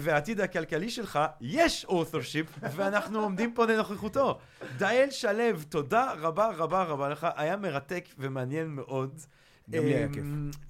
[0.00, 4.38] והעתיד הכלכלי שלך, יש authorship, ואנחנו עומדים פה לנוכחותו.
[4.78, 9.20] דאל שלו, תודה רבה רבה רבה לך, היה מרתק ומעניין מאוד.
[9.70, 10.24] גם לי היה אה, כיף.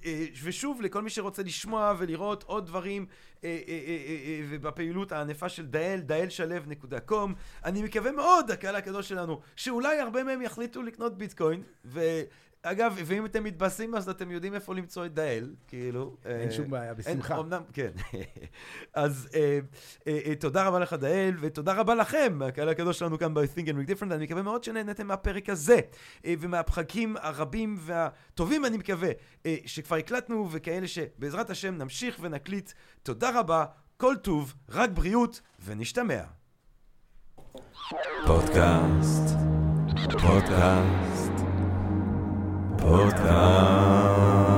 [0.04, 3.06] אה, ושוב, לכל מי שרוצה לשמוע ולראות עוד דברים
[3.44, 7.30] אה, אה, אה, אה, אה, ובפעילות הענפה של דאל, דאלשלו.com.
[7.64, 11.62] אני מקווה מאוד, הקהל הקדוש שלנו, שאולי הרבה מהם יחליטו לקנות ביטקוין,
[12.64, 16.16] ואגב, ואם אתם מתבאסים אז אתם יודעים איפה למצוא את דאל, כאילו.
[16.24, 17.38] אין אה, שום בעיה, בשמחה.
[17.38, 17.90] אמנם, כן.
[18.94, 19.58] אז אה,
[20.06, 23.90] אה, תודה רבה לך דאל, ותודה רבה לכם, הקהל הקדוש שלנו כאן ב-Think and Make
[23.90, 25.80] Different, אני מקווה מאוד שנהנתם מהפרק הזה,
[26.26, 29.10] ומהפחקים הרבים והטובים, אני מקווה,
[29.66, 32.72] שכבר הקלטנו, וכאלה שבעזרת השם נמשיך ונקליט.
[33.02, 33.64] תודה רבה,
[33.96, 36.22] כל טוב, רק בריאות, ונשתמע.
[38.26, 39.36] פודקאסט,
[40.22, 41.43] פודקאסט,
[42.84, 44.53] אותם.